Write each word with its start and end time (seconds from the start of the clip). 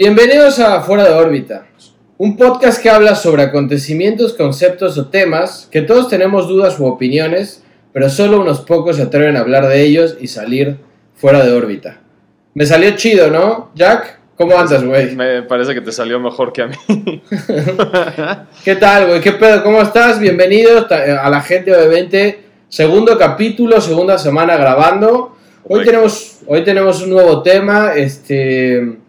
Bienvenidos 0.00 0.58
a 0.60 0.80
Fuera 0.80 1.04
de 1.04 1.12
órbita, 1.12 1.66
un 2.16 2.38
podcast 2.38 2.82
que 2.82 2.88
habla 2.88 3.14
sobre 3.14 3.42
acontecimientos, 3.42 4.32
conceptos 4.32 4.96
o 4.96 5.08
temas 5.08 5.68
que 5.70 5.82
todos 5.82 6.08
tenemos 6.08 6.48
dudas 6.48 6.80
u 6.80 6.86
opiniones, 6.86 7.62
pero 7.92 8.08
solo 8.08 8.40
unos 8.40 8.62
pocos 8.62 8.96
se 8.96 9.02
atreven 9.02 9.36
a 9.36 9.40
hablar 9.40 9.68
de 9.68 9.82
ellos 9.82 10.16
y 10.18 10.28
salir 10.28 10.78
fuera 11.16 11.44
de 11.44 11.52
órbita. 11.52 12.00
Me 12.54 12.64
salió 12.64 12.92
chido, 12.92 13.28
¿no, 13.28 13.72
Jack? 13.74 14.20
¿Cómo 14.36 14.58
andas, 14.58 14.82
güey? 14.82 15.14
Me 15.14 15.42
parece 15.42 15.74
que 15.74 15.82
te 15.82 15.92
salió 15.92 16.18
mejor 16.18 16.50
que 16.54 16.62
a 16.62 16.68
mí. 16.68 16.76
¿Qué 18.64 18.76
tal, 18.76 19.06
güey? 19.06 19.20
¿Qué 19.20 19.32
pedo? 19.32 19.62
¿Cómo 19.62 19.82
estás? 19.82 20.18
Bienvenidos 20.18 20.90
a 20.90 21.28
la 21.28 21.42
gente, 21.42 21.76
obviamente. 21.76 22.42
Segundo 22.70 23.18
capítulo, 23.18 23.78
segunda 23.82 24.16
semana 24.16 24.56
grabando. 24.56 25.36
Hoy 25.68 25.84
tenemos, 25.84 26.38
hoy 26.46 26.64
tenemos 26.64 27.02
un 27.02 27.10
nuevo 27.10 27.42
tema. 27.42 27.92
Este 27.94 28.99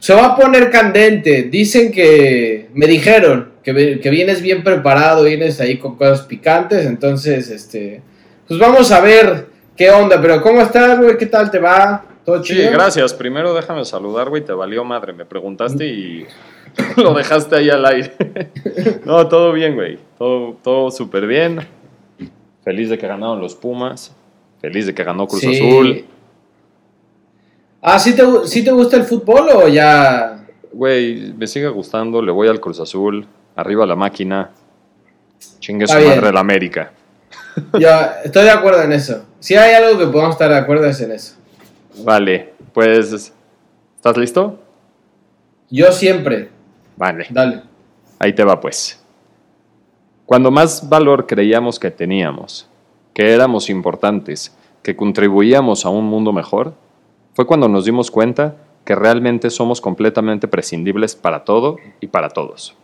se 0.00 0.14
va 0.14 0.26
a 0.26 0.36
poner 0.36 0.70
candente. 0.70 1.44
Dicen 1.44 1.92
que 1.92 2.68
me 2.72 2.86
dijeron 2.86 3.52
que, 3.62 4.00
que 4.00 4.10
vienes 4.10 4.40
bien 4.42 4.64
preparado, 4.64 5.24
vienes 5.24 5.60
ahí 5.60 5.76
con 5.76 5.96
cosas 5.96 6.22
picantes. 6.22 6.86
Entonces, 6.86 7.50
este, 7.50 8.02
pues 8.48 8.58
vamos 8.58 8.90
a 8.90 9.00
ver 9.00 9.46
qué 9.76 9.90
onda. 9.90 10.20
Pero 10.20 10.42
¿cómo 10.42 10.62
estás, 10.62 10.98
güey? 10.98 11.18
¿Qué 11.18 11.26
tal 11.26 11.50
te 11.50 11.58
va? 11.58 12.04
¿Todo 12.24 12.42
chido? 12.42 12.62
Sí, 12.62 12.72
gracias. 12.72 13.12
Primero 13.12 13.52
déjame 13.52 13.84
saludar, 13.84 14.30
güey. 14.30 14.42
Te 14.42 14.54
valió 14.54 14.84
madre. 14.84 15.12
Me 15.12 15.26
preguntaste 15.26 15.86
y 15.86 16.26
lo 16.96 17.12
dejaste 17.12 17.56
ahí 17.56 17.68
al 17.68 17.84
aire. 17.84 18.12
no, 19.04 19.28
todo 19.28 19.52
bien, 19.52 19.74
güey. 19.74 19.98
Todo, 20.16 20.56
todo 20.62 20.90
súper 20.90 21.26
bien. 21.26 21.60
Feliz 22.64 22.88
de 22.88 22.96
que 22.96 23.06
ganaron 23.06 23.38
los 23.38 23.54
Pumas. 23.54 24.16
Feliz 24.62 24.86
de 24.86 24.94
que 24.94 25.04
ganó 25.04 25.26
Cruz 25.26 25.44
Azul. 25.44 26.06
Ah, 27.82 27.98
¿sí 27.98 28.14
te, 28.14 28.22
¿sí 28.44 28.64
te 28.64 28.72
gusta 28.72 28.96
el 28.96 29.04
fútbol 29.04 29.48
o 29.54 29.68
ya...? 29.68 30.44
Güey, 30.72 31.32
me 31.32 31.46
sigue 31.46 31.68
gustando. 31.68 32.22
Le 32.22 32.30
voy 32.30 32.48
al 32.48 32.60
Cruz 32.60 32.80
Azul. 32.80 33.26
Arriba 33.56 33.86
la 33.86 33.96
máquina. 33.96 34.50
Chingue 35.58 35.86
su 35.86 35.94
madre 35.94 36.32
la 36.32 36.40
América. 36.40 36.92
Ya, 37.78 38.20
estoy 38.24 38.44
de 38.44 38.52
acuerdo 38.52 38.80
en 38.82 38.92
eso. 38.92 39.24
Si 39.40 39.56
hay 39.56 39.74
algo 39.74 39.98
que 39.98 40.06
podemos 40.06 40.32
estar 40.32 40.48
de 40.50 40.56
acuerdo 40.56 40.86
es 40.86 41.00
en 41.00 41.10
eso. 41.10 41.34
Vale, 42.04 42.54
pues, 42.72 43.32
¿estás 43.96 44.16
listo? 44.16 44.58
Yo 45.68 45.90
siempre. 45.90 46.48
Vale. 46.96 47.26
Dale. 47.28 47.62
Ahí 48.20 48.32
te 48.32 48.44
va 48.44 48.60
pues. 48.60 49.02
Cuando 50.26 50.50
más 50.50 50.88
valor 50.88 51.26
creíamos 51.26 51.80
que 51.80 51.90
teníamos, 51.90 52.68
que 53.12 53.34
éramos 53.34 53.68
importantes, 53.68 54.56
que 54.82 54.94
contribuíamos 54.94 55.84
a 55.84 55.88
un 55.88 56.04
mundo 56.04 56.32
mejor, 56.32 56.74
fue 57.40 57.46
cuando 57.46 57.70
nos 57.70 57.86
dimos 57.86 58.10
cuenta 58.10 58.56
que 58.84 58.94
realmente 58.94 59.48
somos 59.48 59.80
completamente 59.80 60.46
prescindibles 60.46 61.16
para 61.16 61.42
todo 61.42 61.78
y 61.98 62.08
para 62.08 62.28
todos. 62.28 62.76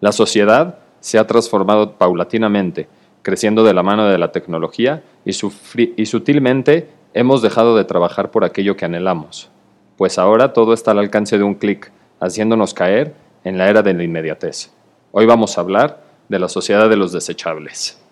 La 0.00 0.10
sociedad 0.10 0.80
se 0.98 1.16
ha 1.16 1.28
transformado 1.28 1.92
paulatinamente, 1.92 2.88
creciendo 3.22 3.62
de 3.62 3.72
la 3.72 3.84
mano 3.84 4.08
de 4.08 4.18
la 4.18 4.32
tecnología 4.32 5.04
y, 5.24 5.30
y 5.30 6.06
sutilmente 6.06 6.88
hemos 7.14 7.40
dejado 7.40 7.76
de 7.76 7.84
trabajar 7.84 8.32
por 8.32 8.44
aquello 8.44 8.76
que 8.76 8.84
anhelamos, 8.84 9.48
pues 9.96 10.18
ahora 10.18 10.52
todo 10.52 10.74
está 10.74 10.90
al 10.90 10.98
alcance 10.98 11.38
de 11.38 11.44
un 11.44 11.54
clic, 11.54 11.92
haciéndonos 12.18 12.74
caer 12.74 13.14
en 13.44 13.58
la 13.58 13.70
era 13.70 13.82
de 13.82 13.94
la 13.94 14.02
inmediatez. 14.02 14.72
Hoy 15.12 15.24
vamos 15.24 15.56
a 15.56 15.60
hablar 15.60 16.02
de 16.28 16.40
la 16.40 16.48
sociedad 16.48 16.90
de 16.90 16.96
los 16.96 17.12
desechables. 17.12 18.02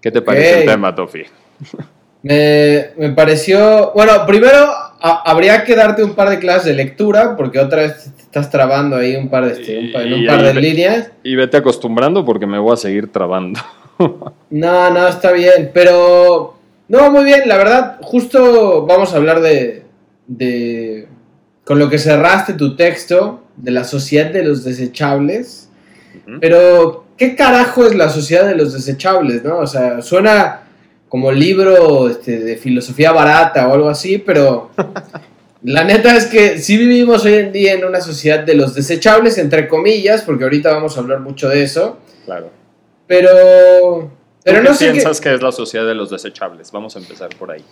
¿Qué 0.00 0.10
te 0.10 0.22
parece 0.22 0.60
el 0.60 0.66
tema, 0.70 0.94
Tofi? 0.94 1.24
Me, 2.26 2.88
me, 2.96 3.10
pareció, 3.10 3.92
bueno, 3.94 4.26
primero 4.26 4.66
habría 5.00 5.62
que 5.62 5.76
darte 5.76 6.02
un 6.02 6.14
par 6.14 6.28
de 6.28 6.40
clases 6.40 6.64
de 6.64 6.74
lectura, 6.74 7.36
porque 7.36 7.60
otra 7.60 7.82
vez 7.82 8.10
te 8.16 8.22
estás 8.22 8.50
trabando 8.50 8.96
ahí 8.96 9.14
un 9.14 9.28
par 9.28 9.44
de, 9.44 9.52
este, 9.52 9.78
un, 9.78 10.26
par 10.26 10.42
de 10.42 10.54
líneas. 10.54 11.12
Y 11.22 11.36
vete 11.36 11.58
acostumbrando 11.58 12.24
porque 12.24 12.46
me 12.46 12.58
voy 12.58 12.72
a 12.72 12.76
seguir 12.76 13.12
trabando. 13.12 13.60
no, 14.50 14.90
no, 14.90 15.08
está 15.08 15.30
bien, 15.30 15.70
pero 15.72 16.56
no, 16.88 17.10
muy 17.12 17.24
bien, 17.24 17.42
la 17.46 17.58
verdad, 17.58 17.98
justo 18.02 18.84
vamos 18.86 19.12
a 19.12 19.18
hablar 19.18 19.40
de, 19.40 19.84
de, 20.26 21.06
con 21.64 21.78
lo 21.78 21.88
que 21.88 21.98
cerraste 21.98 22.54
tu 22.54 22.74
texto, 22.74 23.44
de 23.56 23.70
la 23.70 23.84
sociedad 23.84 24.30
de 24.30 24.44
los 24.44 24.64
desechables. 24.64 25.70
Pero, 26.40 27.04
¿qué 27.16 27.36
carajo 27.36 27.86
es 27.86 27.94
la 27.94 28.08
sociedad 28.08 28.46
de 28.48 28.56
los 28.56 28.72
desechables, 28.72 29.44
no? 29.44 29.58
O 29.58 29.66
sea, 29.66 30.02
suena 30.02 30.65
como 31.08 31.32
libro 31.32 32.08
este, 32.08 32.38
de 32.38 32.56
filosofía 32.56 33.12
barata 33.12 33.68
o 33.68 33.74
algo 33.74 33.88
así, 33.88 34.18
pero 34.18 34.70
la 35.62 35.84
neta 35.84 36.16
es 36.16 36.26
que 36.26 36.58
sí 36.58 36.76
vivimos 36.76 37.24
hoy 37.24 37.34
en 37.34 37.52
día 37.52 37.74
en 37.74 37.84
una 37.84 38.00
sociedad 38.00 38.40
de 38.40 38.54
los 38.54 38.74
desechables, 38.74 39.38
entre 39.38 39.68
comillas, 39.68 40.22
porque 40.22 40.44
ahorita 40.44 40.72
vamos 40.72 40.96
a 40.96 41.00
hablar 41.00 41.20
mucho 41.20 41.48
de 41.48 41.62
eso. 41.62 41.98
Claro. 42.24 42.50
Pero 43.06 44.10
pero 44.46 44.62
no 44.62 44.74
sé 44.74 44.92
piensas 44.92 45.20
que 45.20 45.34
es 45.34 45.42
la 45.42 45.50
sociedad 45.50 45.84
de 45.84 45.94
los 45.96 46.08
desechables? 46.08 46.70
Vamos 46.70 46.94
a 46.94 47.00
empezar 47.00 47.30
por 47.36 47.50
ahí. 47.50 47.64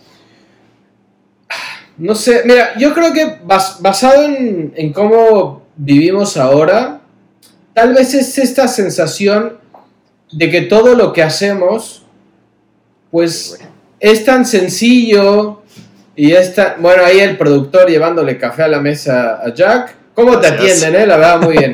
No 1.97 2.13
sé, 2.15 2.41
mira, 2.43 2.77
yo 2.77 2.93
creo 2.93 3.13
que 3.13 3.39
basado 3.45 4.23
en, 4.23 4.91
cómo 4.91 5.63
vivimos 5.77 6.35
ahora, 6.35 6.99
tal 7.73 7.93
vez 7.93 8.13
es 8.13 8.37
esta 8.37 8.67
sensación 8.67 9.57
de 10.33 10.51
que 10.51 10.63
todo 10.63 10.95
lo 10.95 11.13
que 11.13 11.23
hacemos, 11.23 12.04
pues 13.15 13.57
es 13.97 14.25
tan 14.25 14.45
sencillo 14.45 15.61
y 16.17 16.33
es 16.33 16.53
tan, 16.53 16.81
bueno, 16.81 17.05
ahí 17.05 17.21
el 17.21 17.37
productor 17.37 17.89
llevándole 17.89 18.37
café 18.37 18.63
a 18.63 18.67
la 18.67 18.81
mesa 18.81 19.39
a 19.41 19.53
Jack. 19.53 19.95
¿Cómo 20.13 20.37
te 20.37 20.47
atienden, 20.47 20.95
eh? 20.95 21.07
La 21.07 21.15
verdad, 21.15 21.39
muy 21.39 21.57
bien. 21.57 21.71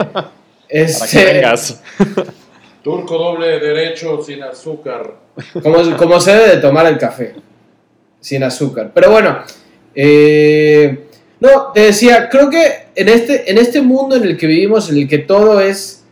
Este, 0.70 1.00
Para 1.00 1.12
que 1.12 1.34
vengas. 1.34 1.82
Turco 2.84 3.18
doble 3.18 3.60
derecho 3.60 4.22
sin 4.22 4.44
azúcar. 4.44 5.16
Como, 5.64 5.98
como 5.98 6.22
se 6.22 6.32
debe 6.32 6.58
de 6.58 6.62
tomar 6.62 6.86
el 6.86 7.00
café. 7.00 7.34
Sin 8.20 8.44
azúcar. 8.44 8.92
Pero 8.94 9.10
bueno. 9.10 9.40
Eh, 9.96 11.08
no, 11.40 11.72
te 11.74 11.80
decía, 11.80 12.30
creo 12.30 12.52
que 12.52 12.86
en 12.94 13.10
este, 13.10 13.50
en 13.50 13.58
este 13.58 13.82
mundo 13.82 14.16
en 14.16 14.26
el 14.26 14.38
que 14.38 14.46
vivimos, 14.46 14.92
en 14.92 14.98
el 15.00 15.08
que 15.08 15.18
todo 15.18 15.60
es 15.60 16.04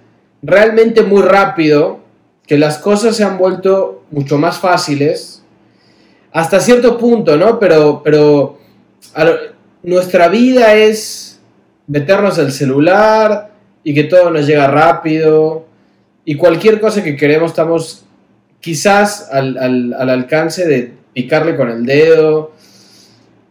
realmente 0.42 1.04
muy 1.04 1.22
rápido, 1.22 2.00
que 2.50 2.58
las 2.58 2.80
cosas 2.80 3.16
se 3.16 3.24
han 3.24 3.38
vuelto 3.38 4.06
mucho 4.10 4.40
más 4.40 4.58
fáciles, 4.58 5.44
hasta 6.32 6.60
cierto 6.60 6.98
punto, 6.98 7.38
¿no? 7.38 7.60
Pero, 7.60 8.02
pero 8.04 8.58
nuestra 9.84 10.30
vida 10.30 10.74
es 10.74 11.40
meternos 11.86 12.40
el 12.40 12.52
celular 12.52 13.52
y 13.84 13.94
que 13.94 14.06
todo 14.06 14.32
nos 14.32 14.48
llega 14.48 14.66
rápido 14.66 15.68
y 16.26 16.36
cualquier 16.36 16.82
cosa 16.82 17.04
que 17.04 17.16
queremos 17.16 17.52
estamos 17.52 18.04
quizás 18.60 19.30
al, 19.32 19.94
alcance 19.94 20.68
de 20.68 20.92
picarle 21.14 21.56
con 21.56 21.70
el 21.70 21.86
dedo. 21.86 22.54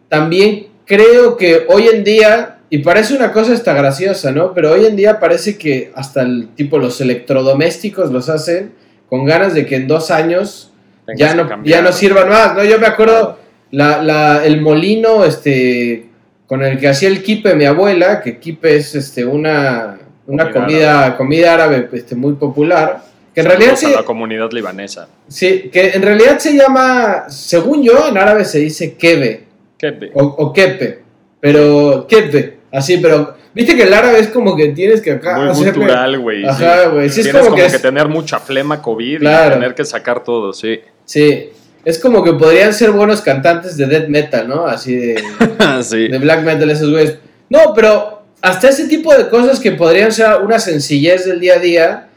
También 0.09 0.67
creo 0.83 1.37
que 1.37 1.65
hoy 1.69 1.87
en 1.87 2.03
día, 2.03 2.59
y 2.69 2.79
parece 2.79 3.15
una 3.15 3.31
cosa 3.31 3.53
hasta 3.53 3.73
graciosa, 3.73 4.33
¿no? 4.33 4.53
Pero 4.53 4.73
hoy 4.73 4.85
en 4.85 4.97
día 4.97 5.21
parece 5.21 5.57
que 5.57 5.93
hasta 5.95 6.21
el 6.21 6.49
tipo 6.49 6.77
los 6.77 6.99
electrodomésticos 6.99 8.11
los 8.11 8.27
hacen 8.27 8.77
con 9.09 9.25
ganas 9.25 9.53
de 9.53 9.65
que 9.65 9.75
en 9.75 9.87
dos 9.87 10.11
años 10.11 10.71
ya 11.15 11.33
no, 11.33 11.63
ya 11.63 11.81
no 11.81 11.91
sirvan 11.91 12.29
más, 12.29 12.55
¿no? 12.55 12.63
Yo 12.63 12.79
me 12.79 12.87
acuerdo 12.87 13.39
la, 13.71 14.41
el 14.45 14.61
molino 14.61 15.25
este, 15.25 16.05
con 16.45 16.63
el 16.63 16.79
que 16.79 16.87
hacía 16.87 17.09
el 17.09 17.23
kipe 17.23 17.55
mi 17.55 17.65
abuela, 17.65 18.21
que 18.21 18.39
kipe 18.39 18.75
es 18.75 18.95
este, 18.95 19.25
una, 19.25 19.99
una 20.27 20.51
comida, 20.51 21.17
comida 21.17 21.53
árabe 21.53 21.89
este, 21.93 22.15
muy 22.15 22.33
popular. 22.33 23.03
Que 23.33 23.41
en 23.41 23.47
realidad 23.47 23.75
se, 23.75 23.89
la 23.91 24.03
comunidad 24.03 24.51
libanesa. 24.51 25.07
Sí, 25.27 25.69
que 25.71 25.89
en 25.89 26.01
realidad 26.01 26.39
se 26.39 26.55
llama, 26.55 27.25
según 27.29 27.83
yo, 27.83 28.07
en 28.07 28.17
árabe 28.17 28.45
se 28.45 28.59
dice 28.59 28.95
kebe. 28.95 29.43
Kebe. 29.77 30.11
O, 30.13 30.23
o 30.23 30.53
kepe. 30.53 30.99
Pero, 31.39 32.05
kebe. 32.07 32.58
Así, 32.71 32.97
pero 32.97 33.35
Viste 33.53 33.75
que 33.75 33.83
el 33.83 33.93
árabe 33.93 34.19
es 34.19 34.27
como 34.27 34.55
que 34.55 34.69
tienes 34.69 35.01
que 35.01 35.11
acá. 35.11 35.37
Muy 35.37 35.65
cultural, 35.65 36.19
güey. 36.19 36.45
Ajá, 36.45 36.87
güey. 36.87 37.09
Sí. 37.09 37.23
tienes 37.23 37.41
como, 37.43 37.55
que, 37.55 37.67
tener 37.79 38.07
mucha 38.07 38.39
flema 38.39 38.81
COVID 38.81 39.21
y 39.21 39.25
tener 39.25 39.73
que 39.73 39.83
sacar 39.85 40.23
todo, 40.23 40.53
sí. 40.53 40.79
Sí. 41.05 41.49
Es 41.83 41.97
como 41.97 42.23
que 42.23 42.33
podrían 42.33 42.73
ser 42.73 42.91
buenos 42.91 43.21
cantantes 43.21 43.75
de 43.77 43.87
death 43.87 44.07
metal, 44.07 44.47
¿no? 44.47 44.65
Así 44.67 44.95
de. 44.95 45.23
sí. 45.83 46.07
De 46.07 46.17
black 46.19 46.43
metal, 46.43 46.69
esos 46.69 46.91
güeyes. 46.91 47.17
No, 47.49 47.73
pero 47.73 48.21
hasta 48.41 48.69
ese 48.69 48.87
tipo 48.87 49.13
de 49.15 49.27
cosas 49.29 49.59
que 49.59 49.71
podrían 49.71 50.11
ser 50.11 50.41
una 50.41 50.59
sencillez 50.59 51.25
del 51.25 51.39
día 51.39 51.55
a 51.55 51.59
día, 51.59 52.09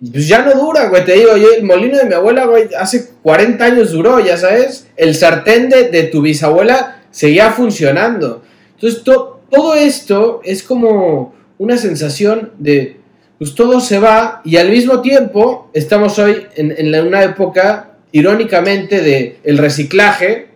pues 0.00 0.28
ya 0.28 0.42
no 0.42 0.52
dura, 0.52 0.88
güey. 0.88 1.04
Te 1.04 1.14
digo, 1.14 1.36
yo, 1.36 1.54
el 1.56 1.64
molino 1.64 1.96
de 1.96 2.04
mi 2.04 2.14
abuela, 2.14 2.44
güey, 2.44 2.68
hace 2.78 3.08
40 3.22 3.64
años 3.64 3.92
duró, 3.92 4.20
ya 4.20 4.36
sabes. 4.36 4.86
El 4.96 5.14
sartén 5.14 5.70
de, 5.70 6.02
tu 6.12 6.20
bisabuela 6.20 7.00
seguía 7.10 7.50
funcionando. 7.52 8.42
Entonces, 8.74 9.02
todo 9.50 9.74
esto 9.74 10.40
es 10.44 10.62
como 10.62 11.34
una 11.58 11.76
sensación 11.76 12.52
de, 12.58 13.00
pues 13.38 13.54
todo 13.54 13.80
se 13.80 13.98
va 13.98 14.40
y 14.44 14.56
al 14.56 14.70
mismo 14.70 15.00
tiempo 15.00 15.70
estamos 15.72 16.18
hoy 16.18 16.46
en, 16.56 17.06
una 17.06 17.22
época, 17.22 17.92
irónicamente, 18.12 19.00
de 19.00 19.38
el 19.44 19.58
reciclaje, 19.58 20.48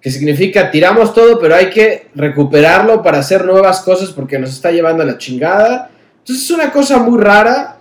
que 0.00 0.10
significa 0.10 0.70
tiramos 0.70 1.14
todo, 1.14 1.38
pero 1.38 1.54
hay 1.54 1.70
que 1.70 2.08
recuperarlo 2.14 3.02
para 3.02 3.18
hacer 3.18 3.44
nuevas 3.44 3.80
cosas 3.80 4.10
porque 4.10 4.38
nos 4.38 4.50
está 4.50 4.70
llevando 4.70 5.02
a 5.02 5.06
la 5.06 5.18
chingada. 5.18 5.90
Entonces 6.18 6.44
es 6.44 6.50
una 6.50 6.70
cosa 6.70 6.98
muy 6.98 7.20
rara, 7.20 7.78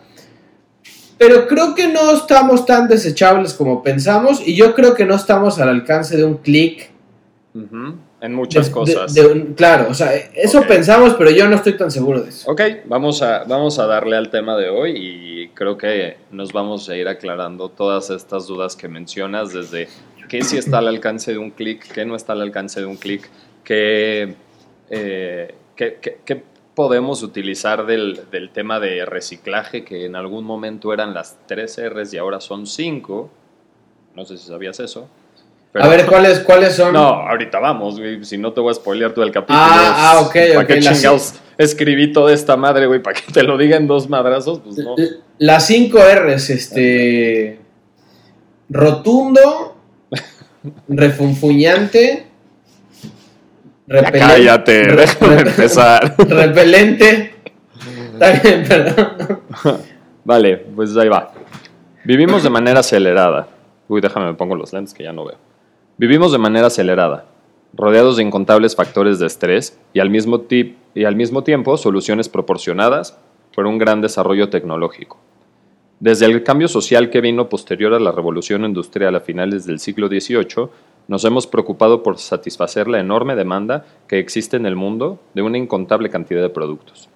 pero 1.18 1.48
creo 1.48 1.76
que 1.76 1.88
no 1.88 2.14
estamos 2.14 2.66
tan 2.66 2.88
desechables 2.88 3.54
como 3.54 3.84
pensamos 3.84 4.42
y 4.46 4.56
yo 4.56 4.74
creo 4.74 4.94
que 4.96 5.06
no 5.06 5.16
estamos 5.16 5.60
al 5.60 5.70
alcance 5.70 6.18
de 6.18 6.26
un 6.26 6.38
clic. 6.38 6.90
En 8.24 8.34
muchas 8.34 8.68
de- 8.68 8.72
cosas. 8.74 9.14
de- 9.14 9.22
de 9.22 9.28
un- 9.28 9.54
claro, 9.54 9.88
o 9.90 9.94
sea, 9.94 10.16
eso 10.16 10.64
pensamos, 10.68 11.14
pero 11.16 11.30
yo 11.30 11.48
no 11.48 11.56
estoy 11.58 11.78
tan 11.78 11.92
seguro 11.92 12.22
de 12.22 12.30
eso. 12.30 12.50
Ok, 12.50 12.62
vamos 12.86 13.22
a, 13.22 13.44
vamos 13.44 13.78
a 13.80 13.86
darle 13.86 14.16
al 14.16 14.30
tema 14.30 14.56
de 14.58 14.70
hoy 14.70 14.92
y 14.96 15.48
creo 15.50 15.78
que 15.78 16.18
nos 16.32 16.52
vamos 16.54 16.88
a 16.90 16.96
ir 16.96 17.08
aclarando 17.08 17.70
todas 17.70 18.10
estas 18.10 18.48
dudas 18.48 18.76
que 18.76 18.88
mencionas, 18.88 19.54
desde 19.54 19.88
qué 20.30 20.42
sí 20.42 20.58
está 20.58 20.78
al 20.80 20.88
alcance 20.88 21.32
de 21.34 21.38
un 21.38 21.52
clic, 21.52 21.86
qué 21.94 22.06
no 22.06 22.16
está 22.16 22.34
al 22.34 22.42
alcance 22.42 22.80
de 22.80 22.86
un 22.88 22.96
clic, 22.96 23.30
qué, 23.64 24.34
eh, 24.90 25.54
qué- 25.76 25.98
qué- 26.02 26.18
qué 26.26 26.44
podemos 26.76 27.22
utilizar 27.24 27.86
del, 27.86 28.22
del 28.32 28.50
tema 28.52 28.80
de 28.80 29.06
reciclaje, 29.06 29.84
que 29.84 30.06
en 30.06 30.16
algún 30.16 30.44
momento 30.46 30.92
eran 30.94 31.14
las 31.14 31.38
3 31.46 31.78
Rs 31.78 32.14
y 32.14 32.18
ahora 32.18 32.40
son 32.40 32.66
5. 32.68 33.30
No 34.16 34.26
sé 34.26 34.38
si 34.38 34.48
sabías 34.48 34.80
eso. 34.80 35.08
Pero- 35.74 35.84
a 35.86 35.88
ver, 35.90 36.06
¿cuáles, 36.06 36.40
cuáles 36.40 36.76
son? 36.76 36.94
no, 36.94 37.00
ahorita 37.02 37.60
vamos, 37.60 38.00
güey. 38.00 38.24
Si 38.24 38.38
no 38.38 38.54
te 38.54 38.62
voy 38.62 38.72
a 38.72 38.76
spoilear 38.76 39.12
todo 39.12 39.26
el 39.26 39.32
capítulo. 39.32 39.60
Ah, 39.60 40.14
ah, 40.14 40.22
ok, 40.22 40.34
¿Para 40.54 40.60
ok, 40.62 40.68
qué 40.68 40.80
chingados 40.80 41.34
escribí 41.58 42.14
toda 42.14 42.32
esta 42.34 42.56
madre, 42.56 42.86
güey? 42.88 43.02
¿Para 43.02 43.20
que 43.20 43.32
te 43.32 43.44
lo 43.44 43.58
diga 43.58 43.76
en 43.78 43.88
dos 43.88 44.08
madrazos? 44.10 44.60
Pues 44.64 44.78
no. 44.78 44.96
Las 45.40 45.66
5 45.68 46.00
R's, 46.00 46.50
este. 46.52 47.60
Rotundo, 48.70 49.76
refunfuñante, 50.88 52.28
Ya 53.88 53.96
repelen- 54.02 54.20
cállate, 54.20 54.84
re- 54.84 54.96
déjame 54.96 55.42
empezar. 55.42 56.16
Repelente. 56.30 57.36
Está 58.14 58.32
bien, 58.32 58.64
perdón. 58.68 59.40
Vale, 60.24 60.58
pues 60.58 60.96
ahí 60.98 61.10
va. 61.10 61.34
Vivimos 62.06 62.44
de 62.44 62.50
manera 62.50 62.80
acelerada. 62.80 63.48
Uy, 63.88 64.00
déjame, 64.02 64.28
me 64.28 64.34
pongo 64.36 64.56
los 64.56 64.72
lentes 64.72 64.94
que 64.94 65.04
ya 65.04 65.12
no 65.12 65.26
veo. 65.26 65.38
Vivimos 65.96 66.32
de 66.32 66.40
manera 66.40 66.68
acelerada, 66.68 67.26
rodeados 67.72 68.18
de 68.18 68.24
incontables 68.24 68.76
factores 68.76 69.20
de 69.20 69.28
estrés 69.28 69.80
y 69.94 70.00
al 70.00 70.10
mismo, 70.10 70.40
tiempo 70.40 71.78
soluciones 71.78 72.30
proporcionadas 72.30 73.20
por 73.54 73.68
un 73.68 73.78
gran 73.78 74.02
desarrollo 74.02 74.50
tecnológico. 74.50 75.20
Desde 76.00 76.26
el 76.26 76.42
cambio 76.42 76.68
social 76.68 77.12
que 77.12 77.22
vino 77.22 77.48
posterior 77.48 77.94
a 77.94 78.00
la 78.00 78.12
revolución 78.12 78.66
industrial 78.66 79.16
a 79.16 79.20
finales 79.20 79.68
del 79.68 79.78
siglo 79.78 80.08
XVIII, 80.08 80.70
nos 81.08 81.26
hemos 81.26 81.46
preocupado 81.46 82.02
por 82.02 82.18
satisfacer 82.18 82.88
la 82.88 83.00
enorme 83.00 83.36
demanda 83.36 83.86
que 84.08 84.18
existe 84.18 84.58
en 84.58 84.66
el 84.66 84.76
mundo 84.76 85.20
de 85.36 85.44
una 85.44 85.60
incontable 85.60 86.10
cantidad 86.10 86.42
de 86.42 86.50
productos. 86.50 87.08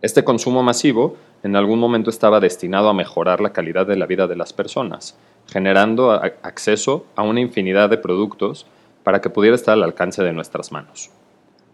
Este 0.00 0.22
consumo 0.22 0.62
masivo 0.62 1.16
en 1.42 1.56
algún 1.56 1.80
momento 1.80 2.08
estaba 2.08 2.38
destinado 2.38 2.88
a 2.88 2.94
mejorar 2.94 3.40
la 3.40 3.52
calidad 3.52 3.86
de 3.86 3.96
la 3.96 4.06
vida 4.06 4.28
de 4.28 4.36
las 4.36 4.52
personas, 4.52 5.18
generando 5.50 6.12
acceso 6.12 7.06
a 7.16 7.22
una 7.22 7.40
infinidad 7.40 7.90
de 7.90 7.98
productos 7.98 8.66
para 9.02 9.20
que 9.20 9.30
pudiera 9.30 9.56
estar 9.56 9.74
al 9.74 9.82
alcance 9.82 10.22
de 10.22 10.32
nuestras 10.32 10.72
manos. 10.72 11.10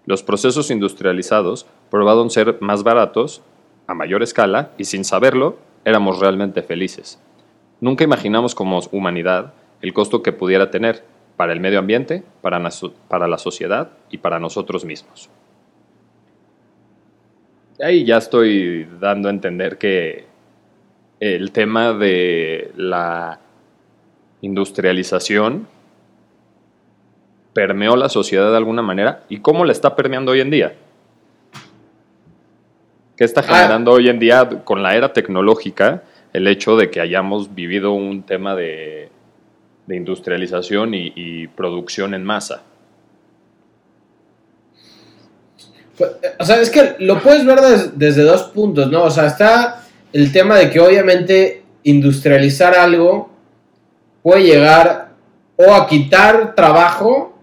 Los 0.07 0.23
procesos 0.23 0.71
industrializados 0.71 1.67
probaron 1.91 2.31
ser 2.31 2.57
más 2.61 2.83
baratos, 2.83 3.43
a 3.87 3.95
mayor 3.95 4.23
escala, 4.23 4.71
y 4.79 4.85
sin 4.85 5.05
saberlo, 5.05 5.59
éramos 5.85 6.21
realmente 6.21 6.63
felices. 6.63 7.21
Nunca 7.81 8.05
imaginamos 8.05 8.55
como 8.55 8.81
humanidad 8.93 9.53
el 9.83 9.93
costo 9.93 10.23
que 10.23 10.33
pudiera 10.33 10.71
tener 10.71 11.05
para 11.37 11.53
el 11.53 11.61
medio 11.61 11.79
ambiente, 11.79 12.23
para, 12.41 12.63
para 13.09 13.29
la 13.29 13.39
sociedad 13.39 13.91
y 14.11 14.19
para 14.19 14.41
nosotros 14.41 14.85
mismos. 14.85 15.29
Ahí 17.81 18.05
ya 18.05 18.17
estoy 18.17 18.89
dando 18.99 19.29
a 19.29 19.33
entender 19.33 19.77
que 19.77 20.25
el 21.21 21.53
tema 21.53 21.93
de 21.93 22.73
la 22.77 23.41
industrialización 24.43 25.67
permeó 27.53 27.97
la 27.97 28.09
sociedad 28.09 28.51
de 28.51 28.57
alguna 28.57 28.83
manera 28.83 29.25
y 29.29 29.39
cómo 29.41 29.65
la 29.65 29.73
está 29.73 29.97
permeando 29.97 30.33
hoy 30.33 30.41
en 30.41 30.51
día. 30.51 30.75
¿Qué 33.17 33.25
está 33.25 33.43
generando 33.43 33.93
hoy 33.93 34.09
en 34.11 34.19
día 34.19 34.47
con 34.65 34.83
la 34.83 34.95
era 34.95 35.13
tecnológica 35.15 36.03
el 36.35 36.47
hecho 36.49 36.77
de 36.77 36.91
que 36.91 37.01
hayamos 37.01 37.55
vivido 37.55 37.93
un 37.93 38.25
tema 38.25 38.55
de, 38.55 39.09
de 39.87 39.97
industrialización 39.97 40.93
y, 40.93 41.13
y 41.17 41.47
producción 41.49 42.13
en 42.13 42.25
masa? 42.25 42.63
Pues, 45.97 46.11
O 46.39 46.45
sea, 46.45 46.61
es 46.61 46.69
que 46.69 46.97
lo 46.99 47.21
puedes 47.23 47.47
ver 47.47 47.59
des- 47.63 47.99
desde 47.99 48.23
dos 48.23 48.43
puntos, 48.45 48.91
¿no? 48.91 49.05
O 49.05 49.11
sea, 49.11 49.29
está 49.29 49.83
el 50.13 50.31
tema 50.31 50.57
de 50.59 50.69
que 50.69 50.79
obviamente 50.79 51.63
industrializar 51.85 52.75
algo 52.75 53.31
puede 54.27 54.43
llegar 54.43 55.11
o 55.55 55.73
a 55.73 55.87
quitar 55.87 56.57
trabajo 56.57 57.39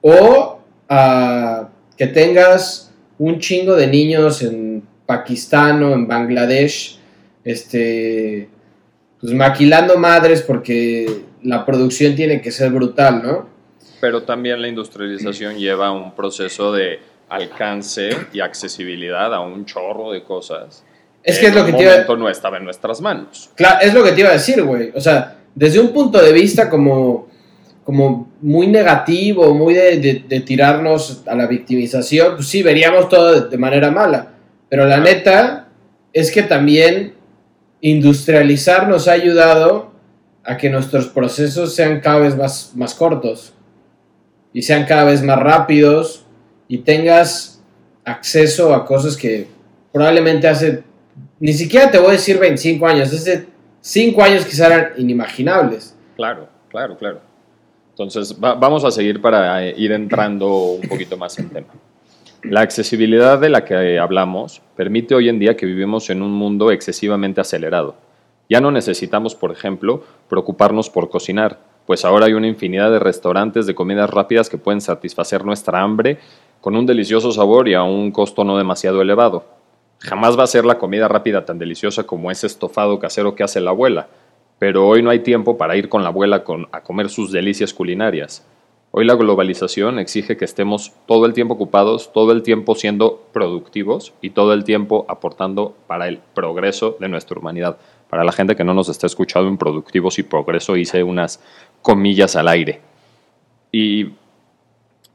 o 0.00 0.58
a 0.88 1.68
que 1.98 2.06
tengas 2.06 2.94
un 3.18 3.38
chingo 3.38 3.76
de 3.76 3.88
niños 3.88 4.40
en 4.40 4.88
Pakistán 5.04 5.82
o 5.82 5.92
en 5.92 6.08
Bangladesh, 6.08 6.98
este, 7.44 8.48
pues 9.20 9.34
maquilando 9.34 9.98
madres 9.98 10.40
porque 10.40 11.24
la 11.42 11.66
producción 11.66 12.16
tiene 12.16 12.40
que 12.40 12.52
ser 12.52 12.70
brutal, 12.72 13.22
¿no? 13.22 13.46
Pero 14.00 14.22
también 14.22 14.62
la 14.62 14.68
industrialización 14.68 15.58
lleva 15.58 15.92
un 15.92 16.14
proceso 16.14 16.72
de 16.72 17.00
alcance 17.28 18.08
y 18.32 18.40
accesibilidad 18.40 19.34
a 19.34 19.40
un 19.40 19.66
chorro 19.66 20.12
de 20.12 20.22
cosas. 20.22 20.86
Es 21.22 21.38
que 21.38 21.48
es 21.48 21.54
lo 21.54 21.66
que 21.66 21.74
te 21.74 21.82
iba 21.82 22.16
no 22.16 22.30
estaba 22.30 22.56
en 22.56 22.64
nuestras 22.64 23.02
manos. 23.02 23.50
Claro, 23.54 23.80
es 23.82 23.92
lo 23.92 24.02
que 24.02 24.12
te 24.12 24.20
iba 24.20 24.30
a 24.30 24.32
decir, 24.32 24.62
güey. 24.62 24.90
O 24.94 25.00
sea, 25.02 25.37
desde 25.54 25.80
un 25.80 25.92
punto 25.92 26.22
de 26.22 26.32
vista 26.32 26.68
como, 26.70 27.28
como 27.84 28.28
muy 28.40 28.66
negativo, 28.66 29.54
muy 29.54 29.74
de, 29.74 30.42
tirarnos 30.46 31.22
a 31.26 31.34
la 31.34 31.46
victimización, 31.46 32.36
pues 32.36 32.48
sí, 32.48 32.62
veríamos 32.62 33.08
todo 33.08 33.48
de, 33.48 33.58
manera 33.58 33.90
mala. 33.90 34.34
Pero 34.68 34.86
la 34.86 34.98
neta 34.98 35.68
es 36.12 36.30
que 36.30 36.42
también 36.42 37.14
industrializar 37.80 38.88
nos 38.88 39.08
ha 39.08 39.12
ayudado 39.12 39.92
a 40.44 40.56
que 40.56 40.70
nuestros 40.70 41.06
procesos 41.08 41.74
sean 41.74 42.00
cada 42.00 42.20
vez 42.20 42.36
más, 42.36 42.72
más 42.74 42.94
cortos 42.94 43.52
y 44.52 44.62
sean 44.62 44.84
cada 44.86 45.04
vez 45.04 45.22
más 45.22 45.38
rápidos 45.38 46.24
y 46.68 46.78
tengas 46.78 47.62
acceso 48.04 48.74
a 48.74 48.84
cosas 48.84 49.16
que 49.16 49.46
probablemente 49.92 50.48
hace, 50.48 50.82
ni 51.40 51.52
siquiera 51.52 51.90
te 51.90 51.98
voy 51.98 52.08
a 52.08 52.12
decir 52.12 52.38
25 52.38 52.86
años, 52.86 53.12
hace 53.12 53.46
5 53.88 54.22
años 54.22 54.44
quizá 54.44 54.66
eran 54.66 54.92
inimaginables. 54.98 55.96
Claro, 56.14 56.46
claro, 56.68 56.96
claro. 56.98 57.20
Entonces, 57.90 58.36
va- 58.38 58.52
vamos 58.54 58.84
a 58.84 58.90
seguir 58.90 59.22
para 59.22 59.64
eh, 59.66 59.72
ir 59.78 59.92
entrando 59.92 60.72
un 60.72 60.86
poquito 60.86 61.16
más 61.16 61.38
en 61.38 61.48
tema. 61.48 61.68
La 62.42 62.60
accesibilidad 62.60 63.38
de 63.38 63.48
la 63.48 63.64
que 63.64 63.98
hablamos 63.98 64.60
permite 64.76 65.14
hoy 65.14 65.30
en 65.30 65.38
día 65.38 65.56
que 65.56 65.64
vivimos 65.64 66.10
en 66.10 66.20
un 66.20 66.32
mundo 66.32 66.70
excesivamente 66.70 67.40
acelerado. 67.40 67.94
Ya 68.50 68.60
no 68.60 68.70
necesitamos, 68.70 69.34
por 69.34 69.52
ejemplo, 69.52 70.04
preocuparnos 70.28 70.90
por 70.90 71.08
cocinar, 71.08 71.58
pues 71.86 72.04
ahora 72.04 72.26
hay 72.26 72.34
una 72.34 72.46
infinidad 72.46 72.90
de 72.90 72.98
restaurantes 72.98 73.66
de 73.66 73.74
comidas 73.74 74.10
rápidas 74.10 74.50
que 74.50 74.58
pueden 74.58 74.82
satisfacer 74.82 75.46
nuestra 75.46 75.80
hambre 75.80 76.18
con 76.60 76.76
un 76.76 76.84
delicioso 76.84 77.32
sabor 77.32 77.68
y 77.68 77.74
a 77.74 77.82
un 77.84 78.10
costo 78.12 78.44
no 78.44 78.58
demasiado 78.58 79.00
elevado. 79.00 79.44
Jamás 80.00 80.38
va 80.38 80.44
a 80.44 80.48
ser 80.48 80.64
la 80.64 80.78
comida 80.78 81.08
rápida 81.08 81.44
tan 81.44 81.58
deliciosa 81.58 82.04
como 82.04 82.30
ese 82.30 82.46
estofado 82.46 82.98
casero 82.98 83.34
que 83.34 83.42
hace 83.42 83.60
la 83.60 83.70
abuela, 83.70 84.08
pero 84.58 84.86
hoy 84.86 85.02
no 85.02 85.10
hay 85.10 85.20
tiempo 85.20 85.56
para 85.58 85.76
ir 85.76 85.88
con 85.88 86.02
la 86.02 86.08
abuela 86.10 86.44
con- 86.44 86.68
a 86.72 86.82
comer 86.82 87.08
sus 87.08 87.32
delicias 87.32 87.74
culinarias. 87.74 88.44
Hoy 88.90 89.04
la 89.04 89.14
globalización 89.16 89.98
exige 89.98 90.36
que 90.36 90.44
estemos 90.46 90.92
todo 91.06 91.26
el 91.26 91.34
tiempo 91.34 91.54
ocupados, 91.54 92.12
todo 92.12 92.32
el 92.32 92.42
tiempo 92.42 92.74
siendo 92.74 93.22
productivos 93.32 94.14
y 94.22 94.30
todo 94.30 94.54
el 94.54 94.64
tiempo 94.64 95.04
aportando 95.08 95.74
para 95.86 96.08
el 96.08 96.20
progreso 96.32 96.96
de 96.98 97.08
nuestra 97.08 97.38
humanidad. 97.38 97.76
Para 98.08 98.24
la 98.24 98.32
gente 98.32 98.56
que 98.56 98.64
no 98.64 98.72
nos 98.72 98.88
está 98.88 99.06
escuchando 99.06 99.48
en 99.48 99.58
productivos 99.58 100.18
y 100.18 100.22
progreso, 100.22 100.76
hice 100.76 101.02
unas 101.02 101.40
comillas 101.82 102.34
al 102.34 102.48
aire. 102.48 102.80
Y 103.70 104.12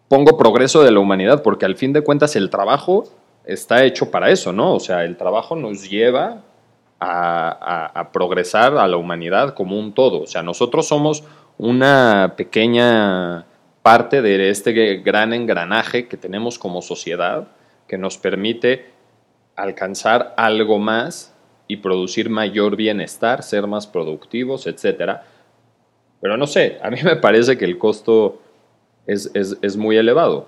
pongo 0.07 0.37
progreso 0.37 0.83
de 0.83 0.91
la 0.91 0.99
humanidad 0.99 1.41
porque 1.41 1.65
al 1.65 1.75
fin 1.75 1.93
de 1.93 2.01
cuentas 2.01 2.35
el 2.35 2.51
trabajo 2.51 3.05
está 3.45 3.83
hecho 3.83 4.09
para 4.11 4.29
eso, 4.29 4.51
¿no? 4.53 4.75
O 4.75 4.79
sea, 4.79 5.03
el 5.03 5.17
trabajo 5.17 5.55
nos 5.55 5.89
lleva 5.89 6.41
a, 6.99 7.89
a- 7.99 8.11
progresar 8.11 8.77
a 8.77 8.87
la 8.87 8.97
humanidad 8.97 9.53
como 9.53 9.77
un 9.77 9.93
todo. 9.93 10.21
O 10.21 10.27
sea, 10.27 10.43
nosotros 10.43 10.87
somos 10.87 11.23
una 11.57 12.33
pequeña 12.37 13.45
parte 13.81 14.21
de 14.21 14.49
este 14.49 14.71
gran 14.97 15.33
engranaje 15.33 16.07
que 16.07 16.17
tenemos 16.17 16.57
como 16.57 16.81
sociedad 16.81 17.47
que 17.87 17.97
nos 17.97 18.17
permite 18.17 18.85
alcanzar 19.55 20.33
algo 20.37 20.79
más 20.79 21.35
y 21.67 21.77
producir 21.77 22.29
mayor 22.29 22.75
bienestar, 22.75 23.43
ser 23.43 23.67
más 23.67 23.85
productivos, 23.87 24.67
etcétera. 24.67 25.23
Pero 26.21 26.37
no 26.37 26.47
sé, 26.47 26.79
a 26.81 26.89
mí 26.89 26.97
me 27.03 27.17
parece 27.17 27.57
que 27.57 27.65
el 27.65 27.77
costo 27.77 28.39
es, 29.05 29.29
es- 29.33 29.57
es 29.61 29.75
muy 29.77 29.97
elevado. 29.97 30.47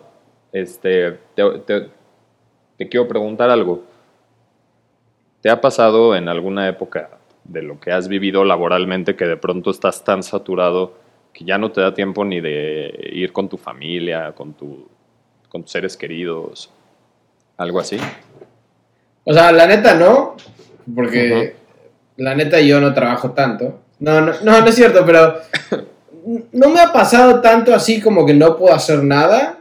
Este, 0.53 1.19
te, 1.35 1.43
te- 1.65 1.89
te 2.77 2.89
quiero 2.89 3.07
preguntar 3.07 3.49
algo. 3.49 3.83
¿Te 5.41 5.49
ha 5.49 5.61
pasado 5.61 6.15
en 6.15 6.27
alguna 6.27 6.67
época 6.67 7.09
de 7.43 7.61
lo 7.61 7.79
que 7.79 7.91
has 7.91 8.07
vivido 8.07 8.43
laboralmente 8.43 9.15
que 9.15 9.25
de 9.25 9.37
pronto 9.37 9.71
estás 9.71 10.03
tan 10.03 10.23
saturado 10.23 10.93
que 11.33 11.45
ya 11.45 11.57
no 11.57 11.71
te 11.71 11.81
da 11.81 11.93
tiempo 11.93 12.25
ni 12.25 12.39
de 12.39 13.11
ir 13.13 13.31
con 13.31 13.49
tu 13.49 13.57
familia, 13.57 14.31
con, 14.31 14.53
tu, 14.53 14.87
con 15.49 15.63
tus 15.63 15.71
seres 15.71 15.97
queridos, 15.97 16.71
algo 17.57 17.79
así? 17.79 17.97
O 19.23 19.33
sea, 19.33 19.51
la 19.51 19.67
neta 19.67 19.95
no, 19.95 20.35
porque 20.93 21.55
la 22.17 22.35
neta 22.35 22.59
yo 22.61 22.79
no 22.79 22.93
trabajo 22.93 23.31
tanto. 23.31 23.81
No, 23.99 24.21
no, 24.21 24.33
no, 24.43 24.61
no 24.61 24.67
es 24.67 24.75
cierto, 24.75 25.05
pero 25.05 25.35
no 26.51 26.69
me 26.69 26.79
ha 26.79 26.91
pasado 26.91 27.41
tanto 27.41 27.73
así 27.73 28.01
como 28.01 28.25
que 28.25 28.33
no 28.33 28.57
puedo 28.57 28.73
hacer 28.73 29.03
nada. 29.03 29.54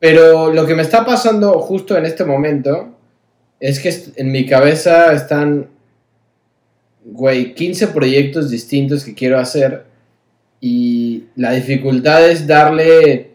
Pero 0.00 0.52
lo 0.52 0.66
que 0.66 0.74
me 0.74 0.82
está 0.82 1.04
pasando 1.04 1.60
justo 1.60 1.96
en 1.96 2.06
este 2.06 2.24
momento 2.24 2.96
es 3.60 3.78
que 3.78 3.94
en 4.16 4.32
mi 4.32 4.46
cabeza 4.46 5.12
están, 5.12 5.68
güey, 7.04 7.54
15 7.54 7.88
proyectos 7.88 8.50
distintos 8.50 9.04
que 9.04 9.14
quiero 9.14 9.38
hacer 9.38 9.84
y 10.58 11.24
la 11.36 11.52
dificultad 11.52 12.28
es 12.28 12.46
darle 12.46 13.30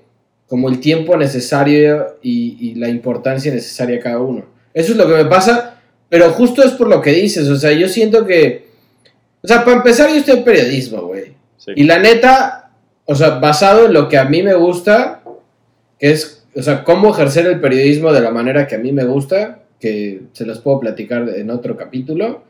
como 0.48 0.68
el 0.70 0.80
tiempo 0.80 1.16
necesario 1.16 2.18
y, 2.24 2.58
y 2.60 2.76
la 2.76 2.90
importancia 2.90 3.54
necesaria 3.54 3.98
a 3.98 4.02
cada 4.02 4.20
uno. 4.20 4.46
Eso 4.74 4.92
es 4.92 4.98
lo 4.98 5.08
que 5.08 5.14
me 5.14 5.26
pasa, 5.26 5.80
pero 6.10 6.32
justo 6.32 6.64
es 6.64 6.72
por 6.72 6.88
lo 6.88 7.02
que 7.02 7.12
dices, 7.12 7.48
o 7.48 7.56
sea, 7.56 7.72
yo 7.72 7.88
siento 7.88 8.26
que, 8.26 8.70
o 9.42 9.48
sea, 9.48 9.64
para 9.64 9.78
empezar 9.78 10.10
yo 10.10 10.18
estoy 10.18 10.40
en 10.40 10.44
periodismo, 10.44 11.02
güey. 11.04 11.36
Sí. 11.58 11.72
Y 11.76 11.84
la 11.84 12.00
neta, 12.00 12.72
o 13.06 13.16
sea, 13.16 13.40
basado 13.40 13.86
en 13.86 13.94
lo 13.94 14.10
que 14.10 14.18
a 14.18 14.26
mí 14.26 14.44
me 14.44 14.54
gusta, 14.56 15.24
que 16.00 16.12
es, 16.12 16.35
o 16.56 16.62
sea, 16.62 16.84
cómo 16.84 17.12
ejercer 17.12 17.46
el 17.48 17.60
periodismo 17.60 18.12
de 18.14 18.22
la 18.22 18.32
manera 18.32 18.66
que 18.68 18.76
a 18.76 18.80
mí 18.80 18.92
me 18.92 19.04
gusta, 19.06 19.64
que 19.80 20.22
se 20.34 20.46
los 20.46 20.60
puedo 20.60 20.80
platicar 20.80 21.28
en 21.30 21.50
otro 21.50 21.76
capítulo. 21.76 22.44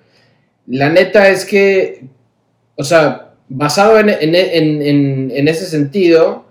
La 0.68 0.90
neta 0.90 1.30
es 1.30 1.46
que, 1.46 2.06
o 2.76 2.84
sea, 2.84 3.34
basado 3.50 4.00
en, 4.00 4.10
en- 4.10 4.36
en- 4.36 5.32
en- 5.32 5.48
ese 5.48 5.66
sentido, 5.66 6.46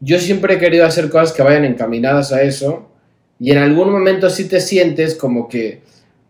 yo 0.00 0.18
siempre 0.18 0.54
he 0.54 0.58
querido 0.58 0.84
hacer 0.86 1.08
cosas 1.10 1.32
que 1.32 1.42
vayan 1.42 1.64
encaminadas 1.64 2.32
a 2.32 2.42
eso. 2.42 2.88
Y 3.38 3.50
en 3.52 3.58
algún 3.58 3.90
momento 3.90 4.30
sí 4.30 4.46
te 4.48 4.60
sientes 4.60 5.14
como 5.14 5.48
que, 5.48 5.80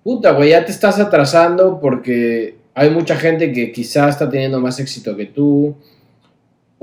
puta, 0.02 0.33
güey, 0.33 0.50
ya 0.50 0.64
te 0.64 0.73
estás 0.73 0.99
atrasando 0.99 1.78
porque 1.81 2.57
hay 2.75 2.90
mucha 2.90 3.16
gente 3.16 3.52
que 3.52 3.71
quizás 3.73 4.11
está 4.11 4.31
teniendo 4.31 4.61
más 4.61 4.78
éxito 4.81 5.16
que 5.16 5.26
tú. 5.26 5.76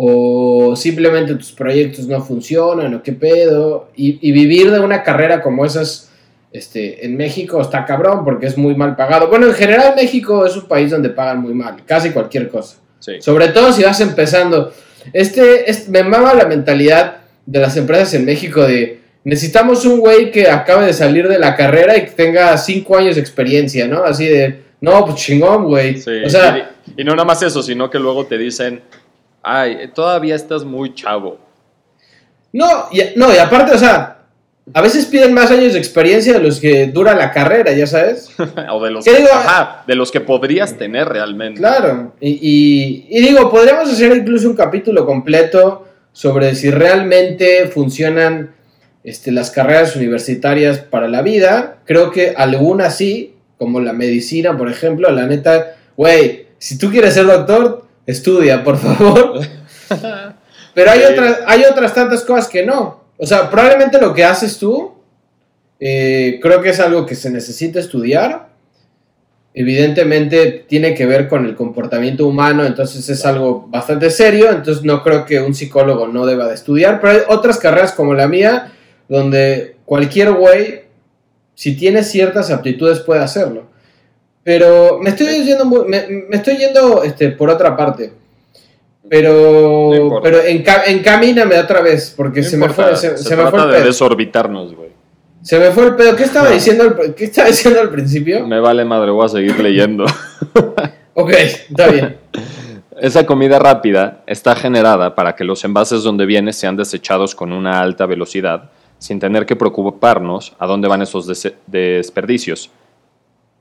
O 0.02 0.78
simplemente 0.78 1.36
tus 1.36 1.52
proyectos 1.52 2.08
no 2.08 2.22
funcionan, 2.24 2.94
o 2.94 3.04
qué 3.04 3.12
pedo. 3.12 3.90
Y, 3.98 4.18
y 4.22 4.32
vivir 4.32 4.72
de 4.72 4.80
una 4.80 5.04
carrera 5.04 5.42
como 5.42 5.66
esas 5.66 6.10
este, 6.54 7.06
en 7.06 7.18
México 7.18 7.62
está 7.62 7.84
cabrón 7.86 8.24
porque 8.24 8.46
es 8.48 8.58
muy 8.58 8.76
mal 8.76 8.96
pagado. 8.96 9.28
Bueno, 9.28 9.48
en 9.48 9.54
general 9.54 9.94
México 9.98 10.46
es 10.46 10.56
un 10.56 10.68
país 10.70 10.90
donde 10.90 11.10
pagan 11.10 11.42
muy 11.42 11.54
mal, 11.54 11.76
casi 11.86 12.12
cualquier 12.12 12.48
cosa. 12.48 12.78
Sí. 13.00 13.14
Sobre 13.20 13.50
todo 13.50 13.74
si 13.74 13.84
vas 13.84 14.00
empezando. 14.00 14.72
Este, 15.12 15.70
es- 15.70 15.90
me 15.90 16.02
mama 16.04 16.34
la 16.34 16.46
mentalidad 16.46 17.18
de 17.46 17.60
las 17.60 17.76
empresas 17.76 18.14
en 18.14 18.24
México 18.26 18.64
de 18.66 19.00
necesitamos 19.26 19.86
un 19.86 20.00
güey 20.00 20.32
que 20.32 20.50
acabe 20.50 20.86
de 20.86 20.94
salir 20.94 21.28
de 21.28 21.40
la 21.40 21.56
carrera 21.58 21.98
y 21.98 22.06
que 22.06 22.12
tenga 22.12 22.58
cinco 22.58 22.96
años 22.98 23.16
de 23.16 23.22
experiencia, 23.22 23.86
¿no? 23.86 24.04
Así 24.06 24.26
de, 24.28 24.62
no, 24.80 25.06
pues 25.06 25.18
chingón, 25.18 25.66
güey. 25.66 25.98
Sí, 26.00 26.24
O 26.26 26.30
sea, 26.30 26.72
y, 26.96 27.02
y 27.02 27.04
no 27.04 27.12
nada 27.12 27.26
más 27.26 27.44
eso, 27.44 27.62
sino 27.62 27.90
que 27.90 28.00
luego 28.00 28.26
te 28.26 28.38
dicen, 28.38 28.82
ay, 29.44 29.90
todavía 29.94 30.36
estás 30.36 30.64
muy 30.64 30.94
chavo. 30.94 31.40
no, 32.52 32.68
y, 32.92 33.02
no, 33.16 33.34
y 33.34 33.38
aparte, 33.38 33.74
o 33.74 33.78
sea, 33.78 34.16
a 34.74 34.82
veces 34.82 35.06
piden 35.06 35.34
más 35.34 35.50
años 35.52 35.74
de 35.74 35.80
experiencia 35.80 36.34
de 36.34 36.40
los 36.40 36.60
que 36.60 36.88
dura 36.88 37.16
la 37.16 37.32
carrera, 37.32 37.72
ya 37.74 37.88
sabes. 37.88 38.30
o 38.72 38.84
de 38.84 38.92
los, 38.92 39.06
¿Qué 39.06 39.12
que, 39.12 39.18
digo? 39.18 39.30
ajá, 39.34 39.84
de 39.88 39.96
los 39.96 40.12
que 40.12 40.22
podrías 40.22 40.78
tener 40.78 41.08
realmente. 41.10 41.60
Claro, 41.60 42.14
y, 42.20 42.30
y- 42.42 43.08
y 43.10 43.22
digo, 43.22 43.50
podríamos 43.50 43.90
hacer 43.92 44.16
incluso 44.16 44.48
un 44.50 44.56
capítulo 44.56 45.06
completo 45.06 45.88
sobre 46.12 46.54
si 46.56 46.70
realmente 46.72 47.68
funcionan 47.68 48.52
este, 49.04 49.32
las 49.32 49.52
carreras 49.52 49.96
universitarias 49.96 50.80
para 50.80 51.08
la 51.08 51.22
vida. 51.22 51.78
Creo 51.86 52.12
que 52.12 52.34
algunas 52.36 52.96
sí, 52.98 53.36
como 53.58 53.80
la 53.80 53.94
medicina, 53.94 54.58
por 54.58 54.70
ejemplo, 54.70 55.10
la 55.12 55.26
neta, 55.26 55.76
güey, 55.98 56.48
si 56.58 56.78
tú 56.78 56.90
quieres 56.92 57.14
ser 57.14 57.26
doctor, 57.26 57.86
estudia, 58.10 58.64
por 58.64 58.78
favor. 58.78 59.40
Pero 60.74 60.92
hay, 60.92 61.00
Sí. 61.00 61.06
otras, 61.12 61.40
hay 61.48 61.64
otras 61.64 61.94
tantas 61.94 62.24
cosas 62.24 62.48
que 62.48 62.66
no. 62.66 63.04
O 63.18 63.26
sea, 63.26 63.50
probablemente 63.50 64.00
lo 64.00 64.14
que 64.14 64.24
haces 64.24 64.58
tú, 64.58 64.94
eh, 65.80 66.40
creo 66.42 66.62
que 66.62 66.70
es 66.70 66.80
algo 66.80 67.06
que 67.06 67.16
se 67.16 67.30
necesita 67.30 67.80
estudiar. 67.80 68.50
Evidentemente 69.54 70.66
tiene 70.70 70.94
que 70.94 71.06
ver 71.06 71.28
con 71.28 71.46
el 71.46 71.56
comportamiento 71.56 72.28
humano, 72.28 72.64
entonces 72.66 73.10
es 73.10 73.26
algo 73.26 73.66
bastante 73.68 74.10
serio, 74.12 74.50
entonces 74.52 74.84
no 74.84 75.02
creo 75.04 75.26
que 75.26 75.42
un 75.42 75.56
psicólogo 75.56 76.08
no 76.08 76.26
deba 76.26 76.48
de 76.48 76.54
estudiar, 76.54 77.02
pero 77.02 77.14
hay 77.14 77.20
otras 77.28 77.58
carreras 77.58 77.92
como 77.92 78.14
la 78.14 78.28
mía, 78.28 78.72
donde 79.10 79.78
cualquier 79.86 80.32
güey, 80.34 80.84
si 81.56 81.76
tiene 81.76 82.04
ciertas 82.04 82.52
aptitudes, 82.52 83.00
puede 83.00 83.22
hacerlo. 83.22 83.64
Pero 84.50 84.98
me 85.00 85.12
estoy 85.12 85.44
yendo, 85.46 85.64
me, 85.66 86.08
me 86.28 86.38
estoy 86.38 86.58
yendo 86.58 87.04
este, 87.04 87.30
por 87.30 87.52
otra 87.52 87.78
parte. 87.78 88.12
Pero, 89.08 89.90
No 89.92 89.96
importa. 89.96 90.24
pero 90.24 90.42
enca- 90.44 90.84
encamíname 90.88 91.60
otra 91.60 91.82
vez, 91.82 92.16
porque 92.18 92.42
No 92.42 92.48
se, 92.48 92.58
me 92.58 92.70
fue, 92.70 92.96
se, 92.96 93.16
se 93.16 93.24
se 93.26 93.36
me 93.36 93.44
fue 93.44 93.52
trata 93.52 93.66
el 93.66 93.70
de 93.74 93.78
pedo. 93.78 93.86
desorbitarnos, 93.86 94.74
güey. 94.76 94.90
Se 95.44 95.60
me 95.60 95.70
fue 95.70 95.86
el 95.86 95.96
pedo. 95.96 96.16
¿Qué 96.16 96.24
estaba 96.24 96.48
No. 96.50 96.56
diciendo 96.56 96.84
al, 96.84 97.14
¿qué 97.14 97.26
estaba 97.26 97.48
diciendo 97.48 97.80
al 97.80 97.92
principio? 97.92 98.48
Me 98.48 98.60
vale 98.60 98.84
madre, 98.86 99.12
voy 99.12 99.24
a 99.26 99.30
seguir 99.30 99.60
leyendo. 99.60 100.06
Ok, 101.14 101.32
está 101.32 101.88
bien. 101.90 102.18
Esa 103.00 103.26
comida 103.26 103.60
rápida 103.60 104.24
está 104.26 104.56
generada 104.56 105.14
para 105.16 105.36
que 105.36 105.44
los 105.44 105.64
envases 105.66 106.02
donde 106.02 106.26
viene 106.26 106.54
sean 106.54 106.76
desechados 106.78 107.36
con 107.36 107.52
una 107.52 107.82
alta 107.82 108.06
velocidad, 108.08 108.70
sin 108.98 109.20
tener 109.20 109.46
que 109.46 109.56
preocuparnos 109.58 110.54
a 110.58 110.66
dónde 110.66 110.88
van 110.88 111.02
esos 111.02 111.28
desperdicios. 111.68 112.72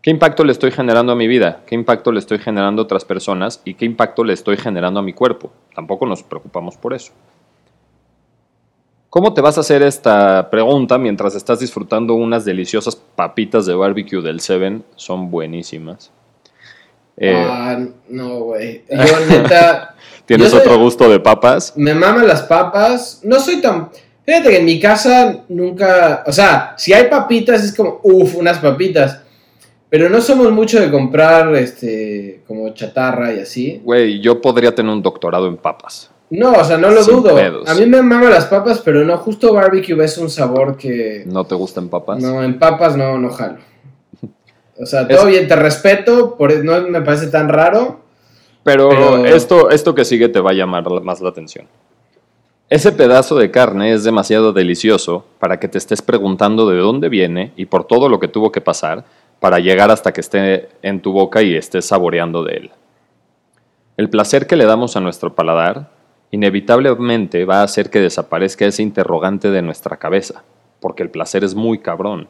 ¿Qué 0.02 0.11
impacto 0.11 0.45
le 0.45 0.52
estoy 0.52 0.71
generando 0.71 1.12
a 1.12 1.17
mi 1.17 1.26
vida? 1.26 1.61
¿Qué 1.67 1.75
impacto 1.75 2.12
le 2.12 2.21
estoy 2.21 2.38
generando 2.38 2.83
a 2.83 2.85
otras 2.85 3.05
personas? 3.05 3.61
¿Y 3.64 3.75
qué 3.75 3.85
impacto 3.85 4.25
le 4.25 4.33
estoy 4.33 4.57
generando 4.57 5.00
a 5.00 5.02
mi 5.02 5.12
cuerpo? 5.12 5.50
Tampoco 5.75 6.07
nos 6.07 6.23
preocupamos 6.23 6.76
por 6.76 6.95
eso. 6.95 7.12
¿Cómo 9.11 9.33
te 9.33 9.40
vas 9.40 9.57
a 9.57 9.62
hacer 9.62 9.83
esta 9.83 10.50
pregunta 10.50 10.99
mientras 10.99 11.35
estás 11.35 11.61
disfrutando 11.61 12.14
unas 12.14 12.45
deliciosas 12.45 12.95
papitas 12.95 13.64
de 13.67 13.75
barbecue 13.75 14.21
del 14.23 14.40
Seven? 14.40 14.85
Son 14.97 15.31
buenísimas. 15.31 16.11
Eh, 17.17 17.35
Ah, 17.49 17.78
no, 18.09 18.40
güey. 18.40 18.85
Yo, 18.90 19.26
neta, 19.28 19.97
¿Tienes 20.26 20.52
yo 20.52 20.59
soy- 20.59 20.67
otro 20.67 20.78
gusto 20.78 21.09
de 21.09 21.19
papas? 21.21 21.73
me 21.76 21.95
maman 21.95 22.28
las 22.28 22.43
papas. 22.43 23.21
No 23.25 23.40
soy 23.40 23.61
tan. 23.61 23.88
Fíjate 24.25 24.50
que 24.50 24.59
en 24.59 24.64
mi 24.67 24.78
casa 24.78 25.38
nunca. 25.49 26.23
O 26.26 26.33
sea, 26.33 26.75
si 26.76 26.93
hay 26.93 27.09
papitas, 27.09 27.64
es 27.64 27.75
como, 27.75 28.00
uff, 28.02 28.37
unas 28.37 28.59
papitas. 28.59 29.23
Pero 29.90 30.09
no 30.11 30.21
somos 30.21 30.50
mucho 30.52 30.80
de 30.80 30.90
comprar, 30.90 31.54
este, 31.57 32.42
como 32.47 32.68
chatarra 32.75 33.33
y 33.33 33.40
así. 33.40 33.80
Güey, 33.83 34.21
yo 34.21 34.40
podría 34.40 34.75
tener 34.75 34.92
un 34.92 35.02
doctorado 35.02 35.47
en 35.49 35.57
papas. 35.57 36.11
No, 36.30 36.52
o 36.52 36.64
sea, 36.64 36.76
no 36.76 36.90
lo 36.90 37.02
Sin 37.02 37.23
dudo. 37.23 37.35
pedos. 37.35 37.66
A 37.68 37.75
mí 37.75 37.87
me 37.87 38.02
maman 38.02 38.28
las 38.30 38.45
papas, 38.45 38.83
pero 38.85 39.02
no, 39.02 39.16
justo 39.16 39.54
barbecue 39.54 40.04
es 40.04 40.18
un 40.18 40.28
sabor 40.28 40.76
que. 40.76 41.23
¿No 41.26 41.45
te 41.45 41.54
gustan 41.54 41.88
papas? 41.88 42.23
No, 42.23 42.42
en 42.42 42.59
papas 42.59 42.97
no, 42.99 43.16
no 43.18 43.30
jalo. 43.30 43.57
O 44.78 44.85
sea, 44.85 45.02
Es- 45.02 45.09
todo 45.09 45.26
bien, 45.26 45.49
te 45.49 45.57
respeto, 45.57 46.37
por, 46.37 46.62
no 46.62 46.83
me 46.88 47.00
parece 47.00 47.28
tan 47.28 47.49
raro. 47.49 48.00
Pero, 48.64 48.90
Pero- 48.90 49.25
Esto, 49.25 49.71
esto 49.71 49.95
que 49.95 50.04
sigue 50.04 50.28
te 50.28 50.40
va 50.40 50.50
a 50.50 50.54
llamar 50.54 50.90
la- 50.90 51.00
más 51.00 51.23
la 51.23 51.30
atención. 51.30 51.66
Ese 52.68 52.92
pedazo 52.92 53.37
de 53.38 53.50
carne 53.50 53.95
es 53.95 54.04
demasiado 54.04 54.52
delicioso 54.52 55.25
para 55.38 55.59
que 55.59 55.68
te 55.68 55.78
estés 55.78 56.02
preguntando 56.02 56.68
de 56.68 56.76
dónde 56.76 57.09
viene 57.09 57.52
y 57.57 57.64
por 57.64 57.85
todo 57.85 58.11
lo 58.11 58.21
que 58.21 58.28
tuvo 58.28 58.52
que 58.52 58.61
pasar 58.61 59.07
para 59.40 59.59
llegar 59.61 59.90
hasta 59.90 60.12
que 60.12 60.21
esté 60.21 60.68
en 60.83 61.00
tu 61.00 61.12
boca 61.12 61.42
y 61.42 61.54
estés 61.54 61.85
saboreando 61.85 62.42
de 62.42 62.54
él. 62.54 62.71
El 63.97 64.11
placer 64.11 64.47
que 64.47 64.57
le 64.57 64.64
damos 64.64 64.97
a 64.97 65.00
nuestro 65.00 65.35
paladar 65.35 65.90
inevitablemente 66.30 67.45
va 67.45 67.61
a 67.61 67.64
hacer 67.64 67.90
que 67.90 68.00
desaparezca 68.00 68.66
ese 68.66 68.83
interrogante 68.83 69.50
de 69.50 69.62
nuestra 69.62 69.97
cabeza, 69.97 70.45
porque 70.80 71.02
el 71.02 71.11
placer 71.11 71.45
es 71.45 71.54
muy 71.54 71.78
cabrón. 71.78 72.28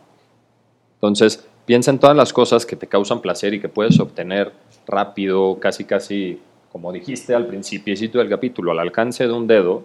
Entonces, 0.95 1.47
piensa 1.67 1.91
en 1.91 1.99
todas 1.99 2.17
las 2.17 2.33
cosas 2.33 2.65
que 2.65 2.77
te 2.77 2.87
causan 2.87 3.21
placer 3.21 3.55
y 3.55 3.61
que 3.61 3.69
puedes 3.69 3.99
obtener 4.01 4.53
rápido, 4.87 5.59
casi 5.61 5.85
casi, 5.85 6.41
como 6.73 6.93
dijiste 6.93 7.35
al 7.35 7.47
principio 7.47 7.95
del 8.21 8.29
capítulo, 8.29 8.73
al 8.73 8.79
alcance 8.79 9.27
de 9.27 9.33
un 9.33 9.47
dedo, 9.47 9.85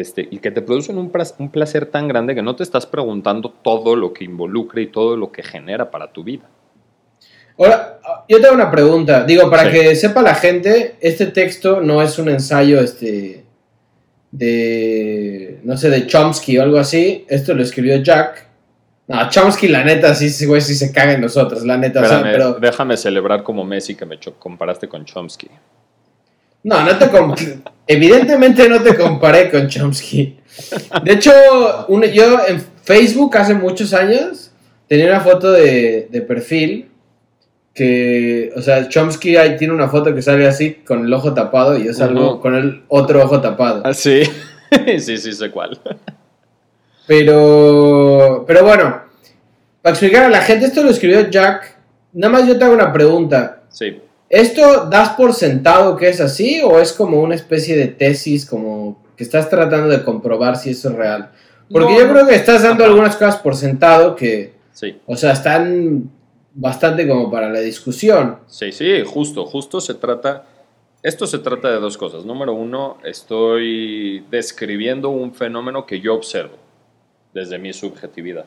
este, 0.00 0.26
y 0.30 0.38
que 0.38 0.50
te 0.50 0.62
producen 0.62 0.98
un, 0.98 1.10
un 1.38 1.50
placer 1.50 1.86
tan 1.86 2.08
grande 2.08 2.34
que 2.34 2.42
no 2.42 2.54
te 2.56 2.62
estás 2.62 2.86
preguntando 2.86 3.50
todo 3.50 3.96
lo 3.96 4.12
que 4.12 4.24
involucra 4.24 4.80
y 4.80 4.86
todo 4.88 5.16
lo 5.16 5.32
que 5.32 5.42
genera 5.42 5.90
para 5.90 6.12
tu 6.12 6.22
vida. 6.24 6.48
Ahora, 7.58 7.98
yo 8.28 8.40
tengo 8.40 8.54
una 8.54 8.70
pregunta. 8.70 9.24
Digo, 9.24 9.48
para 9.50 9.64
Sí. 9.64 9.70
que 9.72 9.96
sepa 9.96 10.20
la 10.22 10.34
gente, 10.34 10.96
este 11.00 11.26
texto 11.26 11.80
no 11.80 12.02
es 12.02 12.18
un 12.18 12.28
ensayo, 12.28 12.80
este, 12.80 13.44
de, 14.30 15.60
no 15.64 15.76
sé, 15.76 15.88
de 15.90 16.06
Chomsky 16.06 16.58
o 16.58 16.62
algo 16.62 16.78
así. 16.78 17.24
Esto 17.28 17.54
lo 17.54 17.62
escribió 17.62 17.96
Jack. 18.02 18.46
No, 19.08 19.28
Chomsky, 19.30 19.68
la 19.68 19.84
neta, 19.84 20.14
sí, 20.14 20.28
sí, 20.30 20.46
güey, 20.46 20.60
sí 20.60 20.74
se 20.74 20.92
caga 20.92 21.12
en 21.12 21.20
nosotros, 21.20 21.64
la 21.64 21.76
neta. 21.78 22.00
o 22.02 22.04
sea, 22.04 22.16
Espérame, 22.18 22.32
pero, 22.36 22.52
déjame 22.60 22.96
celebrar 22.96 23.42
como 23.44 23.64
Messi 23.64 23.94
que 23.94 24.04
me 24.04 24.18
comparaste 24.38 24.88
con 24.88 25.04
Chomsky. 25.04 25.48
No, 26.66 26.84
no 26.84 26.98
te 26.98 27.08
evidentemente 27.86 28.68
no 28.68 28.82
te 28.82 28.96
comparé 28.96 29.50
con 29.50 29.68
Chomsky. 29.68 30.36
De 31.04 31.12
hecho, 31.12 31.32
un- 31.88 32.02
yo 32.04 32.40
en 32.46 32.60
Facebook 32.82 33.36
hace 33.36 33.54
muchos 33.54 33.94
años 33.94 34.50
tenía 34.88 35.06
una 35.06 35.20
foto 35.20 35.52
de, 35.52 36.08
de 36.10 36.20
perfil 36.22 36.88
que, 37.72 38.52
o 38.56 38.62
sea, 38.62 38.88
Chomsky 38.88 39.36
ahí 39.36 39.56
tiene 39.56 39.74
una 39.74 39.88
foto 39.88 40.14
que 40.14 40.22
sale 40.22 40.46
así 40.48 40.74
con 40.86 41.04
el 41.04 41.12
ojo 41.12 41.34
tapado 41.34 41.76
y 41.78 41.84
yo 41.84 41.92
salgo 41.94 42.40
con 42.40 42.54
el 42.54 42.82
otro 42.88 43.22
ojo 43.22 43.40
tapado. 43.40 43.82
Ah, 43.84 43.92
sí. 43.94 44.22
sí, 44.98 45.16
sí, 45.18 45.32
sé 45.32 45.50
cuál. 45.50 45.78
Pero, 47.06 48.44
pero 48.46 48.64
bueno, 48.64 49.02
para 49.82 49.92
explicar 49.92 50.24
a 50.24 50.28
la 50.28 50.40
gente, 50.40 50.66
esto 50.66 50.82
lo 50.82 50.90
escribió 50.90 51.28
Jack. 51.30 51.76
Nada 52.14 52.32
más 52.32 52.48
yo 52.48 52.58
te 52.58 52.64
hago 52.64 52.74
una 52.74 52.92
pregunta. 52.92 53.60
Sí. 53.68 54.00
¿Esto 54.28 54.86
das 54.90 55.10
por 55.10 55.32
sentado 55.34 55.96
que 55.96 56.08
es 56.08 56.20
así 56.20 56.60
o 56.62 56.80
es 56.80 56.92
como 56.92 57.20
una 57.20 57.34
especie 57.34 57.76
de 57.76 57.86
tesis, 57.88 58.44
como 58.44 59.02
que 59.16 59.22
estás 59.24 59.48
tratando 59.48 59.88
de 59.88 60.02
comprobar 60.04 60.56
si 60.56 60.70
eso 60.70 60.88
es 60.90 60.94
real? 60.96 61.30
Porque 61.70 61.92
No, 61.94 61.98
yo 62.00 62.08
creo 62.12 62.26
que 62.26 62.34
estás 62.34 62.62
dando 62.62 62.84
Ajá. 62.84 62.92
algunas 62.92 63.16
cosas 63.16 63.36
por 63.36 63.54
sentado 63.56 64.16
que, 64.16 64.54
Sí. 64.72 65.00
o 65.06 65.16
sea, 65.16 65.32
están 65.32 66.10
bastante 66.54 67.06
como 67.06 67.30
para 67.30 67.48
la 67.50 67.60
discusión. 67.60 68.38
Sí, 68.46 68.72
sí, 68.72 69.02
justo, 69.06 69.46
justo 69.46 69.80
se 69.80 69.94
trata, 69.94 70.44
esto 71.02 71.26
se 71.26 71.38
trata 71.38 71.70
de 71.70 71.78
dos 71.78 71.96
cosas. 71.96 72.24
Número 72.24 72.52
uno, 72.52 72.98
estoy 73.04 74.24
describiendo 74.30 75.10
un 75.10 75.34
fenómeno 75.34 75.86
que 75.86 76.00
yo 76.00 76.14
observo 76.14 76.56
desde 77.32 77.58
mi 77.58 77.72
subjetividad, 77.72 78.46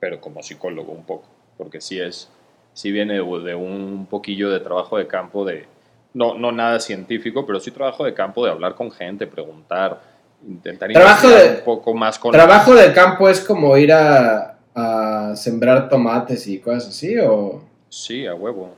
pero 0.00 0.20
como 0.20 0.42
psicólogo 0.42 0.92
un 0.92 1.04
poco, 1.04 1.26
porque 1.58 1.80
sí 1.80 1.98
es, 1.98 2.28
sí 2.74 2.92
viene 2.92 3.14
de 3.14 3.20
de 3.40 3.54
un 3.54 4.06
poquillo 4.10 4.50
de 4.50 4.60
trabajo 4.60 4.98
de 4.98 5.06
campo 5.06 5.44
de, 5.46 5.64
no, 6.12 6.34
no 6.34 6.52
nada 6.52 6.78
científico, 6.80 7.46
pero 7.46 7.58
sí 7.60 7.70
trabajo 7.70 8.04
de 8.04 8.12
campo 8.12 8.44
de 8.44 8.50
hablar 8.50 8.74
con 8.74 8.90
gente, 8.92 9.26
preguntar, 9.26 10.00
intentar 10.46 10.90
Trabajo 10.92 11.28
de- 11.28 11.48
un 11.60 11.64
poco 11.64 11.94
más 11.94 12.18
con... 12.18 12.32
¿Trabajo 12.32 12.74
del 12.74 12.92
campo 12.92 13.28
es 13.30 13.40
como 13.40 13.76
ir 13.78 13.92
a, 13.92 14.58
a 14.74 15.32
sembrar 15.36 15.88
tomates 15.88 16.46
y 16.46 16.58
cosas 16.58 16.88
así? 16.88 17.16
¿O 17.18 17.62
Sí, 17.88 18.26
a 18.26 18.34
huevo. 18.34 18.74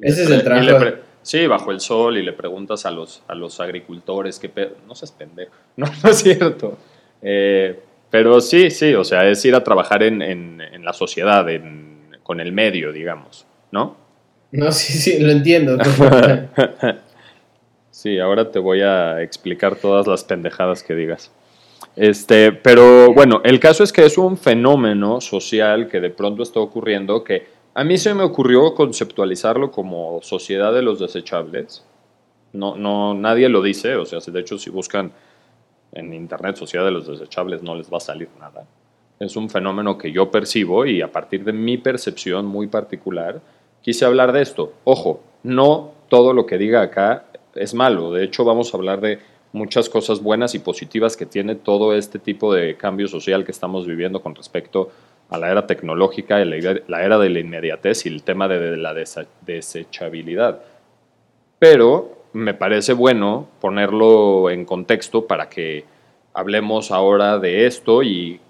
Y 0.00 0.08
Ese 0.08 0.20
le 0.20 0.24
es 0.24 0.30
el 0.30 0.42
trabajo. 0.44 0.78
pre- 0.78 1.12
Sí, 1.22 1.46
bajo 1.46 1.70
el 1.70 1.78
sol 1.80 2.16
y 2.18 2.22
le 2.24 2.32
preguntas 2.32 2.84
a 2.84 2.90
los, 2.90 3.22
a 3.28 3.36
los 3.36 3.60
agricultores 3.60 4.40
qué 4.40 4.48
pedo. 4.48 4.72
No 4.88 4.94
seas 4.96 5.12
pendejo. 5.12 5.52
No, 5.76 5.86
no 6.02 6.10
es 6.10 6.16
cierto. 6.18 6.76
Eh, 7.22 7.78
pero 8.10 8.40
sí, 8.40 8.70
sí, 8.70 8.92
o 8.94 9.04
sea, 9.04 9.28
es 9.28 9.44
ir 9.44 9.54
a 9.54 9.62
trabajar 9.62 10.02
en, 10.02 10.20
en- 10.20 10.60
en 10.60 10.84
la 10.84 10.92
sociedad, 10.92 11.48
en- 11.48 11.91
con 12.22 12.40
el 12.40 12.52
medio, 12.52 12.92
digamos, 12.92 13.46
¿no? 13.70 13.96
No, 14.50 14.70
sí, 14.72 14.92
sí, 14.92 15.20
lo 15.20 15.30
entiendo. 15.30 15.78
Sí, 17.92 18.18
ahora 18.18 18.50
te 18.50 18.58
voy 18.58 18.80
a 18.80 19.20
explicar 19.20 19.76
todas 19.76 20.06
las 20.06 20.24
pendejadas 20.24 20.82
que 20.82 20.94
digas. 20.94 21.30
Este, 21.94 22.50
pero 22.50 23.12
bueno, 23.12 23.42
el 23.44 23.60
caso 23.60 23.84
es 23.84 23.92
que 23.92 24.06
es 24.06 24.16
un 24.16 24.38
fenómeno 24.38 25.20
social 25.20 25.88
que 25.88 26.00
de 26.00 26.08
pronto 26.08 26.42
está 26.42 26.58
ocurriendo 26.58 27.22
que 27.22 27.46
a 27.74 27.84
mí 27.84 27.98
se 27.98 28.14
me 28.14 28.22
ocurrió 28.22 28.74
conceptualizarlo 28.74 29.70
como 29.70 30.20
sociedad 30.22 30.72
de 30.72 30.82
los 30.82 30.98
desechables. 30.98 31.84
No, 32.54 32.76
no, 32.76 33.12
nadie 33.12 33.50
lo 33.50 33.62
dice, 33.62 33.94
o 33.96 34.06
sea, 34.06 34.20
de 34.26 34.40
hecho 34.40 34.58
si 34.58 34.70
buscan 34.70 35.12
en 35.92 36.14
internet 36.14 36.56
sociedad 36.56 36.86
de 36.86 36.92
los 36.92 37.06
desechables 37.06 37.62
no 37.62 37.74
les 37.74 37.92
va 37.92 37.98
a 37.98 38.00
salir 38.00 38.30
nada. 38.40 38.66
Es 39.22 39.36
un 39.36 39.48
fenómeno 39.48 39.96
que 39.96 40.10
yo 40.10 40.30
percibo 40.32 40.84
y 40.84 41.00
a 41.00 41.12
partir 41.12 41.44
de 41.44 41.52
mi 41.52 41.78
percepción 41.78 42.44
muy 42.44 42.66
particular 42.66 43.40
quise 43.80 44.04
hablar 44.04 44.32
de 44.32 44.42
esto. 44.42 44.72
Ojo, 44.82 45.20
no 45.44 45.92
todo 46.08 46.32
lo 46.32 46.44
que 46.44 46.58
diga 46.58 46.82
acá 46.82 47.26
es 47.54 47.72
malo. 47.72 48.12
De 48.12 48.24
hecho, 48.24 48.44
vamos 48.44 48.74
a 48.74 48.76
hablar 48.76 49.00
de 49.00 49.20
muchas 49.52 49.88
cosas 49.88 50.20
buenas 50.20 50.56
y 50.56 50.58
positivas 50.58 51.16
que 51.16 51.26
tiene 51.26 51.54
todo 51.54 51.94
este 51.94 52.18
tipo 52.18 52.52
de 52.52 52.76
cambio 52.76 53.06
social 53.06 53.44
que 53.44 53.52
estamos 53.52 53.86
viviendo 53.86 54.20
con 54.22 54.34
respecto 54.34 54.90
a 55.30 55.38
la 55.38 55.50
era 55.50 55.66
tecnológica, 55.68 56.44
la 56.44 57.02
era- 57.04 57.18
de 57.18 57.30
la 57.30 57.38
inmediatez 57.38 58.06
y 58.06 58.08
el 58.08 58.24
tema 58.24 58.48
de, 58.48 58.76
la 58.76 58.92
desechabilidad. 59.46 60.62
Pero 61.60 62.24
me 62.32 62.54
parece 62.54 62.92
bueno 62.92 63.46
ponerlo 63.60 64.50
en 64.50 64.64
contexto 64.64 65.26
para 65.26 65.48
que 65.48 65.84
hablemos 66.34 66.90
ahora 66.90 67.38
de 67.38 67.66
esto 67.66 68.02
y, 68.02 68.40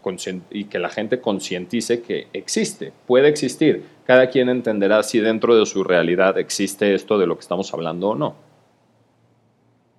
que 0.71 0.79
la 0.79 0.89
gente 0.89 1.21
concientice 1.21 2.03
que 2.03 2.29
existe, 2.33 2.93
puede 3.07 3.29
existir. 3.29 3.85
Cada 4.07 4.29
quien 4.31 4.49
entenderá 4.49 5.03
si 5.03 5.21
dentro 5.21 5.57
de 5.57 5.67
su 5.67 5.85
realidad 5.85 6.39
existe 6.39 6.95
esto 6.95 7.19
de 7.19 7.27
lo 7.27 7.37
que 7.37 7.41
estamos 7.43 7.73
hablando 7.73 8.11
o 8.11 8.15
no. 8.15 8.35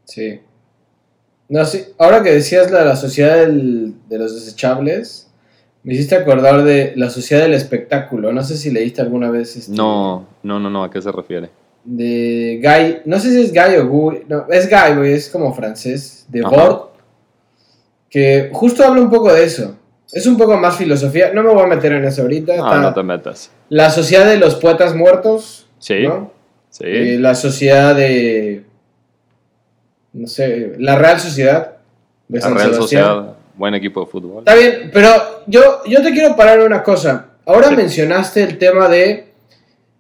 Sí. 0.06 0.40
No, 1.50 1.66
sí. 1.66 1.86
Ahora 1.98 2.24
que 2.24 2.32
decías 2.32 2.72
la, 2.72 2.84
la 2.84 2.96
sociedad 2.96 3.38
del- 3.38 3.96
de 4.10 4.18
los 4.20 4.34
desechables, 4.34 5.30
me 5.84 5.94
hiciste 5.94 6.16
acordar 6.16 6.64
de 6.64 6.94
la 6.96 7.10
sociedad 7.10 7.44
del 7.44 7.54
espectáculo. 7.54 8.32
No 8.32 8.44
sé 8.44 8.58
si 8.58 8.72
leíste 8.72 9.02
alguna 9.02 9.30
vez 9.30 9.56
este, 9.56 9.72
No, 9.76 10.26
no, 10.44 10.60
no, 10.60 10.70
no, 10.70 10.84
¿a 10.84 10.90
qué 10.92 11.02
se 11.02 11.12
refiere? 11.12 11.50
de 11.86 12.62
Guy, 12.64 13.02
no 13.04 13.20
sé 13.20 13.30
si 13.32 13.42
es 13.42 13.52
Guy 13.52 13.76
o 13.82 13.88
Guy, 13.90 14.24
no, 14.30 14.46
es 14.50 14.70
Guy, 14.70 14.96
güey, 14.96 15.14
es 15.16 15.30
como 15.30 15.54
francés, 15.54 16.26
de. 16.30 16.42
Bord, 16.42 16.93
que 18.14 18.50
justo 18.54 18.86
habla 18.86 19.02
un 19.02 19.10
poco 19.10 19.34
de 19.34 19.44
eso. 19.44 19.76
Es 20.12 20.28
un 20.28 20.38
poco 20.38 20.56
más 20.58 20.78
filosofía, 20.78 21.32
no 21.34 21.42
me 21.42 21.52
voy 21.52 21.64
a 21.64 21.68
meter 21.68 21.94
en 21.94 22.06
eso 22.06 22.22
ahorita. 22.22 22.56
No, 22.56 22.64
está 22.68 22.80
no 22.80 22.94
te 22.94 23.02
metas. 23.02 23.50
La 23.70 23.90
sociedad 23.90 24.28
de 24.28 24.38
los 24.38 24.54
poetas 24.56 24.94
muertos, 24.96 25.66
Sí, 25.80 26.04
¿no? 26.08 26.32
sí. 26.70 26.84
Eh, 26.86 27.18
la 27.20 27.34
sociedad 27.34 27.96
de, 27.96 28.64
no 30.14 30.28
sé, 30.28 30.74
la 30.78 30.96
Real 30.96 31.20
Sociedad 31.20 31.78
de 32.28 32.38
la 32.38 32.44
San 32.46 32.54
Real 32.56 32.74
Sebastián. 32.74 33.04
Sociedad, 33.06 33.34
buen 33.56 33.74
equipo 33.74 34.02
de 34.02 34.06
fútbol. 34.06 34.40
Está 34.46 34.54
bien, 34.54 34.92
pero 34.94 35.10
yo, 35.48 35.82
yo 35.88 36.04
te 36.04 36.12
quiero 36.12 36.36
parar 36.36 36.60
una 36.62 36.84
cosa. 36.84 37.30
Ahora 37.46 37.70
Sí. 37.70 37.76
mencionaste 37.76 38.44
el 38.44 38.58
tema 38.60 38.88
de. 38.88 39.30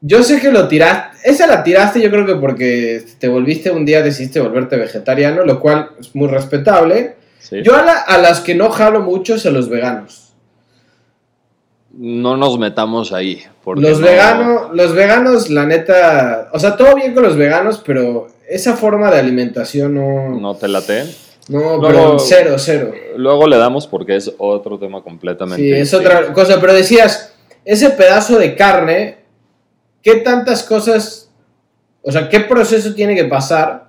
Yo 0.01 0.21
sé 0.21 0.39
que 0.39 0.51
lo 0.51 0.67
tiraste. 0.67 1.17
Esa 1.29 1.47
la 1.47 1.63
tiraste, 1.63 1.99
yo 2.01 2.11
creo 2.11 2.25
que 2.25 2.35
porque 2.35 3.03
te 3.17 3.27
volviste 3.27 3.71
un 3.71 3.85
día, 3.85 4.01
decidiste 4.03 4.39
volverte 4.39 4.75
vegetariano, 4.77 5.43
lo 5.43 5.59
cual 5.59 5.89
es 5.99 6.13
muy 6.15 6.27
respetable. 6.27 7.15
Sí. 7.49 7.61
Yo 7.61 7.75
a, 7.75 7.81
la- 7.83 7.99
a 7.99 8.17
las 8.17 8.39
que 8.41 8.55
no 8.55 8.69
jalo 8.69 9.01
mucho 9.01 9.35
es 9.35 9.45
a 9.45 9.51
los 9.51 9.67
veganos. 9.69 10.33
No 11.95 12.37
nos 12.37 12.57
metamos 12.57 13.11
ahí. 13.13 13.43
Los 13.65 13.99
no- 13.99 14.05
veganos, 14.07 14.61
los 14.73 14.93
veganos, 14.93 15.49
la 15.49 15.65
neta. 15.65 16.49
O 16.53 16.59
sea, 16.59 16.75
todo 16.75 16.95
bien 16.95 17.13
con 17.13 17.23
los 17.23 17.35
veganos, 17.37 17.81
pero 17.85 18.27
esa 18.49 18.75
forma 18.75 19.11
de 19.11 19.19
alimentación 19.19 19.93
no. 19.93 20.29
No, 20.29 20.39
¿No 20.39 20.55
te 20.55 20.67
late? 20.67 21.05
pero 21.47 21.77
Luego- 21.79 22.19
cero, 22.19 22.55
cero. 22.57 22.91
Luego 23.17 23.47
le 23.47 23.57
damos 23.57 23.85
porque 23.85 24.15
es 24.15 24.31
otro 24.37 24.79
tema 24.79 25.03
completamente 25.03 25.61
Sí, 25.61 25.71
es 25.71 25.91
distinto. 25.91 26.07
otra 26.17 26.33
cosa, 26.33 26.59
pero 26.61 26.73
decías, 26.73 27.33
ese 27.65 27.89
pedazo 27.91 28.39
de 28.39 28.55
carne, 28.55 29.17
¿qué 30.01 30.15
tantas 30.15 30.63
cosas, 30.63 31.29
o 32.01 32.11
sea, 32.11 32.29
qué 32.29 32.39
proceso 32.39 32.93
tiene 32.95 33.13
que 33.15 33.25
pasar 33.25 33.82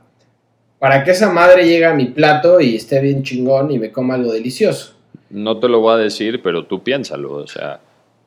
para 0.85 1.03
que 1.03 1.13
esa 1.13 1.31
madre 1.33 1.65
llegue 1.67 1.87
a 1.87 1.95
mi 1.95 2.09
plato 2.09 2.61
y 2.61 2.77
esté 2.77 3.01
bien 3.01 3.23
chingón 3.23 3.71
y 3.71 3.79
me 3.79 3.91
coma 3.91 4.17
algo 4.17 4.31
delicioso? 4.35 4.93
No 5.31 5.59
te 5.59 5.67
lo 5.67 5.81
voy 5.81 5.95
a 5.95 5.97
decir, 5.97 6.43
pero 6.43 6.67
tú 6.67 6.83
piénsalo, 6.83 7.33
o 7.33 7.47
sea, 7.47 7.81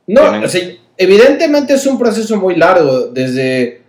No, 0.08 0.22
Tienen- 0.22 0.44
o 0.44 0.48
sea, 0.48 0.68
evidentemente 0.98 1.76
es 1.76 1.86
un 1.86 2.00
proceso 2.00 2.36
muy 2.38 2.56
largo, 2.56 3.10
desde, 3.10 3.84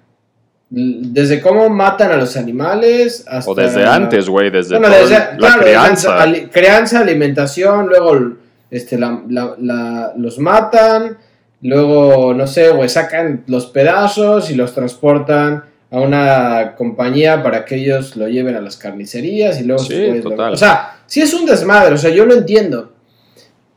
desde 0.69 1.41
cómo 1.41 1.71
matan 1.71 2.13
a 2.13 2.19
los 2.19 2.37
animales 2.37 3.25
hasta... 3.27 3.51
o 3.51 3.55
desde 3.55 3.87
antes, 3.87 4.29
güey, 4.29 4.51
desde 4.51 4.79
Bueno, 4.79 4.95
desde- 4.95 5.15
la 5.15 5.37
claro, 5.39 5.63
crianza. 5.63 6.21
ali- 6.23 6.47
crianza, 6.49 7.01
alimentación, 7.01 7.87
luego 7.89 8.35
este, 8.71 8.99
la- 8.99 9.23
la- 9.31 9.55
la- 9.59 10.13
los 10.19 10.39
matan, 10.39 11.17
luego, 11.63 12.35
no 12.35 12.47
sé, 12.47 12.69
güey, 12.69 12.91
sacan 12.91 13.45
los 13.47 13.65
pedazos 13.65 14.51
y 14.51 14.55
los 14.57 14.75
transportan 14.75 15.65
a 15.91 16.01
una 16.01 16.75
compañía 16.77 17.43
para 17.43 17.65
que 17.65 17.77
ellos 17.77 18.15
lo 18.17 18.29
lleven 18.29 18.55
a 18.57 18.61
las 18.61 18.77
carnicerías 18.77 19.61
y 19.61 19.65
luego... 19.65 19.83
Sí, 19.83 20.07
lo- 20.07 20.23
total. 20.31 20.53
o 20.53 20.57
sea, 20.57 21.01
sí 21.07 21.21
es 21.23 21.33
un 21.33 21.47
desmadre, 21.47 21.95
o 21.95 21.99
sea, 21.99 22.11
yo 22.11 22.27
lo 22.27 22.35
entiendo. 22.35 22.93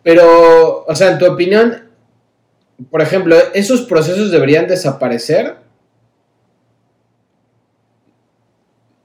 Pero, 0.04 0.84
o 0.86 0.95
sea, 0.95 1.12
en 1.12 1.19
tu 1.19 1.26
opinión, 1.26 1.89
por 2.89 3.02
ejemplo, 3.02 3.36
¿esos 3.54 3.82
procesos 3.84 4.32
deberían 4.32 4.67
desaparecer? 4.67 5.56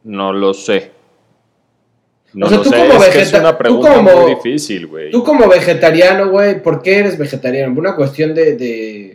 No 0.05 0.33
lo 0.33 0.55
sé. 0.55 0.92
No 2.33 2.47
O 2.47 2.49
sea, 2.49 2.59
tú 2.59 2.64
sé, 2.71 2.77
como 2.77 3.03
es 3.03 3.09
que 3.11 3.21
es 3.23 3.33
vegeta- 3.33 3.40
una 3.40 3.53
tú 3.53 3.59
pregunta 3.59 3.95
como- 3.95 4.21
muy 4.23 4.35
difícil, 4.35 4.87
güey. 4.87 5.11
Tú 5.11 5.25
como 5.25 5.49
vegetariano, 5.49 6.29
güey, 6.31 6.62
¿por 6.62 6.83
qué 6.83 6.99
eres 6.99 7.16
vegetariano? 7.19 7.75
¿Por 7.75 7.85
una 7.87 7.97
cuestión 7.97 8.35
de, 8.35 8.57
de, 8.57 9.06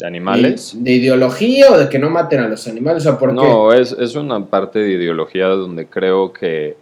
¿De 0.00 0.06
animales? 0.06 0.74
de, 0.76 0.82
de 0.82 0.96
ideología 0.96 1.70
o 1.70 1.78
de 1.78 1.88
que 1.88 1.98
no 1.98 2.10
maten 2.10 2.40
a 2.40 2.48
los 2.48 2.66
animales? 2.66 3.06
O 3.06 3.18
¿por 3.18 3.30
qué? 3.30 3.36
No, 3.36 3.72
es, 3.72 3.92
es 3.92 4.14
una 4.16 4.46
parte 4.46 4.78
de 4.80 4.92
ideología 4.92 5.46
donde 5.48 5.86
creo 5.86 6.32
que 6.32 6.76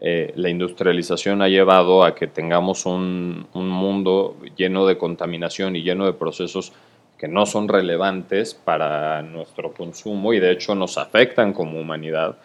eh, 0.00 0.32
la 0.36 0.48
industrialización 0.48 1.42
ha 1.42 1.48
llevado 1.48 2.04
a 2.04 2.14
que 2.14 2.26
tengamos 2.26 2.86
un, 2.86 3.46
un 3.52 3.68
mundo 3.68 4.36
lleno 4.56 4.86
de 4.86 4.96
contaminación 4.96 5.74
y 5.74 5.82
lleno 5.82 6.06
de 6.06 6.12
procesos 6.12 6.72
que 7.18 7.26
no 7.26 7.46
son 7.46 7.66
relevantes 7.66 8.54
para 8.54 9.22
nuestro 9.22 9.72
consumo 9.72 10.32
y 10.32 10.38
de 10.38 10.52
hecho 10.52 10.76
nos 10.76 10.98
afectan 10.98 11.52
como 11.52 11.80
humanidad. 11.80 12.36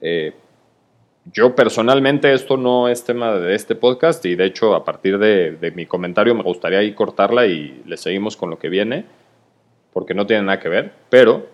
Eh, 0.00 0.32
yo 1.32 1.54
personalmente 1.54 2.32
esto 2.32 2.56
no 2.56 2.88
es 2.88 3.04
tema 3.04 3.34
de 3.34 3.54
este 3.54 3.76
podcast 3.76 4.24
y 4.24 4.34
de 4.34 4.46
hecho 4.46 4.74
a 4.74 4.84
partir 4.84 5.18
de, 5.18 5.52
de, 5.52 5.70
mi 5.70 5.86
comentario 5.86 6.34
me 6.34 6.42
gustaría 6.42 6.78
ahí 6.78 6.94
cortarla 6.94 7.46
y 7.46 7.82
le 7.86 7.96
seguimos 7.96 8.36
con 8.36 8.50
lo 8.50 8.58
que 8.58 8.68
viene 8.68 9.04
porque 9.98 10.14
no 10.14 10.28
tiene 10.28 10.44
nada 10.44 10.60
que 10.60 10.68
ver, 10.68 10.92
pero 11.10 11.48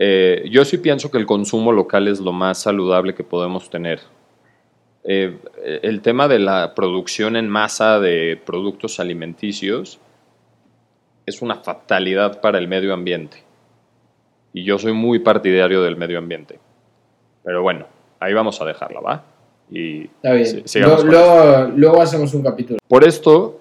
eh, 0.00 0.48
yo 0.50 0.64
sí 0.64 0.78
pienso 0.78 1.12
que 1.12 1.18
el 1.18 1.26
consumo 1.26 1.70
local 1.70 2.08
es 2.08 2.18
lo 2.18 2.32
más 2.32 2.58
saludable 2.58 3.14
que 3.14 3.22
podemos 3.22 3.70
tener. 3.70 4.00
Eh, 5.04 5.38
el 5.80 6.00
tema 6.00 6.26
de 6.26 6.40
la 6.40 6.74
producción 6.74 7.36
en 7.36 7.48
masa 7.48 8.00
de 8.00 8.36
productos 8.44 8.98
alimenticios 8.98 10.00
es 11.24 11.40
una 11.40 11.54
fatalidad 11.54 12.40
para 12.40 12.58
el 12.58 12.66
medio 12.66 12.92
ambiente. 12.92 13.44
Y 14.52 14.64
yo 14.64 14.76
soy 14.80 14.92
muy 14.92 15.20
partidario 15.20 15.80
del 15.80 15.96
medio 15.96 16.18
ambiente. 16.18 16.58
Pero 17.44 17.62
bueno, 17.62 17.86
ahí 18.18 18.34
vamos 18.34 18.60
a 18.60 18.64
dejarla, 18.64 18.98
¿va? 18.98 19.24
Y 19.70 20.06
Está 20.06 20.32
bien. 20.32 20.64
Luego, 20.74 21.04
luego, 21.04 21.72
luego 21.76 22.02
hacemos 22.02 22.34
un 22.34 22.42
capítulo. 22.42 22.80
Por 22.88 23.04
esto, 23.04 23.60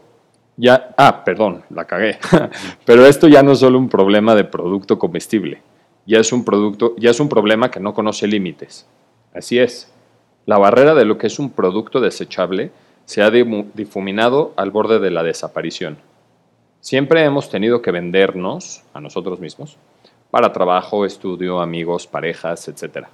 Ah, 0.98 1.24
perdón, 1.26 1.64
la 1.70 1.86
cagué. 1.86 2.20
Pero 2.86 3.06
esto 3.06 3.28
ya 3.28 3.44
no 3.44 3.54
es 3.54 3.60
solo 3.60 3.78
un 3.78 3.90
problema 3.90 4.36
de 4.36 4.44
producto 4.44 5.00
comestible. 5.00 5.62
Ya 6.06 6.20
es 6.20 6.32
un 6.32 6.44
producto, 6.46 6.96
ya 6.98 7.12
es 7.12 7.20
un 7.20 7.30
problema 7.30 7.72
que 7.72 7.80
no 7.80 7.94
conoce 7.94 8.28
límites. 8.28 8.86
Así 9.34 9.58
es. 9.58 9.92
La 10.46 10.58
barrera 10.58 10.94
de 10.94 11.06
lo 11.06 11.18
que 11.18 11.28
es 11.28 11.40
un 11.40 11.52
producto 11.52 12.02
desechable 12.02 12.72
se 13.06 13.22
ha 13.22 13.32
difuminado 13.32 14.54
al 14.56 14.72
borde 14.72 15.00
de 15.00 15.12
la 15.12 15.24
desaparición. 15.24 15.98
Siempre 16.82 17.24
hemos 17.24 17.50
tenido 17.50 17.82
que 17.82 17.92
vendernos 17.92 18.84
a 18.94 19.00
nosotros 19.00 19.40
mismos 19.40 19.78
para 20.30 20.52
trabajo, 20.52 21.06
estudio, 21.06 21.62
amigos, 21.62 22.08
parejas, 22.08 22.68
etc. 22.68 23.08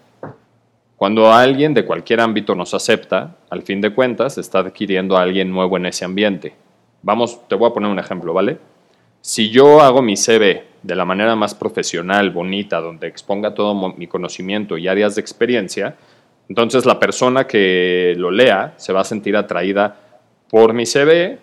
Cuando 0.96 1.32
alguien 1.32 1.74
de 1.74 1.86
cualquier 1.86 2.22
ámbito 2.22 2.56
nos 2.56 2.74
acepta, 2.74 3.36
al 3.50 3.62
fin 3.62 3.80
de 3.80 3.94
cuentas 3.94 4.38
está 4.38 4.60
adquiriendo 4.60 5.18
a 5.18 5.22
alguien 5.22 5.52
nuevo 5.52 5.78
en 5.78 5.86
ese 5.86 6.04
ambiente. 6.04 6.56
Vamos, 7.02 7.48
te 7.48 7.56
voy 7.56 7.70
a 7.70 7.74
poner 7.74 7.90
un 7.90 8.00
ejemplo, 8.00 8.34
¿vale? 8.34 8.58
Si 9.22 9.50
yo 9.50 9.82
hago 9.82 10.02
mi 10.02 10.16
CV 10.16 10.66
de 10.82 10.96
la 10.96 11.06
manera 11.06 11.36
más 11.36 11.56
profesional, 11.56 12.30
bonita, 12.30 12.80
donde 12.80 13.08
exponga 13.08 13.54
todo 13.54 13.94
mi 13.94 14.08
conocimiento 14.08 14.78
y 14.78 14.88
áreas 14.88 15.16
de 15.16 15.22
experiencia, 15.22 15.96
entonces 16.48 16.86
la 16.86 17.00
persona 17.00 17.46
que 17.46 18.14
lo 18.18 18.32
lea 18.32 18.74
se 18.78 18.94
va 18.94 19.02
a 19.02 19.06
sentir 19.06 19.36
atraída 19.36 19.98
por 20.50 20.74
mi 20.74 20.86
CV, 20.86 21.40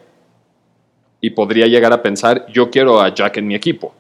y 1.21 1.31
podría 1.31 1.67
llegar 1.67 1.93
a 1.93 2.03
pensar, 2.03 2.47
yo 2.53 2.71
quiero 2.71 3.01
a 3.01 3.13
Jack 3.15 3.39
en 3.39 3.47
mi 3.47 3.55
equipo, 3.55 3.95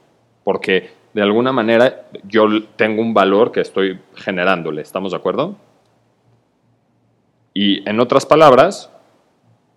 porque 0.44 0.90
de 1.12 1.22
alguna 1.22 1.52
manera 1.52 2.06
yo 2.24 2.46
tengo 2.76 3.02
un 3.02 3.14
valor 3.14 3.52
que 3.52 3.60
estoy 3.60 3.98
generándole, 4.14 4.82
¿estamos 4.82 5.12
de 5.12 5.16
acuerdo? 5.16 5.56
Y 7.54 7.88
en 7.88 8.00
otras 8.00 8.26
palabras, 8.26 8.90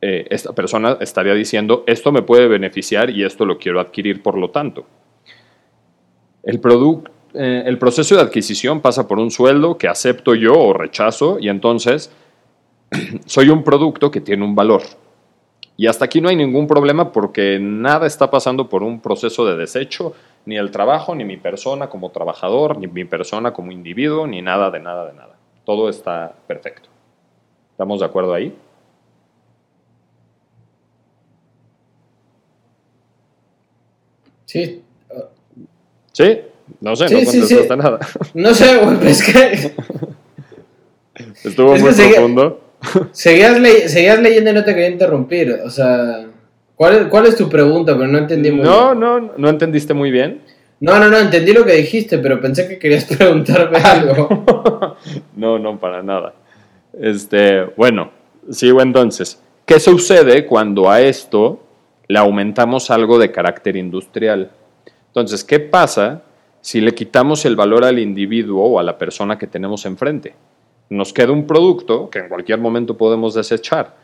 eh, 0.01 0.27
esta 0.29 0.53
persona 0.53 0.97
estaría 1.01 1.33
diciendo, 1.33 1.83
esto 1.85 2.11
me 2.11 2.21
puede 2.21 2.47
beneficiar 2.47 3.09
y 3.09 3.23
esto 3.23 3.45
lo 3.45 3.57
quiero 3.57 3.79
adquirir 3.79 4.23
por 4.23 4.37
lo 4.37 4.49
tanto. 4.49 4.85
El, 6.43 6.61
eh, 7.33 7.63
el 7.65 7.77
proceso 7.77 8.15
de 8.15 8.21
adquisición 8.21 8.79
pasa 8.79 9.07
por 9.07 9.19
un 9.19 9.29
sueldo 9.29 9.77
que 9.77 9.87
acepto 9.87 10.35
yo 10.35 10.53
o 10.53 10.73
rechazo 10.73 11.37
y 11.39 11.49
entonces 11.49 12.11
soy 13.25 13.49
un 13.49 13.63
producto 13.63 14.09
que 14.09 14.21
tiene 14.21 14.45
un 14.45 14.55
valor. 14.55 14.83
Y 15.75 15.87
hasta 15.87 16.05
aquí 16.05 16.19
no 16.19 16.29
hay 16.29 16.35
ningún 16.35 16.67
problema 16.67 17.11
porque 17.11 17.57
nada 17.61 18.05
está 18.07 18.29
pasando 18.29 18.67
por 18.67 18.83
un 18.83 18.99
proceso 18.99 19.45
de 19.45 19.55
desecho, 19.55 20.13
ni 20.45 20.57
el 20.57 20.71
trabajo, 20.71 21.15
ni 21.15 21.23
mi 21.23 21.37
persona 21.37 21.89
como 21.89 22.11
trabajador, 22.11 22.77
ni 22.77 22.87
mi 22.87 23.05
persona 23.05 23.53
como 23.53 23.71
individuo, 23.71 24.27
ni 24.27 24.41
nada 24.41 24.71
de 24.71 24.79
nada 24.79 25.05
de 25.05 25.13
nada. 25.13 25.37
Todo 25.65 25.87
está 25.87 26.33
perfecto. 26.47 26.89
¿Estamos 27.71 27.99
de 27.99 28.05
acuerdo 28.05 28.33
ahí? 28.33 28.53
Sí. 34.49 34.81
¿Sí? 36.11 36.41
No 36.81 36.95
sé, 36.95 37.05
no 37.05 37.23
contestaste 37.23 37.77
nada. 37.77 37.99
No 38.33 38.51
sé, 38.55 38.77
güey, 38.77 39.07
es 39.07 39.23
que... 39.23 39.73
Estuvo 41.47 41.75
muy 41.75 41.93
profundo. 41.93 42.59
Seguías, 43.11 43.59
leyendo 43.59 44.49
y 44.49 44.53
no 44.53 44.63
te 44.63 44.73
quería 44.73 44.89
interrumpir. 44.89 45.59
O 45.63 45.69
sea, 45.69 46.25
¿cuál, 46.75 47.09
¿cuál 47.09 47.27
es 47.27 47.35
tu 47.35 47.47
pregunta? 47.47 47.93
Pero 47.95 48.07
no 48.07 48.17
entendí 48.17 48.49
muy 48.49 48.65
no, 48.65 48.87
bien. 48.87 48.99
No, 48.99 49.19
no, 49.19 49.33
no 49.37 49.49
entendiste 49.49 49.93
muy 49.93 50.09
bien. 50.09 50.41
No, 50.79 50.97
no, 50.97 51.09
no, 51.09 51.19
entendí 51.19 51.53
lo 51.53 51.63
que 51.63 51.73
dijiste, 51.73 52.17
pero 52.17 52.41
pensé 52.41 52.67
que 52.67 52.79
querías 52.79 53.05
preguntarme 53.17 53.77
algo. 53.77 54.97
no, 55.35 55.59
no, 55.59 55.79
para 55.79 56.01
nada. 56.01 56.33
Este, 56.99 57.65
bueno, 57.77 58.11
sigo 58.49 58.81
entonces. 58.81 59.39
¿Qué 59.67 59.79
sucede 59.79 60.47
cuando 60.47 60.89
a 60.89 61.01
esto 61.01 61.68
le 62.09 62.19
aumentamos 62.19 62.91
algo 62.91 63.17
de 63.17 63.31
carácter 63.31 63.77
industrial? 63.77 64.51
Entonces, 65.07 65.45
¿qué 65.45 65.61
pasa 65.61 66.23
si 66.59 66.81
le 66.81 66.93
quitamos 66.93 67.45
el 67.45 67.55
valor 67.55 67.85
al 67.85 67.99
individuo 67.99 68.65
o 68.65 68.79
a 68.79 68.83
la 68.83 68.97
persona 68.97 69.37
que 69.37 69.47
tenemos 69.47 69.85
enfrente? 69.85 70.33
nos 70.89 71.13
queda 71.13 71.31
un 71.31 71.45
producto 71.45 72.09
que 72.09 72.19
en 72.19 72.29
cualquier 72.29 72.59
momento 72.59 72.97
podemos 72.97 73.33
desechar. 73.33 73.95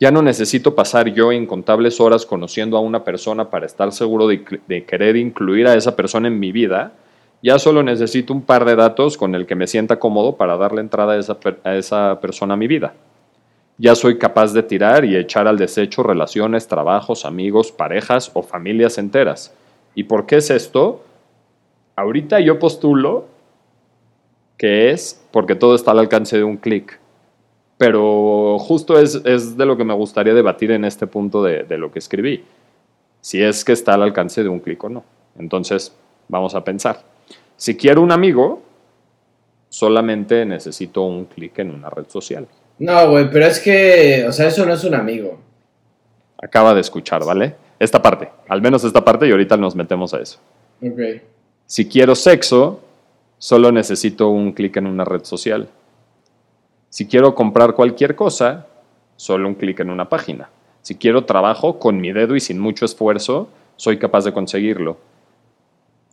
Ya 0.00 0.10
no 0.10 0.22
necesito 0.22 0.74
pasar 0.74 1.08
yo 1.12 1.30
incontables 1.32 2.00
horas 2.00 2.26
conociendo 2.26 2.76
a 2.76 2.80
una 2.80 3.04
persona 3.04 3.48
para 3.50 3.66
estar 3.66 3.92
seguro 3.92 4.26
de, 4.26 4.84
querer 4.84 5.16
incluir 5.16 5.68
a 5.68 5.74
esa 5.74 5.94
persona 5.94 6.28
en 6.28 6.40
mi 6.40 6.50
vida. 6.50 6.92
Ya 7.42 7.58
solo 7.58 7.82
necesito 7.82 8.32
un 8.32 8.42
par 8.42 8.64
de 8.64 8.74
datos 8.74 9.16
con 9.16 9.34
el 9.34 9.46
que 9.46 9.54
me 9.54 9.66
sienta 9.66 9.98
cómodo 9.98 10.36
para 10.36 10.56
darle 10.56 10.80
entrada 10.80 11.12
a 11.12 11.18
esa, 11.18 11.38
a 11.62 11.76
esa 11.76 12.20
persona 12.20 12.54
a 12.54 12.56
mi 12.56 12.66
vida. 12.66 12.94
Ya 13.76 13.94
soy 13.94 14.18
capaz 14.18 14.52
de 14.52 14.62
tirar 14.62 15.04
y 15.04 15.16
echar 15.16 15.48
al 15.48 15.58
desecho 15.58 16.02
relaciones, 16.02 16.68
trabajos, 16.68 17.24
amigos, 17.24 17.72
parejas 17.72 18.30
o 18.34 18.42
familias 18.42 18.98
enteras. 18.98 19.52
¿Y 19.94 20.04
por 20.04 20.26
qué 20.26 20.36
es 20.36 20.50
esto? 20.50 21.02
Ahorita 21.96 22.40
yo 22.40 22.58
postulo 22.58 23.26
que 24.56 24.90
es 24.90 25.20
porque 25.30 25.56
todo 25.56 25.74
está 25.74 25.90
al 25.90 25.98
alcance 25.98 26.36
de 26.36 26.44
un 26.44 26.56
clic. 26.56 27.00
Pero 27.76 28.58
justo 28.60 28.98
es, 28.98 29.22
de 29.22 29.66
lo 29.66 29.76
que 29.76 29.84
me 29.84 29.94
gustaría 29.94 30.34
debatir 30.34 30.70
en 30.70 30.84
este 30.84 31.06
punto 31.06 31.42
de, 31.42 31.66
lo 31.76 31.90
que 31.90 31.98
escribí. 31.98 32.44
Si 33.20 33.42
es 33.42 33.64
que 33.64 33.72
está 33.72 33.94
al 33.94 34.02
alcance 34.02 34.42
de 34.42 34.48
un 34.48 34.60
clic 34.60 34.82
o 34.84 34.88
no. 34.88 35.04
Entonces, 35.36 35.94
vamos 36.28 36.54
a 36.54 36.62
pensar. 36.62 37.02
Si 37.56 37.76
quiero 37.76 38.02
un 38.02 38.12
amigo, 38.12 38.62
solamente 39.68 40.44
necesito 40.46 41.02
un 41.02 41.24
clic 41.24 41.58
en 41.58 41.72
una 41.72 41.90
red 41.90 42.06
social. 42.08 42.46
No, 42.78 43.10
güey, 43.10 43.30
pero 43.30 43.46
es 43.46 43.60
que, 43.60 44.24
o 44.28 44.32
sea, 44.32 44.48
eso 44.48 44.66
no 44.66 44.74
es 44.74 44.84
un 44.84 44.94
amigo. 44.94 45.38
Acaba 46.42 46.74
de 46.74 46.80
escuchar, 46.80 47.24
¿vale? 47.24 47.54
Esta 47.78 48.02
parte, 48.02 48.30
al 48.48 48.60
menos 48.60 48.84
esta 48.84 49.04
parte 49.04 49.26
y 49.26 49.30
ahorita 49.30 49.56
nos 49.56 49.74
metemos 49.74 50.12
a 50.14 50.20
eso. 50.20 50.38
Ok. 50.82 51.22
Si 51.66 51.88
quiero 51.88 52.14
sexo, 52.14 52.80
Solo 53.44 53.72
necesito 53.72 54.30
un 54.30 54.52
clic 54.52 54.78
en 54.78 54.86
una 54.86 55.04
red 55.04 55.22
social. 55.24 55.68
Si 56.88 57.06
quiero 57.06 57.34
comprar 57.34 57.74
cualquier 57.74 58.16
cosa, 58.16 58.68
solo 59.16 59.48
un 59.48 59.54
clic 59.54 59.80
en 59.80 59.90
una 59.90 60.08
página. 60.08 60.48
Si 60.80 60.94
quiero 60.94 61.26
trabajo, 61.26 61.78
con 61.78 62.00
mi 62.00 62.10
dedo 62.10 62.36
y 62.36 62.40
sin 62.40 62.58
mucho 62.58 62.86
esfuerzo, 62.86 63.48
soy 63.76 63.98
capaz 63.98 64.24
de 64.24 64.32
conseguirlo. 64.32 64.96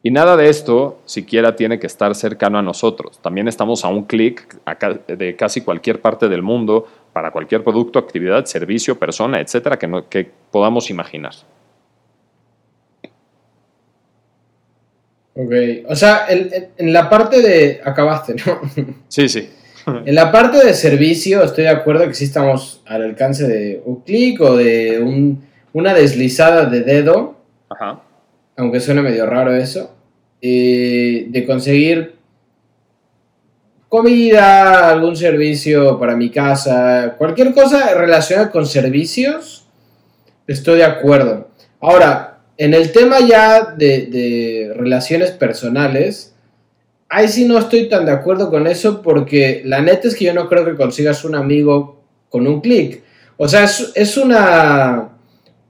Y 0.03 0.09
nada 0.09 0.35
de 0.35 0.49
esto 0.49 0.99
siquiera 1.05 1.55
tiene 1.55 1.79
que 1.79 1.85
estar 1.85 2.15
cercano 2.15 2.57
a 2.57 2.61
nosotros. 2.63 3.19
También 3.21 3.47
estamos 3.47 3.85
a 3.85 3.89
un 3.89 4.05
clic 4.05 4.57
de 5.07 5.35
casi 5.35 5.61
cualquier 5.61 6.01
parte 6.01 6.27
del 6.27 6.41
mundo 6.41 6.87
para 7.13 7.31
cualquier 7.31 7.63
producto, 7.63 7.99
actividad, 7.99 8.45
servicio, 8.45 8.97
persona, 8.97 9.39
etcétera, 9.39 9.77
que, 9.77 10.03
que 10.09 10.31
podamos 10.49 10.89
imaginar. 10.89 11.33
Ok, 15.35 15.53
o 15.87 15.95
sea, 15.95 16.25
en, 16.29 16.91
la 16.91 17.09
parte 17.09 17.41
de... 17.41 17.81
Acabaste, 17.83 18.35
¿no? 18.45 18.61
Sí, 19.07 19.29
sí. 19.29 19.49
En 20.05 20.13
la 20.13 20.31
parte 20.31 20.63
de 20.63 20.75
servicio 20.75 21.43
estoy 21.43 21.63
de 21.63 21.71
acuerdo 21.71 22.07
que 22.07 22.13
sí 22.13 22.25
estamos 22.25 22.83
al 22.85 23.01
alcance 23.01 23.47
de 23.47 23.81
un 23.83 24.01
clic 24.01 24.39
o 24.39 24.55
de 24.55 24.99
un, 24.99 25.43
una 25.73 25.95
deslizada 25.95 26.65
de 26.65 26.81
dedo, 26.81 27.35
Ajá. 27.67 27.99
Aunque 28.55 28.79
suene 28.79 29.01
medio 29.01 29.25
raro 29.25 29.55
eso, 29.55 29.95
eh, 30.41 31.25
de 31.29 31.45
conseguir 31.45 32.15
comida, 33.87 34.89
algún 34.89 35.15
servicio 35.17 35.99
para 35.99 36.15
mi 36.15 36.29
casa, 36.29 37.15
cualquier 37.17 37.53
cosa 37.53 37.93
relacionada 37.93 38.49
con 38.49 38.65
servicios, 38.65 39.67
estoy 40.47 40.77
de 40.77 40.85
acuerdo. 40.85 41.49
Ahora, 41.81 42.39
en 42.57 42.73
el 42.73 42.91
tema 42.91 43.19
ya 43.19 43.73
de, 43.75 44.71
relaciones 44.75 45.31
personales, 45.31 46.33
ahí 47.09 47.27
sí 47.27 47.45
no 47.45 47.57
estoy 47.57 47.89
tan 47.89 48.05
de 48.05 48.11
acuerdo 48.11 48.49
con 48.49 48.65
eso 48.65 49.01
porque 49.01 49.61
la 49.65 49.81
neta 49.81 50.07
es 50.07 50.15
que 50.15 50.25
yo 50.25 50.33
no 50.33 50.47
creo 50.47 50.63
que 50.63 50.75
consigas 50.75 51.25
un 51.25 51.35
amigo 51.35 52.01
con 52.29 52.47
un 52.47 52.61
clic. 52.61 53.03
O 53.35 53.47
sea, 53.47 53.65
es, 53.65 53.91
es 53.95 54.15
una, 54.15 55.09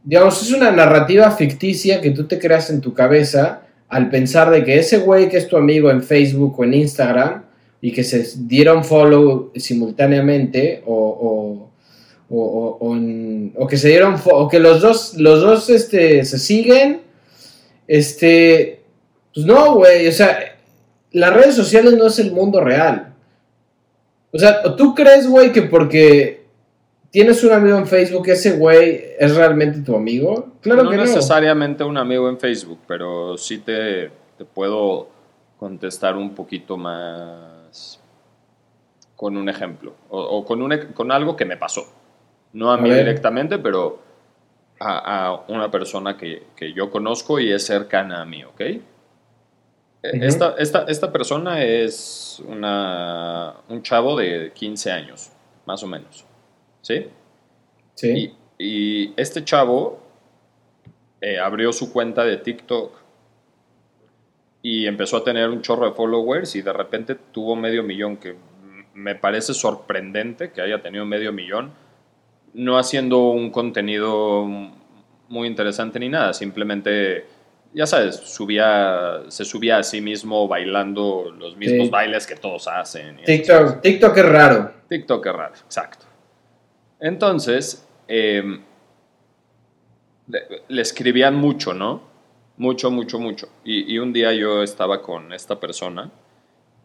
digamos, 0.04 0.42
es 0.42 0.52
una 0.52 0.72
narrativa 0.72 1.32
ficticia 1.32 2.02
que 2.02 2.12
tú 2.12 2.28
te 2.28 2.40
creas 2.40 2.70
en 2.70 2.82
tu 2.82 2.94
cabeza 2.94 3.62
al 3.88 4.10
pensar 4.10 4.50
de 4.50 4.64
que 4.64 4.80
ese 4.80 5.00
güey 5.00 5.30
que 5.30 5.38
es 5.38 5.48
tu 5.48 5.58
amigo 5.58 5.92
en 5.92 6.02
Facebook 6.02 6.58
o 6.58 6.64
en 6.64 6.74
Instagram 6.74 7.44
y 7.82 7.92
que 7.92 8.04
se 8.04 8.26
dieron 8.38 8.84
follow 8.84 9.52
simultáneamente 9.56 10.82
o, 10.86 11.70
o, 12.30 12.38
o, 12.38 12.98
o 13.56 13.68
que 13.68 13.78
se 13.78 13.90
dieron 13.90 14.16
o 14.32 14.48
que 14.48 14.60
los 14.60 14.82
dos 14.82 15.16
los 15.18 15.42
dos 15.42 15.70
este 15.70 16.24
se 16.24 16.40
siguen 16.40 17.02
este 17.88 18.82
pues 19.34 19.46
no 19.46 19.76
güey 19.76 20.08
o 20.08 20.12
sea 20.14 20.38
las 21.12 21.34
redes 21.34 21.56
sociales 21.56 21.94
no 21.94 22.08
es 22.08 22.20
el 22.20 22.32
mundo 22.32 22.62
real. 22.62 23.14
O 24.32 24.40
sea 24.40 24.64
tú 24.78 24.96
crees 24.96 25.28
güey 25.28 25.52
que 25.52 25.64
porque 25.64 26.41
tienes 27.12 27.44
un 27.44 27.52
amigo 27.52 27.78
en 27.78 27.86
Facebook 27.88 28.28
ese 28.30 28.58
güey 28.58 29.04
es 29.20 29.36
realmente 29.36 29.82
tu 29.82 29.96
amigo 29.96 30.54
claro 30.62 30.84
no 30.84 30.90
que 30.92 30.98
no 30.98 31.04
necesariamente 31.04 31.84
un 31.84 31.98
amigo 31.98 32.30
en 32.30 32.40
Facebook, 32.40 32.80
pero 32.88 33.38
sí 33.38 33.60
te, 33.60 34.10
te 34.38 34.46
puedo 34.46 35.10
contestar 35.58 36.16
un 36.18 36.34
poquito 36.34 36.78
más 36.78 38.00
con 39.16 39.38
un 39.38 39.48
ejemplo 39.50 39.94
o, 40.10 40.20
o 40.20 40.46
con, 40.46 40.62
un, 40.62 40.76
con 40.94 41.12
algo 41.12 41.36
que 41.36 41.46
me 41.46 41.58
pasó. 41.58 41.86
No 42.54 42.72
a, 42.72 42.76
A 42.76 42.78
mí 42.78 42.90
ver. 42.90 43.00
directamente, 43.00 43.60
pero 43.60 44.00
a, 44.80 45.28
a 45.28 45.36
una 45.48 45.70
persona 45.70 46.18
que, 46.18 46.48
que 46.56 46.74
yo 46.74 46.90
conozco 46.90 47.40
y 47.40 47.52
es 47.52 47.64
cercana 47.66 48.22
a 48.22 48.26
mí, 48.26 48.44
¿ok? 48.44 48.60
E- 48.62 48.82
esta, 50.02 50.56
esta, 50.58 50.86
esta 50.88 51.12
persona 51.12 51.64
es 51.64 52.42
una, 52.48 53.54
un 53.70 53.84
chavo 53.84 54.18
de 54.18 54.52
15 54.56 54.92
años, 54.92 55.32
más 55.68 55.84
o 55.84 55.88
menos, 55.88 56.26
¿sí? 56.82 57.08
sí 57.96 58.34
Y, 58.58 59.04
y 59.08 59.14
este 59.18 59.44
chavo 59.44 60.00
eh, 61.22 61.40
abrió 61.40 61.72
su 61.74 61.92
cuenta 61.94 62.24
de 62.24 62.38
TikTok 62.38 62.94
y 64.64 64.86
empezó 64.88 65.18
a 65.18 65.24
tener 65.24 65.50
un 65.50 65.62
chorro 65.62 65.86
de 65.88 65.94
followers 65.94 66.56
y 66.56 66.62
de 66.62 66.74
repente 66.74 67.16
tuvo 67.32 67.56
medio 67.56 67.82
millón, 67.84 68.18
que 68.18 68.36
me 68.94 69.16
parece 69.16 69.54
sorprendente 69.54 70.52
que 70.52 70.62
haya 70.62 70.82
tenido 70.82 71.06
medio 71.06 71.32
millón, 71.34 71.72
no 72.54 72.78
haciendo 72.78 73.30
un 73.30 73.50
contenido 73.50 74.46
muy 75.30 75.48
interesante 75.48 75.98
ni 76.00 76.10
nada, 76.10 76.34
simplemente, 76.34 77.26
ya 77.74 77.88
sabes, 77.88 78.18
subía, 78.18 79.22
se 79.30 79.46
subía 79.46 79.78
a 79.78 79.84
sí 79.84 80.02
mismo 80.02 80.48
bailando 80.48 81.34
los 81.40 81.56
mismos 81.58 81.86
Sí. 81.88 81.90
bailes 81.90 82.28
que 82.28 82.36
todos 82.36 82.68
hacen. 82.68 83.20
y 83.22 83.24
TikTok 83.24 83.82
TikTok 83.82 84.18
es 84.18 84.26
raro 84.26 84.72
TikTok 84.90 85.26
es 85.26 85.34
raro, 85.34 85.54
exacto. 85.56 86.06
Entonces, 87.02 87.86
eh, 88.08 88.62
le, 90.68 90.82
escribían 90.82 91.36
mucho, 91.36 91.74
¿no? 91.74 92.04
Mucho, 92.58 92.92
mucho, 92.92 93.20
mucho. 93.20 93.50
Y, 93.66 93.98
un 93.98 94.14
día 94.14 94.34
yo 94.34 94.62
estaba 94.62 95.02
con 95.02 95.34
esta 95.34 95.60
persona 95.60 96.12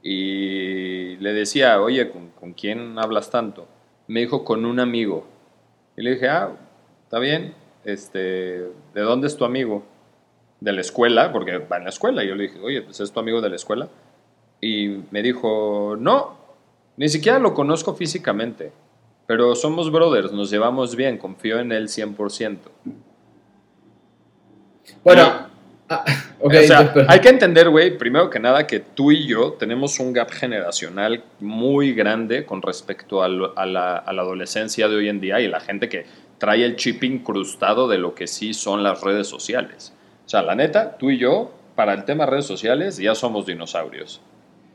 y 0.02 1.16
le 1.16 1.34
decía, 1.34 1.80
oye, 1.82 2.10
¿con, 2.10 2.30
con 2.30 2.54
quién 2.54 2.98
hablas 2.98 3.30
tanto? 3.30 3.68
Me 4.06 4.20
dijo, 4.20 4.42
con 4.42 4.64
un 4.64 4.80
amigo. 4.80 5.26
Y 5.96 6.02
le 6.02 6.12
dije, 6.12 6.28
ah, 6.28 6.50
está 7.04 7.18
bien. 7.18 7.54
Este, 7.84 8.70
¿De 8.94 9.00
dónde 9.02 9.26
es 9.26 9.36
tu 9.36 9.44
amigo? 9.44 9.84
De 10.60 10.72
la 10.72 10.80
escuela, 10.80 11.30
porque 11.30 11.58
va 11.58 11.76
en 11.76 11.84
la 11.84 11.90
escuela. 11.90 12.24
Y 12.24 12.28
yo 12.28 12.34
le 12.34 12.44
dije, 12.44 12.58
oye, 12.60 12.80
pues 12.80 13.00
es 13.00 13.12
tu 13.12 13.20
amigo 13.20 13.42
de 13.42 13.50
la 13.50 13.56
escuela. 13.56 13.90
Y 14.62 15.02
me 15.10 15.22
dijo, 15.22 15.94
no, 15.98 16.38
ni 16.96 17.10
siquiera 17.10 17.38
lo 17.38 17.52
conozco 17.52 17.94
físicamente, 17.94 18.72
pero 19.26 19.54
somos 19.54 19.90
brothers, 19.90 20.32
nos 20.32 20.50
llevamos 20.50 20.94
bien, 20.96 21.18
confío 21.18 21.58
en 21.58 21.72
él 21.72 21.88
100%. 21.88 22.58
bueno 25.02 25.22
No. 25.24 25.46
ah, 25.88 26.04
ok, 26.40 26.54
o 26.54 26.66
sea, 26.66 26.94
hay 27.08 27.20
que 27.20 27.28
entender, 27.28 27.70
güey, 27.70 27.96
primero 27.98 28.30
que 28.30 28.38
nada, 28.40 28.66
que 28.66 28.80
tú 28.80 29.10
y 29.12 29.26
yo 29.26 29.52
tenemos 29.54 29.98
un 30.00 30.12
gap 30.12 30.30
generacional 30.30 31.24
muy 31.40 31.92
grande 31.92 32.44
con 32.44 32.62
respecto 32.62 33.22
a, 33.22 33.28
la, 33.28 33.96
a 33.98 34.12
la 34.12 34.22
adolescencia 34.22 34.88
de 34.88 34.96
hoy 34.96 35.08
en 35.08 35.20
día 35.20 35.40
y 35.40 35.48
la 35.48 35.60
gente 35.60 35.88
que 35.88 36.06
trae 36.38 36.64
el 36.64 36.76
chip 36.76 37.02
incrustado 37.04 37.88
de 37.88 37.98
lo 37.98 38.14
que 38.14 38.26
sí 38.26 38.52
son 38.54 38.82
las 38.82 39.00
redes 39.00 39.26
sociales. 39.26 39.92
O 40.24 40.28
sea, 40.28 40.42
la 40.42 40.54
neta, 40.54 40.96
tú 40.98 41.10
y 41.10 41.18
yo, 41.18 41.52
para 41.74 41.94
el 41.94 42.04
tema 42.04 42.26
redes 42.26 42.46
sociales, 42.46 42.96
ya 42.98 43.14
somos 43.14 43.46
dinosaurios. 43.46 44.20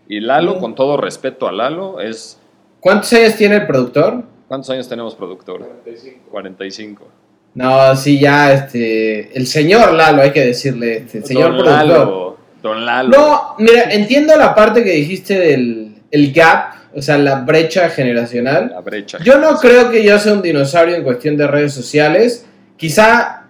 Y 0.07 0.19
Lalo, 0.21 0.55
Mm. 0.55 0.59
con 0.59 0.75
todo 0.75 0.97
respeto 0.97 1.47
a 1.47 1.51
Lalo, 1.51 1.99
es... 1.99 2.39
¿cuántos 2.79 3.13
años 3.13 3.35
tiene 3.35 3.57
el 3.57 3.67
productor? 3.67 4.23
¿Cuántos 4.51 4.69
años 4.71 4.89
tenemos, 4.89 5.15
productor? 5.15 5.59
45. 5.59 6.19
45. 6.29 7.07
No, 7.53 7.95
sí, 7.95 8.19
ya, 8.19 8.51
este, 8.51 9.31
el 9.37 9.47
señor 9.47 9.93
Lalo, 9.93 10.21
hay 10.23 10.31
que 10.31 10.43
decirle, 10.45 10.97
este, 10.97 11.19
el 11.19 11.23
señor 11.25 11.55
Don 11.55 11.63
productor. 11.63 11.87
Lalo. 11.87 12.37
Don 12.61 12.85
Lalo. 12.85 13.09
No, 13.17 13.41
mira, 13.59 13.83
entiendo 13.91 14.35
la 14.35 14.53
parte 14.53 14.83
que 14.83 14.91
dijiste 14.91 15.39
del 15.39 15.95
el 16.11 16.33
gap, 16.33 16.73
o 16.93 17.01
sea, 17.01 17.17
la 17.17 17.35
brecha 17.35 17.87
generacional. 17.91 18.71
La 18.73 18.81
brecha. 18.81 19.19
Yo 19.23 19.37
no 19.37 19.55
creo 19.55 19.89
que 19.89 20.03
yo 20.03 20.19
sea 20.19 20.33
un 20.33 20.41
dinosaurio 20.41 20.95
en 20.97 21.03
cuestión 21.05 21.37
de 21.37 21.47
redes 21.47 21.73
sociales. 21.73 22.45
Quizá, 22.75 23.43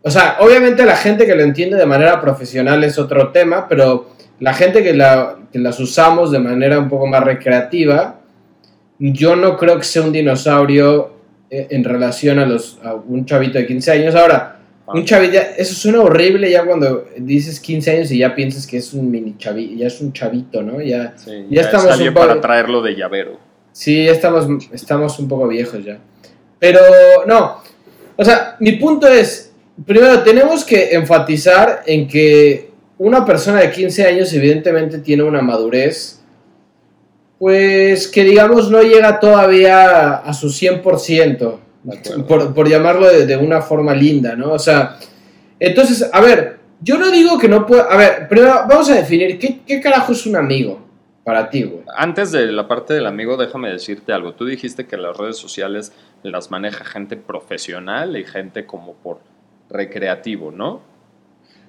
o 0.00 0.10
sea, 0.10 0.38
obviamente 0.40 0.86
la 0.86 0.96
gente 0.96 1.26
que 1.26 1.34
lo 1.34 1.42
entiende 1.42 1.76
de 1.76 1.84
manera 1.84 2.18
profesional 2.22 2.82
es 2.82 2.98
otro 2.98 3.30
tema, 3.30 3.68
pero 3.68 4.08
la 4.40 4.54
gente 4.54 4.82
que, 4.82 4.94
la- 4.94 5.36
que 5.52 5.58
las 5.58 5.78
usamos 5.80 6.30
de 6.30 6.38
manera 6.38 6.78
un 6.78 6.88
poco 6.88 7.06
más 7.06 7.22
recreativa, 7.22 8.20
yo 8.98 9.36
no 9.36 9.56
creo 9.56 9.78
que 9.78 9.84
sea 9.84 10.02
un 10.02 10.12
dinosaurio 10.12 11.10
eh, 11.50 11.68
en 11.70 11.84
relación 11.84 12.38
a, 12.38 12.46
los, 12.46 12.78
a 12.82 12.94
un 12.94 13.24
chavito 13.24 13.58
de 13.58 13.66
15 13.66 13.90
años. 13.92 14.14
Ahora, 14.14 14.52
Ah. 14.88 14.92
un 14.94 15.04
chavito, 15.04 15.36
eso 15.58 15.74
suena 15.74 16.00
horrible 16.00 16.48
ya 16.48 16.64
cuando 16.64 17.08
dices 17.18 17.58
15 17.58 17.90
años 17.90 18.10
y 18.12 18.18
ya 18.18 18.32
piensas 18.36 18.68
que 18.68 18.76
es 18.76 18.92
un 18.92 19.10
mini 19.10 19.34
chavito, 19.36 19.74
ya 19.76 19.88
es 19.88 20.00
un 20.00 20.12
chavito, 20.12 20.62
¿no? 20.62 20.80
Ya, 20.80 21.12
Sí, 21.16 21.30
ya 21.50 21.56
ya 21.56 21.60
estamos 21.62 21.86
está 21.86 21.96
bien 21.96 22.08
un 22.10 22.14
poco- 22.14 22.26
para 22.28 22.40
traerlo 22.40 22.80
de 22.82 22.94
llavero. 22.94 23.36
Sí, 23.72 24.04
ya 24.04 24.12
estamos, 24.12 24.46
estamos 24.72 25.18
un 25.18 25.26
poco 25.26 25.48
viejos 25.48 25.84
ya. 25.84 25.98
Pero 26.60 26.78
no, 27.26 27.56
o 28.14 28.24
sea, 28.24 28.54
mi 28.60 28.72
punto 28.76 29.08
es, 29.08 29.52
primero 29.84 30.20
tenemos 30.22 30.64
que 30.64 30.94
enfatizar 30.94 31.82
en 31.84 32.06
que 32.06 32.70
una 32.98 33.24
persona 33.26 33.58
de 33.62 33.72
15 33.72 34.06
años 34.06 34.32
evidentemente 34.34 35.00
tiene 35.00 35.24
una 35.24 35.42
madurez, 35.42 36.15
pues 37.38 38.08
que 38.08 38.24
digamos 38.24 38.70
no 38.70 38.82
llega 38.82 39.20
todavía 39.20 40.16
a 40.16 40.32
su 40.32 40.48
100%, 40.48 41.58
De 41.82 41.98
acuerdo. 41.98 42.26
por, 42.26 42.54
por 42.54 42.68
llamarlo 42.68 43.08
de, 43.08 43.26
de 43.26 43.36
una 43.36 43.60
forma 43.60 43.94
linda, 43.94 44.34
¿no? 44.36 44.52
O 44.52 44.58
sea, 44.58 44.98
entonces, 45.60 46.08
a 46.12 46.20
ver, 46.20 46.58
yo 46.80 46.98
no 46.98 47.10
digo 47.10 47.38
que 47.38 47.48
no 47.48 47.66
pueda, 47.66 47.84
a 47.84 47.96
ver, 47.96 48.28
primero 48.28 48.64
vamos 48.68 48.88
a 48.90 48.94
definir, 48.94 49.38
¿qué, 49.38 49.60
qué 49.66 49.80
carajo 49.80 50.12
es 50.12 50.26
un 50.26 50.36
amigo 50.36 50.80
para 51.24 51.48
ti, 51.50 51.62
güey? 51.64 51.82
Antes 51.96 52.32
de 52.32 52.46
la 52.46 52.68
parte 52.68 52.94
del 52.94 53.06
amigo, 53.06 53.36
déjame 53.36 53.70
decirte 53.70 54.12
algo. 54.12 54.34
Tú 54.34 54.46
dijiste 54.46 54.86
que 54.86 54.96
las 54.96 55.16
redes 55.16 55.36
sociales 55.36 55.92
las 56.22 56.50
maneja 56.50 56.84
gente 56.84 57.16
profesional 57.16 58.16
y 58.16 58.24
gente 58.24 58.66
como 58.66 58.94
por 58.94 59.20
recreativo, 59.68 60.52
¿no? 60.52 60.80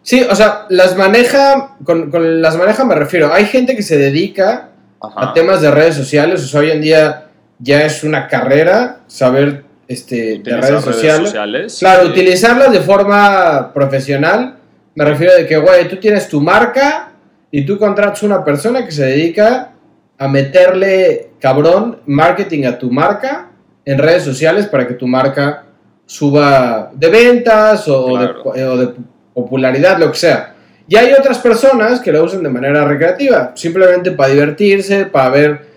Sí, 0.02 0.26
o 0.30 0.36
sea, 0.36 0.66
las 0.70 0.96
maneja, 0.96 1.76
con, 1.84 2.12
con 2.12 2.42
las 2.42 2.56
maneja 2.58 2.86
me 2.86 2.96
refiero, 2.96 3.34
hay 3.34 3.46
gente 3.46 3.76
que 3.76 3.84
se 3.84 3.98
dedica 3.98 4.70
Ajá. 5.02 5.30
a 5.30 5.34
temas 5.34 5.62
de 5.62 5.72
redes 5.72 5.96
sociales, 5.96 6.44
o 6.44 6.48
sea, 6.48 6.62
hoy 6.62 6.72
en 6.72 6.82
día 6.82 7.26
ya 7.60 7.84
es 7.84 8.04
una 8.04 8.28
carrera 8.28 9.00
saber 9.08 9.64
este, 9.88 10.40
de 10.40 10.58
redes, 10.58 10.84
sociales. 10.84 11.78
Claro, 11.80 12.04
sí. 12.06 12.10
utilizarlas 12.12 12.72
de 12.72 12.82
forma 12.82 13.72
profesional, 13.74 14.56
me 14.96 15.06
refiero 15.06 15.34
de 15.36 15.46
que, 15.46 15.58
güey, 15.58 15.88
tú 15.88 15.98
tienes 15.98 16.28
tu 16.28 16.42
marca 16.42 17.12
y 17.52 17.66
tú 17.66 17.78
contratas 17.78 18.24
una 18.24 18.44
persona 18.44 18.84
que 18.86 18.92
se 18.92 19.06
dedica 19.06 19.72
a 20.18 20.28
meterle, 20.28 21.30
cabrón, 21.40 22.00
marketing 22.08 22.66
a 22.66 22.78
tu 22.78 22.92
marca 22.92 23.50
en 23.86 23.98
redes 23.98 24.24
sociales 24.24 24.66
para 24.66 24.88
que 24.88 24.96
tu 24.96 25.08
marca 25.08 25.64
suba 26.06 26.92
de 26.94 27.10
ventas 27.10 27.88
o, 27.88 28.08
Claro. 28.08 28.52
de, 28.54 28.66
o 28.66 28.78
de 28.78 28.94
popularidad, 29.34 30.00
lo 30.00 30.12
que 30.12 30.18
sea. 30.18 30.56
Y 30.90 30.96
hay 30.96 31.12
otras 31.14 31.40
personas 31.40 32.00
que 32.00 32.12
lo 32.12 32.24
usan 32.24 32.44
de 32.44 32.50
manera 32.50 32.86
recreativa, 32.86 33.52
simplemente 33.56 34.12
para 34.12 34.32
divertirse, 34.32 35.06
para 35.06 35.30
ver 35.30 35.68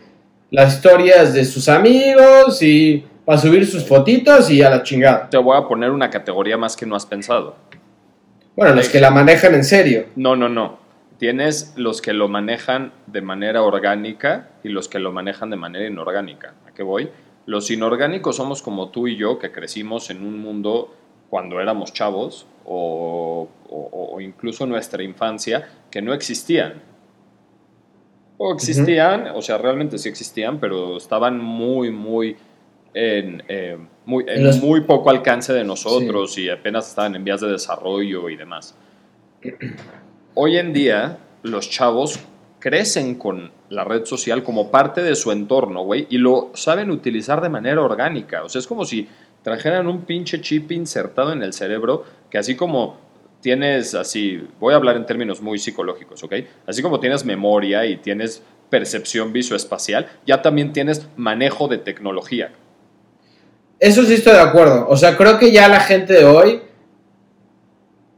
las 0.51 0.75
historias 0.75 1.35
de 1.35 1.45
sus 1.45 1.69
amigos 1.69 2.63
y 2.63 3.05
para 3.25 3.39
subir 3.39 3.67
sus 3.67 3.85
fotitos 3.85 4.51
y 4.51 4.63
a 4.63 4.71
la 4.71 4.83
chingada. 4.83 5.29
Te 5.29 5.37
voy 5.37 5.57
a 5.57 5.67
poner 5.67 5.91
una 5.91 6.11
categoría 6.11 6.57
más 6.57 6.77
que 6.77 6.87
no 6.87 6.95
has 6.95 7.07
pensado. 7.07 7.57
Bueno, 8.55 8.75
los 8.75 8.89
que 8.89 9.01
la 9.01 9.11
manejan 9.11 9.55
en 9.55 9.65
serio. 9.65 10.07
No, 10.17 10.37
no, 10.37 10.49
no. 10.49 10.79
Tienes 11.19 11.75
los 11.77 12.01
que 12.01 12.13
lo 12.13 12.29
manejan 12.29 12.93
de 13.07 13.21
manera 13.21 13.63
orgánica 13.63 14.51
y 14.63 14.69
los 14.69 14.89
que 14.89 14.99
lo 14.99 15.13
manejan 15.13 15.51
de 15.51 15.57
manera 15.57 15.87
inorgánica. 15.87 16.55
¿A 16.69 16.73
qué 16.73 16.83
voy? 16.83 17.11
Los 17.47 17.71
inorgánicos 17.71 18.37
somos 18.37 18.63
como 18.63 18.91
tú 18.91 19.09
y 19.09 19.17
yo, 19.17 19.39
que 19.39 19.51
crecimos 19.51 20.11
en 20.11 20.25
un 20.25 20.39
mundo 20.39 20.95
cuando 21.31 21.61
éramos 21.61 21.93
chavos 21.93 22.47
o, 22.67 23.49
o- 23.69 24.11
o 24.15 24.21
incluso 24.21 24.67
nuestra 24.67 25.03
infancia, 25.03 25.69
que 25.91 26.03
no 26.03 26.13
existían. 26.13 26.83
O 28.37 28.53
existían, 28.55 29.29
o 29.35 29.43
sea, 29.43 29.59
realmente 29.59 29.97
sí 29.99 30.09
existían, 30.09 30.59
pero 30.61 30.97
estaban 30.97 31.39
muy, 31.39 31.91
muy 31.91 32.37
en, 32.95 33.43
eh, 33.49 33.79
muy, 34.07 34.25
en 34.27 34.45
los- 34.45 34.61
muy 34.61 34.81
poco 34.83 35.11
alcance 35.11 35.53
de 35.53 35.63
nosotros 35.63 36.37
y 36.39 36.49
apenas 36.51 36.89
estaban 36.89 37.15
en 37.15 37.23
vías 37.25 37.41
de 37.41 37.49
desarrollo 37.49 38.29
y 38.29 38.37
demás. 38.37 38.75
Hoy 40.35 40.57
en 40.59 40.73
día, 40.73 41.19
los 41.43 41.69
chavos 41.71 42.19
crecen 42.59 43.15
con 43.15 43.53
la 43.69 43.85
red 43.85 44.05
social 44.05 44.43
como 44.43 44.71
parte 44.71 45.03
de 45.03 45.15
su 45.15 45.33
entorno, 45.33 45.83
güey, 45.85 46.07
y 46.11 46.19
lo 46.19 46.51
saben 46.55 46.91
utilizar 46.91 47.41
de 47.41 47.49
manera 47.49 47.81
orgánica. 47.81 48.43
O 48.45 48.49
sea, 48.49 48.59
es 48.59 48.67
como 48.67 48.85
si 48.85 49.09
trajeran 49.43 49.87
un 49.87 50.03
pinche 50.03 50.41
chip 50.41 50.71
insertado 50.73 51.33
en 51.33 51.43
el 51.43 51.53
cerebro 51.53 52.05
que 52.31 52.39
así 52.39 52.57
como 52.57 52.99
tienes 53.41 53.95
así, 53.95 54.47
voy 54.61 54.75
a 54.75 54.77
hablar 54.77 54.97
en 54.97 55.07
términos 55.07 55.41
muy 55.41 55.59
psicológicos, 55.59 56.23
¿ok? 56.23 56.35
Así 56.67 56.83
como 56.83 57.01
tienes 57.01 57.25
memoria 57.25 57.87
y 57.87 57.97
tienes 57.97 58.43
percepción 58.69 59.33
visoespacial, 59.33 60.07
ya 60.27 60.43
también 60.43 60.73
tienes 60.73 61.09
manejo 61.17 61.67
de 61.67 61.79
tecnología. 61.79 62.53
Eso 63.79 64.05
sí 64.05 64.15
estoy 64.15 64.35
de 64.35 64.41
acuerdo. 64.41 64.87
O 64.89 64.97
sea, 64.97 65.17
creo 65.17 65.39
que 65.39 65.51
ya 65.53 65.69
la 65.69 65.81
gente 65.81 66.13
de 66.13 66.25
hoy. 66.27 66.61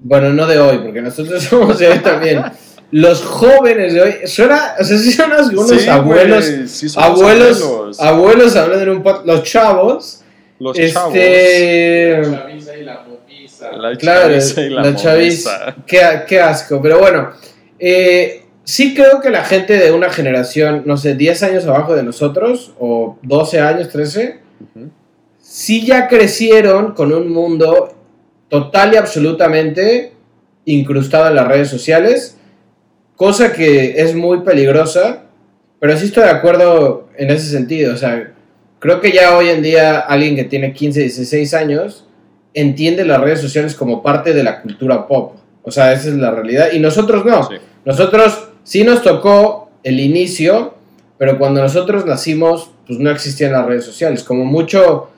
Bueno, 0.00 0.30
no 0.30 0.46
de 0.46 0.58
hoy, 0.58 0.78
porque 0.78 1.00
nosotros 1.00 1.42
somos 1.50 1.78
de 1.78 1.88
hoy 1.88 1.98
también. 2.00 2.42
Los 2.90 3.22
jóvenes 3.24 3.94
de 3.94 4.02
hoy. 4.02 4.14
Suena, 4.26 4.74
o 4.78 4.84
sea, 4.84 4.98
sí 4.98 5.12
son 5.12 5.30
unos, 5.32 5.48
unos 5.52 5.70
Sí, 5.82 5.88
abuelos. 5.88 6.44
sí 6.44 6.86
abuelos. 6.96 7.62
abuelos. 7.62 8.00
Abuelos 8.00 8.56
hablando 8.56 8.82
en 8.82 8.90
un 8.98 9.02
pod- 9.04 9.24
Los 9.24 9.44
chavos. 9.44 10.21
Los 10.62 10.78
este. 10.78 12.18
La 12.22 12.38
chaviza 12.44 12.76
y 12.76 12.84
la 12.84 12.94
chavos, 12.94 13.80
la 13.82 13.96
Claro, 13.96 14.28
chaviza 14.28 14.60
y 14.62 14.70
la, 14.70 14.82
la 14.82 14.94
chaviz. 14.96 15.44
moveza. 15.44 15.76
Qué, 15.86 16.00
qué 16.28 16.40
asco. 16.40 16.80
Pero 16.80 16.98
bueno, 17.00 17.30
eh, 17.80 18.42
sí 18.62 18.94
creo 18.94 19.20
que 19.20 19.30
la 19.30 19.44
gente 19.44 19.76
de 19.76 19.90
una 19.90 20.08
generación, 20.10 20.82
no 20.86 20.96
sé, 20.96 21.14
10 21.16 21.42
años 21.42 21.66
abajo 21.66 21.96
de 21.96 22.04
nosotros, 22.04 22.72
o 22.78 23.18
12 23.22 23.60
años, 23.60 23.88
13, 23.88 24.38
Ujú. 24.60 24.90
sí 25.40 25.84
ya 25.84 26.06
crecieron 26.06 26.92
con 26.94 27.12
un 27.12 27.28
mundo 27.32 27.96
total 28.48 28.94
y 28.94 28.96
absolutamente 28.98 30.12
incrustado 30.64 31.26
en 31.28 31.34
las 31.34 31.48
redes 31.48 31.68
sociales, 31.68 32.36
cosa 33.16 33.52
que 33.52 34.00
es 34.00 34.14
muy 34.14 34.42
peligrosa, 34.42 35.24
pero 35.80 35.96
sí 35.96 36.04
estoy 36.04 36.22
de 36.24 36.30
acuerdo 36.30 37.08
en 37.16 37.30
ese 37.30 37.48
sentido. 37.50 37.94
O 37.94 37.96
sea, 37.96 38.32
creo 38.82 39.00
que 39.00 39.12
ya 39.12 39.36
hoy 39.36 39.48
en 39.48 39.62
día 39.62 40.00
alguien 40.00 40.34
que 40.36 40.44
tiene 40.44 40.72
15, 40.72 41.00
16 41.00 41.54
años 41.54 42.04
entiende 42.52 43.04
las 43.04 43.20
redes 43.20 43.40
sociales 43.40 43.74
como 43.76 44.02
parte 44.02 44.34
de 44.34 44.42
la 44.42 44.60
cultura 44.60 45.06
pop. 45.06 45.36
O 45.62 45.70
sea, 45.70 45.92
esa 45.92 46.08
es 46.08 46.14
la 46.16 46.32
realidad. 46.32 46.72
Y 46.72 46.80
nosotros 46.80 47.24
no. 47.24 47.44
Sí. 47.48 47.54
Nosotros 47.84 48.48
sí 48.64 48.82
nos 48.82 49.00
tocó 49.02 49.70
el 49.84 50.00
inicio, 50.00 50.74
pero 51.16 51.38
cuando 51.38 51.62
nosotros 51.62 52.04
nacimos, 52.04 52.70
pues 52.86 52.98
no 52.98 53.10
existían 53.10 53.52
las 53.52 53.64
redes 53.64 53.84
sociales. 53.84 54.24
Como 54.24 54.44
mucho, 54.44 55.10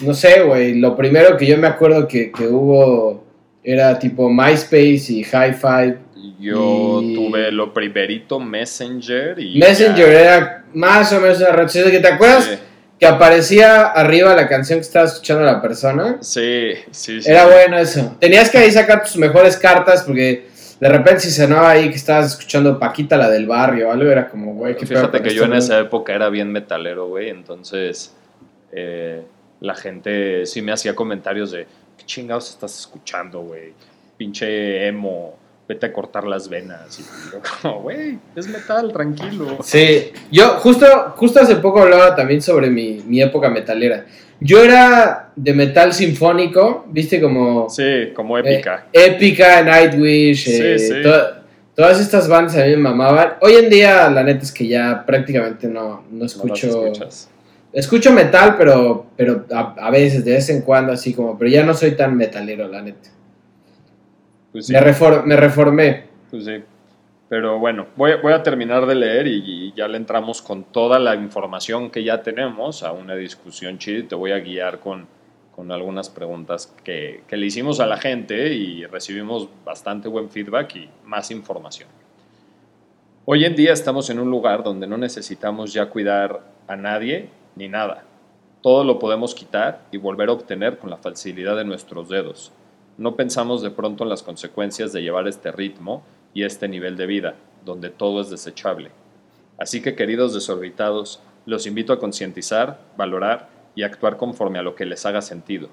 no 0.00 0.14
sé, 0.14 0.42
güey, 0.42 0.76
lo 0.76 0.96
primero 0.96 1.36
que 1.36 1.46
yo 1.46 1.58
me 1.58 1.66
acuerdo 1.66 2.06
que, 2.06 2.30
que 2.30 2.46
hubo 2.46 3.24
era 3.64 3.98
tipo 3.98 4.30
MySpace 4.30 5.06
y 5.12 5.24
Hi-Fi. 5.24 5.94
Yo 6.40 7.00
Y- 7.02 7.14
tuve 7.16 7.50
lo 7.50 7.74
primerito 7.74 8.38
Messenger 8.40 9.38
y... 9.40 9.58
Messenger 9.58 10.12
ya. 10.12 10.20
era 10.20 10.64
más 10.72 11.12
o 11.12 11.20
menos 11.20 11.38
una 11.40 11.50
red 11.50 11.66
social. 11.68 11.90
que 11.90 11.98
¿Te 12.00 12.08
acuerdas 12.08 12.44
Sí, 12.44 12.58
que 12.98 13.06
aparecía 13.06 13.86
arriba 13.86 14.34
la 14.34 14.48
canción 14.48 14.78
que 14.78 14.84
estaba 14.84 15.06
escuchando 15.06 15.42
la 15.42 15.60
persona? 15.60 16.18
sí, 16.20 16.72
sí. 16.90 17.20
sí. 17.22 17.30
Era 17.30 17.46
bueno 17.46 17.78
eso. 17.78 18.16
Tenías 18.20 18.50
que 18.50 18.58
ahí 18.58 18.70
sacar 18.70 19.02
tus 19.02 19.16
mejores 19.16 19.56
cartas 19.56 20.02
porque 20.02 20.46
de 20.80 20.88
repente 20.88 21.20
si 21.20 21.30
sonaba 21.30 21.70
ahí 21.70 21.88
que 21.88 21.96
estabas 21.96 22.32
escuchando 22.32 22.78
Paquita 22.78 23.16
la 23.16 23.30
del 23.30 23.46
barrio 23.46 23.88
o 23.88 23.92
algo, 23.92 24.10
era 24.10 24.28
como, 24.28 24.54
güey, 24.54 24.76
qué 24.76 24.86
Fíjate 24.86 25.22
que 25.22 25.34
yo 25.34 25.44
en 25.44 25.54
esa 25.54 25.78
época 25.78 26.14
era 26.14 26.28
bien 26.28 26.50
metalero, 26.50 27.08
güey, 27.08 27.30
entonces 27.30 28.14
eh, 28.72 29.22
la 29.60 29.74
gente 29.74 30.46
sí 30.46 30.62
me 30.62 30.72
hacía 30.72 30.94
comentarios 30.94 31.52
de, 31.52 31.66
¿qué 31.96 32.04
chingados 32.04 32.50
estás 32.50 32.78
escuchando, 32.78 33.40
güey? 33.40 33.72
Pinche 34.16 34.86
emo, 34.86 35.38
vete 35.68 35.86
a 35.86 35.92
cortar 35.92 36.24
las 36.24 36.48
venas. 36.48 36.98
Y 36.98 37.02
yo 37.32 37.40
como, 37.62 37.82
güey, 37.82 38.18
es 38.36 38.46
metal, 38.48 38.92
tranquilo. 38.92 39.58
Sí, 39.62 40.10
yo 40.30 40.50
justo, 40.58 40.86
justo 41.16 41.40
hace 41.40 41.56
poco 41.56 41.80
hablaba 41.82 42.14
también 42.14 42.42
sobre 42.42 42.68
mi, 42.70 43.02
mi 43.06 43.22
época 43.22 43.48
metalera. 43.48 44.04
Yo 44.40 44.62
era 44.62 45.30
de 45.36 45.54
metal 45.54 45.92
sinfónico, 45.94 46.84
viste 46.88 47.20
como 47.20 47.70
Sí, 47.70 48.12
como 48.14 48.36
épica. 48.36 48.86
eh, 48.92 49.06
épica, 49.06 49.62
Nightwish, 49.62 50.44
Sí, 50.44 50.60
eh, 50.62 50.78
sí. 50.78 51.02
to- 51.02 51.44
todas 51.74 52.00
estas 52.00 52.28
bandas 52.28 52.56
a 52.56 52.64
mí 52.64 52.70
me 52.70 52.76
mamaban. 52.76 53.34
Hoy 53.40 53.54
en 53.54 53.70
día 53.70 54.10
la 54.10 54.22
neta 54.22 54.42
es 54.42 54.52
que 54.52 54.66
ya 54.66 55.04
prácticamente 55.06 55.66
no, 55.68 56.02
no 56.10 56.18
No 56.18 56.26
escucho... 56.26 56.86
escuchas. 56.86 57.30
Escucho 57.72 58.12
metal, 58.12 58.54
pero, 58.56 59.06
pero 59.16 59.44
a, 59.52 59.74
a 59.78 59.90
veces, 59.90 60.24
de 60.24 60.32
vez 60.34 60.48
en 60.48 60.60
cuando, 60.62 60.92
así 60.92 61.12
como, 61.12 61.36
pero 61.36 61.50
ya 61.50 61.64
no 61.64 61.74
soy 61.74 61.92
tan 61.96 62.16
metalero, 62.16 62.68
la 62.68 62.80
neta. 62.82 63.08
Pues 64.54 64.66
sí, 64.68 64.72
Me, 64.72 64.80
refor- 64.80 65.24
me 65.24 65.36
reformé. 65.36 66.04
pues 66.30 66.44
sí. 66.44 66.62
Pero 67.28 67.58
bueno, 67.58 67.86
voy, 67.96 68.12
voy 68.22 68.32
a 68.32 68.42
terminar 68.42 68.86
de 68.86 68.94
leer 68.94 69.26
y, 69.26 69.42
y 69.44 69.72
ya 69.72 69.88
le 69.88 69.96
entramos 69.96 70.40
con 70.40 70.62
toda 70.64 70.98
la 70.98 71.14
información 71.16 71.90
que 71.90 72.04
ya 72.04 72.22
tenemos 72.22 72.82
a 72.84 72.92
una 72.92 73.16
discusión 73.16 73.78
chida 73.78 74.06
te 74.06 74.14
voy 74.14 74.30
a 74.30 74.38
guiar 74.38 74.78
con, 74.78 75.06
con 75.56 75.72
algunas 75.72 76.08
preguntas 76.10 76.72
que, 76.84 77.24
que 77.26 77.36
le 77.36 77.46
hicimos 77.46 77.80
a 77.80 77.86
la 77.86 77.96
gente 77.96 78.52
y 78.54 78.84
recibimos 78.86 79.48
bastante 79.64 80.06
buen 80.08 80.30
feedback 80.30 80.76
y 80.76 80.88
más 81.04 81.30
información. 81.32 81.88
Hoy 83.24 83.44
en 83.44 83.56
día 83.56 83.72
estamos 83.72 84.08
en 84.10 84.20
un 84.20 84.30
lugar 84.30 84.62
donde 84.62 84.86
no 84.86 84.98
necesitamos 84.98 85.72
ya 85.72 85.86
cuidar 85.86 86.42
a 86.68 86.76
nadie 86.76 87.30
ni 87.56 87.68
nada. 87.68 88.04
Todo 88.62 88.84
lo 88.84 88.98
podemos 88.98 89.34
quitar 89.34 89.80
y 89.90 89.96
volver 89.96 90.28
a 90.28 90.32
obtener 90.32 90.78
con 90.78 90.90
la 90.90 90.98
facilidad 90.98 91.56
de 91.56 91.64
nuestros 91.64 92.08
dedos. 92.08 92.52
No 92.96 93.16
pensamos 93.16 93.62
de 93.62 93.70
pronto 93.70 94.04
en 94.04 94.10
las 94.10 94.22
consecuencias 94.22 94.92
de 94.92 95.02
llevar 95.02 95.26
este 95.26 95.50
ritmo 95.50 96.04
y 96.32 96.44
este 96.44 96.68
nivel 96.68 96.96
de 96.96 97.06
vida, 97.06 97.34
donde 97.64 97.90
todo 97.90 98.20
es 98.20 98.30
desechable. 98.30 98.90
Así 99.58 99.82
que, 99.82 99.94
queridos 99.94 100.34
desorbitados, 100.34 101.20
los 101.46 101.66
invito 101.66 101.92
a 101.92 101.98
concientizar, 101.98 102.80
valorar 102.96 103.48
y 103.74 103.82
actuar 103.82 104.16
conforme 104.16 104.58
a 104.58 104.62
lo 104.62 104.74
que 104.74 104.86
les 104.86 105.04
haga 105.06 105.22
sentido. 105.22 105.68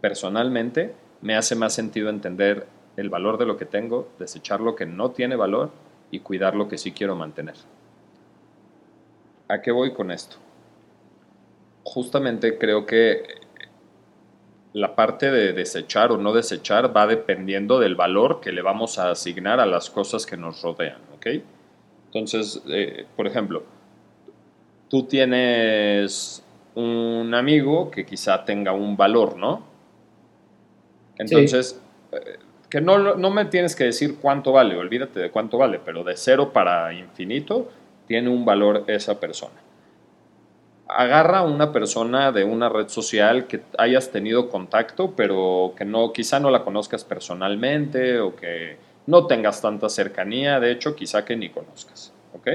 Personalmente, 0.00 0.94
me 1.20 1.36
hace 1.36 1.54
más 1.54 1.74
sentido 1.74 2.08
entender 2.08 2.66
el 2.96 3.08
valor 3.08 3.38
de 3.38 3.46
lo 3.46 3.56
que 3.56 3.66
tengo, 3.66 4.08
desechar 4.18 4.60
lo 4.60 4.74
que 4.74 4.86
no 4.86 5.10
tiene 5.10 5.36
valor 5.36 5.70
y 6.10 6.20
cuidar 6.20 6.54
lo 6.54 6.68
que 6.68 6.78
sí 6.78 6.92
quiero 6.92 7.16
mantener. 7.16 7.54
¿A 9.48 9.60
qué 9.60 9.70
voy 9.70 9.92
con 9.92 10.10
esto? 10.10 10.36
Justamente 11.84 12.58
creo 12.58 12.86
que 12.86 13.41
la 14.72 14.94
parte 14.94 15.30
de 15.30 15.52
desechar 15.52 16.12
o 16.12 16.16
no 16.16 16.32
desechar 16.32 16.96
va 16.96 17.06
dependiendo 17.06 17.78
del 17.78 17.94
valor 17.94 18.40
que 18.40 18.52
le 18.52 18.62
vamos 18.62 18.98
a 18.98 19.10
asignar 19.10 19.60
a 19.60 19.66
las 19.66 19.90
cosas 19.90 20.24
que 20.24 20.36
nos 20.36 20.62
rodean, 20.62 20.98
¿ok? 21.14 21.26
Entonces, 22.06 22.62
eh, 22.68 23.06
por 23.16 23.26
ejemplo, 23.26 23.64
tú 24.88 25.04
tienes 25.04 26.42
un 26.74 27.34
amigo 27.34 27.90
que 27.90 28.06
quizá 28.06 28.44
tenga 28.44 28.72
un 28.72 28.96
valor, 28.96 29.36
¿no? 29.36 29.62
Entonces, 31.18 31.80
eh, 32.12 32.38
que 32.70 32.80
no, 32.80 33.16
no 33.16 33.30
me 33.30 33.44
tienes 33.46 33.76
que 33.76 33.84
decir 33.84 34.16
cuánto 34.20 34.52
vale, 34.52 34.76
olvídate 34.76 35.20
de 35.20 35.30
cuánto 35.30 35.58
vale, 35.58 35.80
pero 35.84 36.02
de 36.02 36.16
cero 36.16 36.50
para 36.52 36.94
infinito 36.94 37.68
tiene 38.06 38.30
un 38.30 38.46
valor 38.46 38.84
esa 38.86 39.20
persona 39.20 39.61
agarra 40.96 41.38
a 41.38 41.42
una 41.42 41.72
persona 41.72 42.32
de 42.32 42.44
una 42.44 42.68
red 42.68 42.88
social 42.88 43.46
que 43.46 43.62
hayas 43.78 44.10
tenido 44.10 44.48
contacto, 44.48 45.14
pero 45.16 45.74
que 45.76 45.84
no, 45.84 46.12
quizá 46.12 46.40
no 46.40 46.50
la 46.50 46.64
conozcas 46.64 47.04
personalmente 47.04 48.20
o 48.20 48.36
que 48.36 48.76
no 49.06 49.26
tengas 49.26 49.60
tanta 49.60 49.88
cercanía, 49.88 50.60
de 50.60 50.70
hecho, 50.70 50.94
quizá 50.94 51.24
que 51.24 51.36
ni 51.36 51.50
conozcas, 51.50 52.12
¿ok? 52.34 52.48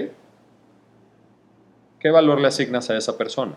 ¿Qué 1.99 2.11
valor 2.11 2.39
le 2.39 2.47
asignas 2.47 2.89
a 2.89 2.97
esa 2.97 3.17
persona? 3.17 3.55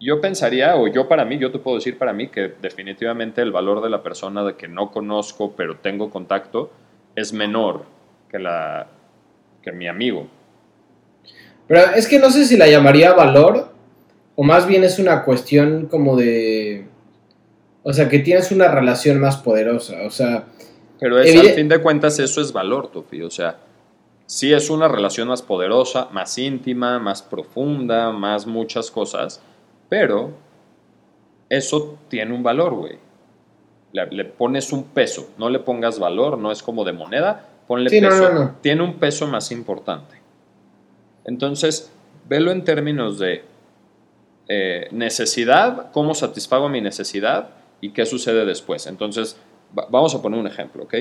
Yo 0.00 0.20
pensaría, 0.20 0.76
o 0.76 0.86
yo 0.86 1.08
para 1.08 1.24
mí, 1.24 1.38
yo 1.38 1.50
te 1.50 1.58
puedo 1.58 1.76
decir 1.76 1.98
para 1.98 2.12
mí 2.12 2.28
que 2.28 2.54
definitivamente 2.60 3.42
el 3.42 3.52
valor 3.52 3.82
de 3.82 3.90
la 3.90 4.02
persona 4.02 4.44
de 4.44 4.56
que 4.56 4.68
no 4.68 4.90
conozco, 4.90 5.54
pero 5.56 5.76
tengo 5.76 6.10
contacto, 6.10 6.70
es 7.16 7.32
menor 7.32 7.84
que, 8.30 8.38
la, 8.38 8.86
que 9.62 9.72
mi 9.72 9.88
amigo. 9.88 10.28
Pero 11.68 11.80
es 11.94 12.08
que 12.08 12.18
no 12.18 12.30
sé 12.30 12.46
si 12.46 12.56
la 12.56 12.66
llamaría 12.66 13.12
valor, 13.12 13.68
o 14.34 14.42
más 14.42 14.66
bien 14.66 14.82
es 14.84 14.98
una 14.98 15.22
cuestión 15.24 15.86
como 15.86 16.16
de... 16.16 16.86
O 17.82 17.92
sea, 17.92 18.08
que 18.08 18.18
tienes 18.18 18.50
una 18.50 18.68
relación 18.68 19.20
más 19.20 19.36
poderosa, 19.36 19.98
o 20.06 20.10
sea... 20.10 20.44
Pero 20.98 21.20
es, 21.20 21.38
al 21.38 21.50
fin 21.50 21.68
de 21.68 21.80
cuentas 21.80 22.18
eso 22.18 22.40
es 22.40 22.52
valor, 22.52 22.88
Tufi. 22.90 23.22
O 23.22 23.30
sea, 23.30 23.58
sí 24.26 24.52
es 24.52 24.68
una 24.68 24.88
relación 24.88 25.28
más 25.28 25.42
poderosa, 25.42 26.08
más 26.10 26.36
íntima, 26.38 26.98
más 26.98 27.22
profunda, 27.22 28.10
más 28.10 28.46
muchas 28.46 28.90
cosas, 28.90 29.40
pero 29.88 30.32
eso 31.48 31.98
tiene 32.08 32.34
un 32.34 32.42
valor, 32.42 32.74
güey. 32.74 32.98
Le, 33.92 34.06
le 34.06 34.24
pones 34.24 34.72
un 34.72 34.84
peso, 34.84 35.30
no 35.38 35.48
le 35.48 35.60
pongas 35.60 35.98
valor, 35.98 36.36
no 36.36 36.50
es 36.52 36.62
como 36.62 36.84
de 36.84 36.92
moneda, 36.92 37.48
ponle 37.66 37.88
Sí, 37.90 38.00
no, 38.00 38.08
peso. 38.10 38.32
no, 38.32 38.38
no. 38.38 38.56
Tiene 38.60 38.82
un 38.82 38.94
peso 38.98 39.26
más 39.26 39.50
importante. 39.52 40.17
Entonces, 41.28 41.92
velo 42.26 42.50
en 42.52 42.64
términos 42.64 43.18
de 43.18 43.44
eh, 44.48 44.88
necesidad, 44.92 45.90
cómo 45.92 46.14
satisfago 46.14 46.70
mi 46.70 46.80
necesidad 46.80 47.50
y 47.82 47.90
qué 47.90 48.06
sucede 48.06 48.46
después. 48.46 48.86
Entonces, 48.86 49.38
va- 49.78 49.86
vamos 49.90 50.14
a 50.14 50.22
poner 50.22 50.40
un 50.40 50.46
ejemplo, 50.46 50.84
¿ok? 50.84 50.94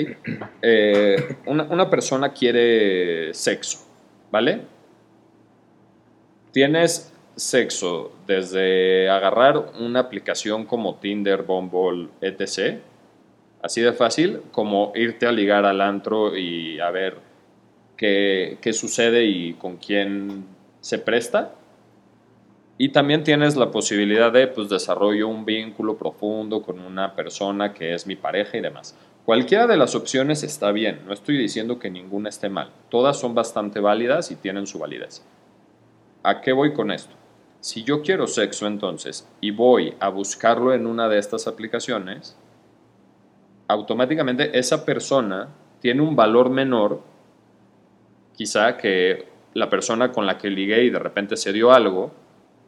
Eh, 0.61 1.38
una, 1.45 1.63
una 1.63 1.89
persona 1.89 2.34
quiere 2.34 3.34
sexo, 3.34 3.80
¿vale? 4.30 4.63
Tienes 6.51 7.13
sexo 7.36 8.11
desde 8.25 9.09
agarrar 9.09 9.71
una 9.80 9.99
aplicación 10.01 10.65
como 10.65 10.95
Tinder, 10.95 11.43
Bumble, 11.43 12.09
etc. 12.19 12.80
Así 13.61 13.82
de 13.82 13.93
fácil 13.93 14.41
como 14.51 14.91
irte 14.95 15.25
a 15.25 15.32
ligar 15.32 15.65
al 15.65 15.80
antro 15.82 16.36
y 16.36 16.80
a 16.80 16.89
ver 16.91 17.15
qué, 17.97 18.57
qué 18.61 18.71
sucede 18.71 19.25
y 19.25 19.53
con 19.53 19.77
quién 19.77 20.45
se 20.79 20.99
presta. 20.99 21.55
Y 22.77 22.89
también 22.89 23.23
tienes 23.23 23.55
la 23.55 23.71
posibilidad 23.71 24.31
de, 24.31 24.47
pues, 24.47 24.69
desarrollo 24.69 25.27
un 25.27 25.45
vínculo 25.45 25.97
profundo 25.97 26.61
con 26.61 26.79
una 26.79 27.15
persona 27.15 27.73
que 27.73 27.93
es 27.93 28.05
mi 28.05 28.15
pareja 28.15 28.55
y 28.57 28.61
demás. 28.61 28.95
Cualquiera 29.25 29.67
de 29.67 29.75
las 29.75 29.95
opciones 29.95 30.43
está 30.43 30.71
bien, 30.71 31.01
no 31.05 31.11
estoy 31.11 31.37
diciendo 31.37 31.79
que 31.79 31.89
ninguna 31.89 32.29
esté 32.29 32.47
mal. 32.47 32.71
Todas 32.89 33.19
son 33.19 33.35
bastante 33.35 33.81
válidas 33.81 34.31
y 34.31 34.35
tienen 34.35 34.67
su 34.67 34.79
validez. 34.79 35.25
¿A 36.23 36.39
qué 36.39 36.53
voy 36.53 36.71
con 36.71 36.91
esto? 36.91 37.13
Si 37.59 37.83
yo 37.83 38.03
quiero 38.03 38.27
sexo 38.27 38.67
entonces 38.67 39.27
y 39.41 39.51
voy 39.51 39.95
a 39.99 40.09
buscarlo 40.09 40.73
en 40.73 40.87
una 40.87 41.09
de 41.09 41.17
estas 41.17 41.47
aplicaciones, 41.47 42.37
automáticamente 43.67 44.57
esa 44.57 44.85
persona 44.85 45.49
tiene 45.81 46.01
un 46.03 46.15
valor 46.15 46.49
menor, 46.49 47.01
quizá 48.38 48.77
que 48.77 49.25
la 49.53 49.69
persona 49.69 50.11
con 50.13 50.25
la 50.25 50.38
que 50.38 50.49
ligué 50.49 50.83
y 50.85 50.89
de 50.89 50.99
repente 50.99 51.35
se 51.35 51.51
dio 51.51 51.73
algo. 51.73 52.11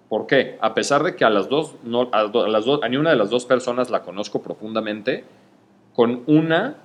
¿Por 0.09 0.25
qué? 0.25 0.57
A 0.59 0.73
pesar 0.73 1.03
de 1.03 1.15
que 1.15 1.23
a 1.23 1.29
las 1.29 1.47
dos, 1.47 1.75
no, 1.83 2.09
a, 2.11 2.23
do- 2.23 2.43
a 2.43 2.49
las 2.49 2.65
dos, 2.65 2.81
a 2.83 2.89
ni 2.89 2.97
una 2.97 3.11
de 3.11 3.15
las 3.15 3.29
dos 3.29 3.45
personas 3.45 3.91
la 3.91 4.01
conozco 4.01 4.41
profundamente, 4.41 5.23
con 5.93 6.23
una 6.25 6.77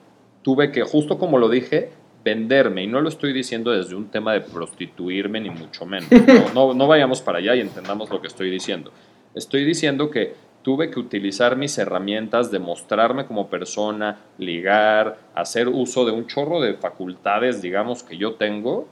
tuve 0.43 0.71
que, 0.71 0.83
justo 0.83 1.17
como 1.19 1.39
lo 1.39 1.49
dije, 1.49 1.91
venderme. 2.23 2.83
Y 2.83 2.87
no 2.87 3.01
lo 3.01 3.09
estoy 3.09 3.33
diciendo 3.33 3.71
desde 3.71 3.95
un 3.95 4.09
tema 4.11 4.35
de 4.35 4.43
prostituirme, 4.43 5.41
ni 5.41 5.49
mucho 5.49 5.87
menos. 5.87 6.11
No, 6.55 6.69
no, 6.69 6.75
no 6.75 6.87
vayamos 6.87 7.23
para 7.23 7.39
allá 7.39 7.55
y 7.55 7.61
entendamos 7.61 8.11
lo 8.11 8.21
que 8.21 8.27
estoy 8.27 8.51
diciendo. 8.51 8.93
Estoy 9.35 9.65
diciendo 9.65 10.11
que 10.11 10.35
tuve 10.65 10.91
que 10.91 10.99
utilizar 10.99 11.57
mis 11.57 11.77
herramientas 11.77 12.51
de 12.51 12.59
mostrarme 12.59 13.27
como 13.27 13.49
persona, 13.49 14.19
ligar, 14.39 15.19
hacer 15.35 15.69
uso 15.69 16.07
de 16.07 16.13
un 16.13 16.27
chorro 16.27 16.59
de 16.59 16.73
facultades, 16.73 17.61
digamos, 17.61 18.03
que 18.03 18.17
yo 18.17 18.35
tengo 18.37 18.89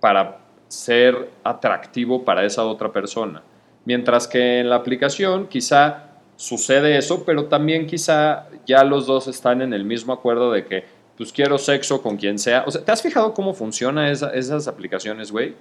para 0.00 0.38
ser 0.68 1.28
atractivo 1.44 2.24
para 2.24 2.46
esa 2.46 2.64
otra 2.64 2.90
persona. 2.90 3.42
Mientras 3.84 4.26
que 4.26 4.60
en 4.60 4.70
la 4.70 4.76
aplicación 4.76 5.48
quizá 5.48 6.12
sucede 6.36 6.96
eso, 6.96 7.24
pero 7.26 7.44
también 7.44 7.86
quizá 7.86 8.48
ya 8.66 8.82
los 8.82 9.06
dos 9.06 9.28
están 9.28 9.60
en 9.60 9.74
el 9.74 9.84
mismo 9.84 10.14
acuerdo 10.14 10.50
de 10.50 10.64
que 10.64 10.84
pues 11.18 11.30
quiero 11.30 11.58
sexo 11.58 12.00
con 12.00 12.16
quien 12.16 12.38
sea. 12.38 12.64
O 12.66 12.70
sea, 12.70 12.82
¿te 12.82 12.90
has 12.90 13.02
fijado 13.02 13.34
cómo 13.34 13.52
funcionan 13.52 14.06
esas 14.06 14.66
aplicaciones, 14.66 15.30
güey? 15.30 15.54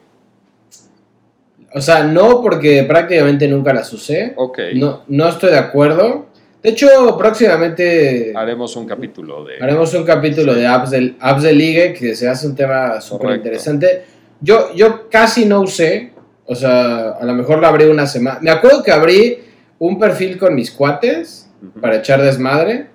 O 1.74 1.82
sea, 1.82 2.04
no 2.04 2.42
porque 2.42 2.84
prácticamente 2.84 3.48
nunca 3.48 3.74
las 3.74 3.92
usé. 3.94 4.34
Ok. 4.36 4.60
No, 4.76 5.04
no 5.08 5.28
estoy 5.30 5.52
de 5.52 5.58
acuerdo. 5.58 6.28
De 6.64 6.72
hecho, 6.72 6.88
próximamente 7.18 8.34
Haremos 8.36 8.76
un 8.76 8.86
capítulo 8.86 9.46
de... 9.46 9.56
haremos 9.62 9.94
un 9.94 10.04
capítulo 10.04 10.54
de 10.54 10.68
apps, 10.68 10.92
del, 10.92 11.16
apps 11.20 11.44
de 11.44 11.54
ligue 11.54 11.94
que 11.94 12.16
se 12.16 12.28
hace 12.28 12.48
un 12.48 12.56
tema 12.56 13.00
súper 13.02 13.36
interesante. 13.38 14.04
Yo, 14.42 14.74
yo 14.76 15.10
casi 15.10 15.46
no 15.46 15.62
usé, 15.62 16.12
o 16.46 16.56
sea, 16.56 17.12
a 17.12 17.24
lo 17.26 17.34
mejor 17.34 17.60
lo 17.60 17.68
abrí 17.68 17.86
una 17.86 18.06
semana. 18.06 18.40
Me 18.42 18.52
acuerdo 18.52 18.84
que 18.84 18.92
abrí 18.92 19.38
un 19.80 19.98
perfil 20.00 20.38
con 20.38 20.54
mis 20.56 20.72
cuates 20.72 21.50
Ujú. 21.62 21.80
para 21.80 21.98
echar 21.98 22.22
desmadre. 22.22 22.88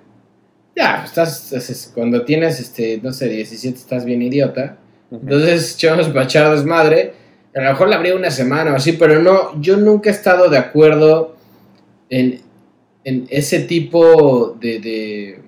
Ya, 0.75 1.03
estás, 1.05 1.51
es- 1.53 1.69
es- 1.69 1.91
cuando 1.93 2.23
tienes, 2.23 2.59
este, 2.59 2.99
no 3.01 3.13
sé, 3.13 3.29
17 3.29 3.77
estás 3.77 4.05
bien 4.05 4.21
idiota. 4.21 4.77
Entonces 5.11 5.73
echamos 5.75 6.07
para 6.09 6.25
echar 6.25 6.51
desmadre. 6.51 7.13
A 7.55 7.61
lo 7.61 7.69
mejor 7.69 7.87
la 7.87 7.95
abrí 7.95 8.11
una 8.11 8.29
semana 8.31 8.73
o 8.73 8.75
así, 8.75 8.93
pero 8.93 9.21
no, 9.21 9.59
yo 9.61 9.77
nunca 9.77 10.09
he 10.09 10.13
estado 10.13 10.49
de 10.49 10.57
acuerdo 10.57 11.35
en, 12.09 12.41
en 13.05 13.25
ese 13.29 13.59
tipo 13.59 14.57
de, 14.59 14.79
de- 14.79 15.39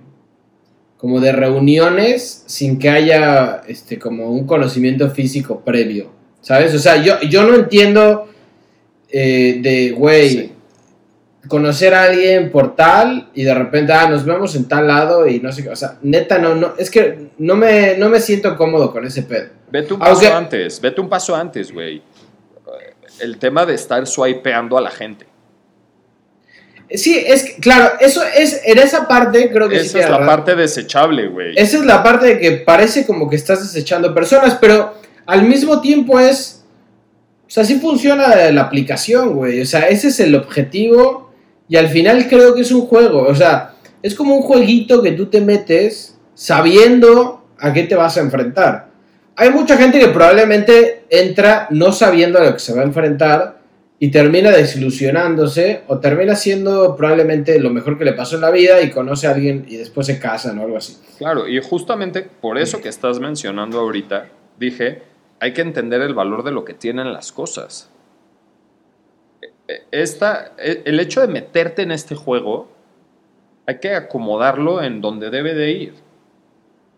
como 0.97 1.19
de 1.19 1.31
reuniones 1.31 2.43
sin 2.47 2.79
que 2.79 2.89
haya 2.89 3.61
este 3.67 3.99
como 3.99 4.31
un 4.31 4.47
conocimiento 4.47 5.09
físico 5.11 5.59
previo. 5.59 6.09
¿Sabes? 6.41 6.73
O 6.73 6.79
sea, 6.79 7.03
yo, 7.03 7.19
yo 7.29 7.43
no 7.43 7.55
entiendo 7.55 8.27
eh, 9.09 9.59
de, 9.61 9.91
güey. 9.91 10.51
Conocer 11.47 11.93
a 11.93 12.03
alguien 12.03 12.51
por 12.51 12.75
tal 12.75 13.29
y 13.33 13.43
de 13.43 13.53
repente, 13.53 13.93
ah, 13.93 14.09
nos 14.09 14.25
vemos 14.25 14.55
en 14.55 14.67
tal 14.67 14.87
lado 14.87 15.27
y 15.27 15.39
no 15.39 15.51
sé 15.51 15.63
qué. 15.63 15.69
O 15.69 15.75
sea, 15.75 15.97
neta, 16.01 16.37
no, 16.37 16.55
no, 16.55 16.73
es 16.77 16.89
que 16.89 17.29
no 17.37 17.55
me, 17.55 17.97
no 17.97 18.09
me 18.09 18.19
siento 18.19 18.55
cómodo 18.55 18.91
con 18.91 19.05
ese 19.05 19.23
pedo. 19.23 19.49
Vete 19.71 19.93
un 19.93 19.99
paso 19.99 20.11
Aunque- 20.11 20.27
antes, 20.27 20.81
vete 20.81 21.01
un 21.01 21.09
paso 21.09 21.35
antes, 21.35 21.71
güey. 21.71 22.01
El 23.19 23.37
tema 23.37 23.65
de 23.65 23.73
estar 23.73 24.05
swipeando 24.05 24.77
a 24.77 24.81
la 24.81 24.91
gente. 24.91 25.25
Sí, 26.89 27.21
es 27.25 27.43
que, 27.43 27.55
claro, 27.61 27.93
eso 27.99 28.21
es, 28.23 28.61
en 28.63 28.77
esa 28.77 29.07
parte 29.07 29.51
creo 29.51 29.67
que 29.67 29.79
sí 29.79 29.87
Esa 29.87 29.99
es 29.99 30.05
tiene 30.05 30.19
la 30.21 30.25
parte 30.25 30.55
desechable, 30.55 31.27
güey. 31.27 31.53
Esa 31.57 31.77
es 31.77 31.85
la 31.85 32.01
parte 32.01 32.27
de 32.27 32.39
que 32.39 32.51
parece 32.57 33.05
como 33.05 33.29
que 33.29 33.35
estás 33.35 33.61
desechando 33.61 34.13
personas, 34.13 34.57
pero 34.61 34.93
al 35.25 35.43
mismo 35.43 35.81
tiempo 35.81 36.19
es. 36.19 36.63
O 37.45 37.49
sea, 37.49 37.63
sí 37.65 37.79
funciona 37.79 38.51
la 38.51 38.61
aplicación, 38.61 39.35
güey. 39.35 39.61
O 39.61 39.65
sea, 39.65 39.87
ese 39.89 40.09
es 40.09 40.19
el 40.19 40.35
objetivo. 40.35 41.26
Y 41.69 41.75
al 41.75 41.89
final 41.89 42.27
creo 42.29 42.53
que 42.53 42.61
es 42.61 42.71
un 42.71 42.87
juego. 42.87 43.23
O 43.23 43.35
sea, 43.35 43.73
es 44.01 44.15
como 44.15 44.35
un 44.35 44.41
jueguito 44.41 45.01
que 45.01 45.11
tú 45.11 45.27
te 45.27 45.41
metes 45.41 46.17
sabiendo 46.33 47.43
a 47.59 47.73
qué 47.73 47.83
te 47.83 47.95
vas 47.95 48.17
a 48.17 48.21
enfrentar. 48.21 48.87
Hay 49.35 49.51
mucha 49.51 49.77
gente 49.77 49.99
que 49.99 50.07
probablemente 50.07 51.03
entra 51.09 51.67
no 51.69 51.91
sabiendo 51.91 52.39
a 52.39 52.45
lo 52.45 52.53
que 52.53 52.59
se 52.59 52.73
va 52.73 52.81
a 52.81 52.85
enfrentar 52.85 53.57
y 53.99 54.11
termina 54.11 54.51
desilusionándose 54.51 55.81
o 55.87 55.99
termina 55.99 56.35
siendo 56.35 56.95
probablemente 56.95 57.59
lo 57.59 57.71
mejor 57.71 57.97
que 57.97 58.05
le 58.05 58.13
pasó 58.13 58.35
en 58.35 58.41
la 58.41 58.51
vida 58.51 58.81
y 58.81 58.91
conoce 58.91 59.27
a 59.27 59.31
alguien 59.31 59.65
y 59.67 59.77
después 59.77 60.07
se 60.07 60.19
casan 60.19 60.59
o 60.59 60.63
algo 60.63 60.77
así. 60.77 60.97
Claro, 61.17 61.47
y 61.47 61.59
justamente 61.61 62.21
por 62.21 62.57
eso 62.57 62.81
que 62.81 62.89
estás 62.89 63.19
mencionando 63.19 63.79
ahorita, 63.79 64.29
dije, 64.59 65.01
hay 65.39 65.53
que 65.53 65.61
entender 65.61 66.01
el 66.01 66.13
valor 66.13 66.43
de 66.43 66.51
lo 66.51 66.63
que 66.63 66.73
tienen 66.73 67.11
las 67.13 67.31
cosas. 67.31 67.89
Esta, 69.91 70.53
e- 70.57 70.83
el 70.85 70.99
hecho 70.99 71.21
de 71.21 71.27
meterte 71.27 71.81
en 71.81 71.91
este 71.91 72.15
juego, 72.15 72.69
hay 73.65 73.79
que 73.79 73.93
acomodarlo 73.93 74.81
en 74.81 75.01
donde 75.01 75.29
debe 75.29 75.53
de 75.53 75.71
ir. 75.71 75.93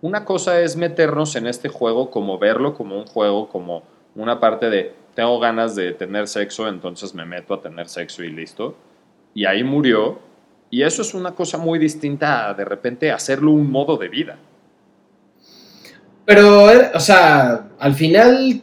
Una 0.01 0.23
cosa 0.23 0.61
es 0.61 0.75
meternos 0.75 1.35
en 1.35 1.47
este 1.47 1.67
juego 1.67 2.09
como 2.11 2.37
verlo 2.37 2.75
como 2.75 2.97
un 2.97 3.05
juego, 3.05 3.49
como 3.49 3.83
una 4.15 4.39
parte 4.39 4.69
de 4.69 4.93
tengo 5.15 5.39
ganas 5.39 5.75
de 5.75 5.91
tener 5.91 6.27
sexo, 6.27 6.69
entonces 6.69 7.13
me 7.13 7.25
meto 7.25 7.53
a 7.53 7.61
tener 7.61 7.89
sexo 7.89 8.23
y 8.23 8.31
listo. 8.31 8.75
Y 9.33 9.45
ahí 9.45 9.63
murió. 9.63 10.19
Y 10.69 10.83
eso 10.83 11.01
es 11.01 11.13
una 11.13 11.31
cosa 11.35 11.57
muy 11.57 11.79
distinta 11.79 12.47
a 12.47 12.53
de 12.53 12.63
repente 12.63 13.11
hacerlo 13.11 13.51
un 13.51 13.69
modo 13.69 13.97
de 13.97 14.07
vida. 14.07 14.37
Pero, 16.25 16.69
eh, 16.71 16.91
o 16.93 16.99
sea, 16.99 17.69
al 17.79 17.95
final, 17.95 18.61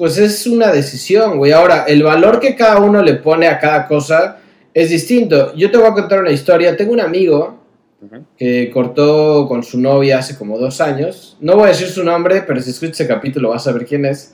pues 0.00 0.16
es 0.16 0.46
una 0.46 0.72
decisión, 0.72 1.36
güey. 1.36 1.52
Ahora, 1.52 1.84
el 1.86 2.02
valor 2.02 2.40
que 2.40 2.56
cada 2.56 2.80
uno 2.80 3.02
le 3.02 3.16
pone 3.16 3.46
a 3.46 3.58
cada 3.58 3.86
cosa 3.86 4.38
es 4.72 4.88
distinto. 4.88 5.54
Yo 5.54 5.70
te 5.70 5.76
voy 5.76 5.88
a 5.88 5.92
contar 5.92 6.20
una 6.20 6.30
historia. 6.30 6.74
Tengo 6.74 6.94
un 6.94 7.02
amigo 7.02 7.58
que 8.38 8.70
cortó 8.72 9.46
con 9.46 9.62
su 9.62 9.78
novia 9.78 10.20
hace 10.20 10.38
como 10.38 10.56
dos 10.56 10.80
años. 10.80 11.36
No 11.42 11.56
voy 11.56 11.64
a 11.64 11.72
decir 11.72 11.88
su 11.88 12.02
nombre, 12.02 12.40
pero 12.46 12.62
si 12.62 12.70
escuchas 12.70 12.98
ese 12.98 13.06
capítulo 13.06 13.50
vas 13.50 13.66
a 13.66 13.72
ver 13.72 13.84
quién 13.84 14.06
es. 14.06 14.32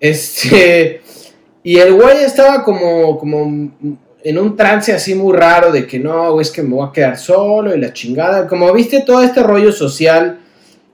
Este. 0.00 1.02
Y 1.62 1.76
el 1.76 1.92
güey 1.92 2.24
estaba 2.24 2.64
como, 2.64 3.16
como 3.16 3.70
en 4.24 4.38
un 4.38 4.56
trance 4.56 4.92
así 4.92 5.14
muy 5.14 5.36
raro 5.36 5.70
de 5.70 5.86
que 5.86 6.00
no, 6.00 6.32
güey, 6.32 6.42
es 6.42 6.50
que 6.50 6.64
me 6.64 6.74
voy 6.74 6.88
a 6.88 6.92
quedar 6.92 7.16
solo 7.16 7.72
y 7.72 7.78
la 7.78 7.92
chingada. 7.92 8.48
Como 8.48 8.72
viste 8.72 9.04
todo 9.06 9.22
este 9.22 9.40
rollo 9.40 9.70
social 9.70 10.40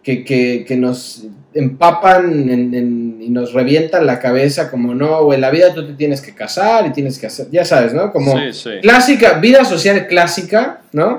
que, 0.03 0.23
que, 0.23 0.67
que 0.69 0.77
nos 0.77 1.29
empapan 1.57 2.49
en- 2.51 2.75
en- 2.75 3.19
y 3.21 3.29
nos 3.31 3.53
revientan 3.53 4.07
la 4.07 4.19
cabeza, 4.21 4.71
como 4.71 4.95
no, 4.95 5.25
güey, 5.25 5.41
la 5.41 5.51
vida 5.51 5.75
tú 5.75 5.87
te 5.87 5.95
tienes 5.95 6.21
que 6.21 6.35
casar 6.35 6.87
y 6.87 6.93
tienes 6.93 7.19
que 7.19 7.27
hacer, 7.27 7.49
ya 7.51 7.65
sabes, 7.65 7.93
¿no? 7.95 8.13
Como 8.13 8.39
Sí, 8.39 8.53
sí. 8.53 8.71
clásica, 8.83 9.35
vida 9.39 9.65
social 9.65 10.07
clásica, 10.07 10.83
¿no? 10.93 11.19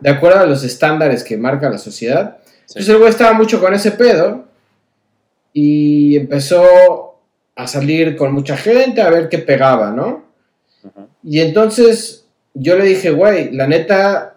De 0.00 0.10
acuerdo 0.10 0.40
a 0.40 0.46
los 0.46 0.62
estándares 0.64 1.24
que 1.24 1.36
marca 1.36 1.70
la 1.70 1.78
sociedad. 1.78 2.38
Sí. 2.66 2.74
Entonces 2.80 2.88
el 2.90 2.98
güey 2.98 3.10
estaba 3.10 3.32
mucho 3.32 3.60
con 3.60 3.72
ese 3.74 3.92
pedo 3.92 4.44
y 5.52 6.16
empezó 6.16 6.62
a 7.56 7.66
salir 7.66 8.16
con 8.16 8.32
mucha 8.32 8.56
gente 8.56 9.00
a 9.00 9.10
ver 9.10 9.28
qué 9.28 9.38
pegaba, 9.38 9.90
¿no? 9.90 10.24
Y 11.24 11.40
entonces 11.40 12.26
yo 12.54 12.76
le 12.78 12.84
dije, 12.84 13.10
güey, 13.10 13.50
la 13.52 13.66
neta, 13.66 14.34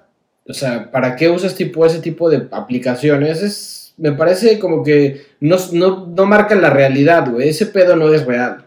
o 0.48 0.54
sea, 0.54 0.89
¿para 0.92 1.16
qué 1.16 1.30
usas 1.30 1.56
tipo 1.56 1.86
ese 1.86 2.00
tipo 2.00 2.30
de 2.30 2.48
aplicaciones? 2.52 3.44
Es, 3.44 3.81
me 4.02 4.14
parece 4.14 4.58
como 4.58 4.84
que 4.84 5.28
no, 5.41 5.58
no, 5.74 6.08
no 6.08 6.26
marcan 6.26 6.60
la 6.60 6.72
realidad, 6.72 7.30
güey. 7.30 7.49
Ese 7.49 7.68
pedo 7.68 7.95
no 7.95 8.12
es 8.12 8.26
real. 8.26 8.66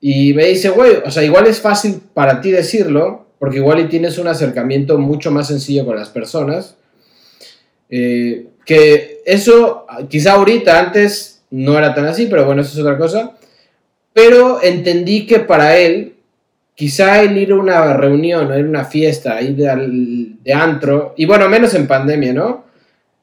Y 0.00 0.32
me 0.34 0.46
dice, 0.46 0.70
güey, 0.70 0.98
o 1.04 1.10
sea, 1.10 1.24
igual 1.24 1.48
es 1.48 1.60
fácil 1.60 2.00
para 2.14 2.40
ti 2.40 2.52
decirlo, 2.52 3.26
porque 3.40 3.56
igual 3.56 3.80
y 3.80 3.88
tienes 3.88 4.18
un 4.18 4.28
acercamiento 4.28 4.98
mucho 4.98 5.32
más 5.32 5.48
sencillo 5.48 5.84
con 5.84 5.96
las 5.96 6.10
personas. 6.10 6.76
Eh, 7.90 8.46
que 8.64 9.20
eso, 9.26 9.84
quizá 10.08 10.34
ahorita, 10.34 10.78
antes 10.78 11.42
no 11.50 11.76
era 11.76 11.92
tan 11.92 12.06
así, 12.06 12.26
pero 12.26 12.46
bueno, 12.46 12.62
eso 12.62 12.72
es 12.72 12.78
otra 12.78 12.96
cosa. 12.96 13.32
Pero 14.12 14.62
entendí 14.62 15.26
que 15.26 15.40
para 15.40 15.76
él, 15.76 16.14
quizá 16.76 17.20
el 17.20 17.36
ir 17.36 17.50
a 17.50 17.56
una 17.56 17.94
reunión 17.94 18.48
o 18.48 18.56
ir 18.56 18.64
a 18.64 18.68
una 18.68 18.84
fiesta, 18.84 19.42
ir 19.42 19.56
de, 19.56 20.36
de 20.40 20.52
antro, 20.52 21.14
y 21.16 21.26
bueno, 21.26 21.48
menos 21.48 21.74
en 21.74 21.88
pandemia, 21.88 22.32
¿no? 22.32 22.71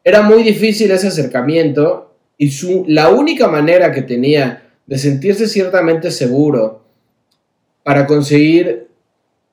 Era 0.03 0.21
muy 0.21 0.43
difícil 0.43 0.91
ese 0.91 1.07
acercamiento 1.07 2.13
y 2.37 2.51
su, 2.51 2.85
la 2.87 3.09
única 3.09 3.47
manera 3.47 3.91
que 3.91 4.01
tenía 4.01 4.63
de 4.85 4.97
sentirse 4.97 5.47
ciertamente 5.47 6.09
seguro 6.11 6.83
para 7.83 8.07
conseguir 8.07 8.87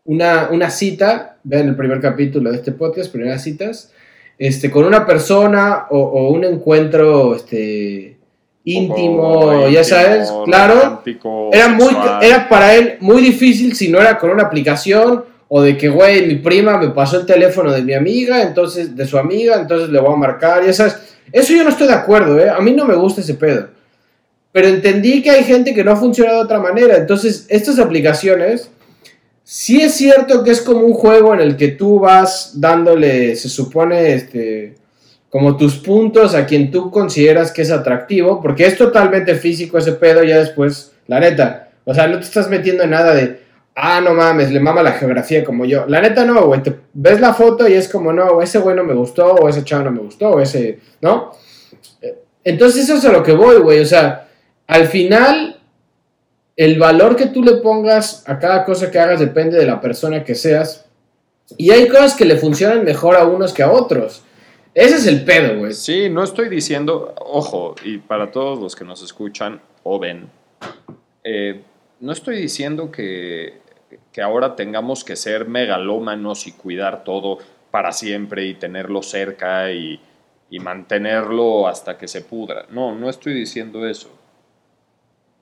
una, 0.05 0.49
una 0.51 0.70
cita, 0.70 1.38
vean 1.42 1.68
el 1.68 1.76
primer 1.76 2.01
capítulo 2.01 2.51
de 2.51 2.59
este 2.59 2.72
podcast, 2.72 3.12
primeras 3.12 3.42
citas, 3.42 3.92
este, 4.38 4.70
con 4.70 4.84
una 4.84 5.05
persona 5.05 5.86
o, 5.90 5.99
o 5.99 6.32
un 6.32 6.44
encuentro 6.44 7.34
este, 7.34 8.16
íntimo, 8.66 9.68
ya 9.68 9.84
sabes, 9.84 10.28
claro, 10.44 11.03
era, 11.53 11.68
muy, 11.68 11.94
era 12.20 12.49
para 12.49 12.74
él 12.74 12.97
muy 13.01 13.22
difícil 13.22 13.76
si 13.76 13.88
no 13.88 14.01
era 14.01 14.18
con 14.18 14.30
una 14.30 14.42
aplicación 14.42 15.24
o 15.49 15.62
de 15.62 15.76
que, 15.76 15.88
güey, 15.88 16.26
mi 16.26 16.36
prima 16.36 16.76
me 16.76 16.90
pasó 16.90 17.20
el 17.20 17.26
teléfono 17.26 17.72
de 17.72 17.82
mi 17.82 17.94
amiga, 17.94 18.42
entonces, 18.42 18.97
de 18.97 19.07
su 19.07 19.16
amiga, 19.16 19.57
entonces 19.61 19.88
le 19.90 20.01
voy 20.01 20.12
a 20.12 20.16
marcar, 20.16 20.64
ya 20.64 20.72
sabes. 20.72 20.97
Eso 21.32 21.53
yo 21.53 21.62
no 21.62 21.70
estoy 21.70 21.86
de 21.86 21.94
acuerdo, 21.94 22.38
¿eh? 22.38 22.51
A 22.51 22.61
mí 22.61 22.72
no 22.72 22.84
me 22.84 22.94
gusta 22.94 23.20
ese 23.20 23.34
pedo. 23.34 23.68
Pero 24.53 24.68
entendí 24.68 25.22
que 25.22 25.30
hay 25.30 25.44
gente 25.44 25.74
que 25.74 25.84
no 25.84 25.97
funciona 25.97 26.32
de 26.32 26.38
otra 26.38 26.59
manera. 26.59 26.97
Entonces, 26.97 27.47
estas 27.49 27.78
aplicaciones, 27.78 28.70
sí 29.44 29.80
es 29.80 29.94
cierto 29.94 30.42
que 30.42 30.51
es 30.51 30.61
como 30.61 30.80
un 30.80 30.94
juego 30.94 31.34
en 31.34 31.40
el 31.40 31.57
que 31.57 31.68
tú 31.68 32.01
vas 32.01 32.53
dándole, 32.55 33.36
se 33.36 33.49
supone, 33.49 34.14
este, 34.14 34.74
como 35.28 35.57
tus 35.57 35.76
puntos 35.76 36.34
a 36.34 36.47
quien 36.47 36.70
tú 36.70 36.90
consideras 36.90 37.53
que 37.53 37.62
es 37.62 37.70
atractivo, 37.70 38.40
porque 38.40 38.66
es 38.66 38.76
totalmente 38.76 39.34
físico 39.34 39.78
ese 39.78 39.92
pedo, 39.92 40.24
ya 40.24 40.38
después, 40.38 40.92
la 41.07 41.20
neta. 41.20 41.68
O 41.84 41.94
sea, 41.94 42.09
no 42.09 42.18
te 42.18 42.24
estás 42.24 42.49
metiendo 42.49 42.82
en 42.82 42.90
nada 42.90 43.14
de, 43.14 43.45
ah, 43.77 44.01
no 44.01 44.14
mames, 44.14 44.51
le 44.51 44.59
mama 44.59 44.83
la 44.83 44.93
geografía 44.93 45.45
como 45.45 45.66
yo. 45.66 45.87
La 45.87 46.01
neta 46.01 46.24
no, 46.24 46.47
güey, 46.47 46.62
te 46.62 46.74
ves 46.95 47.20
la 47.20 47.35
foto 47.35 47.68
y 47.68 47.74
es 47.74 47.89
como, 47.89 48.12
no, 48.12 48.41
ese 48.41 48.59
güey 48.59 48.74
no 48.74 48.83
me 48.83 48.95
gustó, 48.95 49.35
o 49.35 49.49
ese 49.49 49.62
chavo 49.62 49.85
no 49.85 49.93
me 49.93 50.01
gustó, 50.01 50.31
o 50.31 50.41
ese, 50.41 50.81
¿no? 51.03 51.33
Entonces 52.43 52.85
eso 52.85 52.95
es 52.95 53.05
a 53.05 53.12
lo 53.12 53.22
que 53.22 53.33
voy, 53.33 53.59
güey, 53.59 53.81
o 53.81 53.85
sea, 53.85 54.29
al 54.66 54.87
final, 54.87 55.61
el 56.57 56.79
valor 56.79 57.16
que 57.16 57.27
tú 57.27 57.43
le 57.43 57.57
pongas 57.57 58.27
a 58.27 58.39
cada 58.39 58.64
cosa 58.64 58.91
que 58.91 58.99
hagas 58.99 59.20
depende 59.20 59.59
de 59.59 59.66
la 59.66 59.81
persona 59.81 60.24
que 60.24 60.35
seas. 60.35 60.87
Y 61.57 61.70
hay 61.70 61.87
cosas 61.87 62.14
que 62.14 62.24
le 62.24 62.37
funcionan 62.37 62.85
mejor 62.85 63.14
a 63.16 63.24
unos 63.24 63.53
que 63.53 63.62
a 63.62 63.70
otros. 63.70 64.22
Ese 64.74 64.97
es 64.97 65.07
el 65.07 65.24
pedo, 65.24 65.59
güey. 65.59 65.74
Sí, 65.74 66.09
no 66.09 66.24
estoy 66.24 66.49
diciendo, 66.49 67.14
ojo, 67.18 67.74
y 67.85 67.99
para 67.99 68.33
todos 68.33 68.59
los 68.59 68.74
que 68.74 68.85
nos 68.85 69.03
escuchan 69.03 69.61
o 69.85 69.99
ven, 69.99 70.29
eh, 71.22 71.62
no 72.01 72.12
estoy 72.12 72.39
diciendo 72.39 72.91
que, 72.91 73.66
que 74.17 74.23
ahora 74.23 74.57
tengamos 74.57 75.05
que 75.05 75.14
ser 75.14 75.47
megalómanos 75.47 76.47
y 76.47 76.53
cuidar 76.53 77.05
todo 77.05 77.37
para 77.71 77.93
siempre 77.93 78.47
y 78.47 78.55
tenerlo 78.55 79.03
cerca 79.03 79.71
y, 79.71 80.01
mantenerlo 80.59 81.69
hasta 81.69 81.99
que 81.99 82.09
se 82.09 82.23
pudra. 82.23 82.64
No, 82.71 82.95
no 82.95 83.11
estoy 83.11 83.35
diciendo 83.35 83.87
eso. 83.87 84.09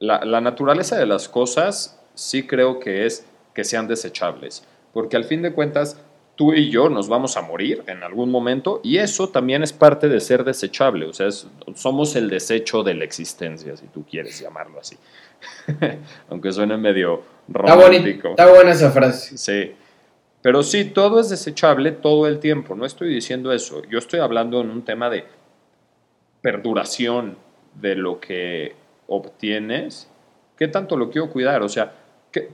La, 0.00 0.24
la, 0.24 0.40
naturaleza 0.40 0.98
de 0.98 1.06
las 1.06 1.28
cosas 1.28 2.02
sí 2.14 2.48
creo 2.48 2.80
que 2.80 3.06
es 3.06 3.24
que 3.54 3.62
sean 3.62 3.86
desechables, 3.86 4.66
porque 4.92 5.14
al 5.14 5.22
fin 5.22 5.42
de 5.42 5.52
cuentas 5.52 6.02
tú 6.34 6.52
y 6.52 6.68
yo 6.68 6.88
nos 6.88 7.08
vamos 7.08 7.36
a 7.36 7.42
morir 7.42 7.84
en 7.86 8.02
algún 8.02 8.28
momento 8.32 8.80
y 8.82 8.98
eso 8.98 9.28
también 9.28 9.62
es 9.62 9.72
parte 9.72 10.08
de 10.08 10.18
ser 10.18 10.42
desechable, 10.42 11.06
o 11.06 11.12
sea, 11.12 11.28
somos 11.76 12.16
el 12.16 12.28
desecho 12.28 12.82
de 12.82 12.94
la 12.94 13.04
existencia, 13.04 13.76
si 13.76 13.86
tú 13.86 14.04
quieres 14.04 14.40
llamarlo 14.40 14.80
así, 14.80 14.96
aunque 16.28 16.50
suene 16.50 16.76
medio 16.76 17.22
romántico. 17.48 18.30
Está, 18.30 18.44
está 18.44 18.54
buena 18.54 18.70
esa 18.72 18.90
frase. 18.90 19.36
Sí. 19.36 19.74
Pero 20.44 20.62
sí, 20.62 20.84
todo 20.84 21.20
es 21.20 21.30
desechable 21.30 21.90
todo 21.90 22.26
el 22.26 22.38
tiempo, 22.38 22.74
no 22.74 22.84
estoy 22.84 23.08
diciendo 23.08 23.50
eso, 23.50 23.82
yo 23.84 23.98
estoy 23.98 24.20
hablando 24.20 24.60
en 24.60 24.68
un 24.68 24.84
tema 24.84 25.08
de 25.08 25.24
perduración 26.42 27.38
de 27.80 27.96
lo 27.96 28.20
que 28.20 28.74
obtienes, 29.06 30.10
¿qué 30.58 30.68
tanto 30.68 30.98
lo 30.98 31.08
quiero 31.08 31.30
cuidar? 31.30 31.62
O 31.62 31.68
sea, 31.70 31.94
que, 32.30 32.50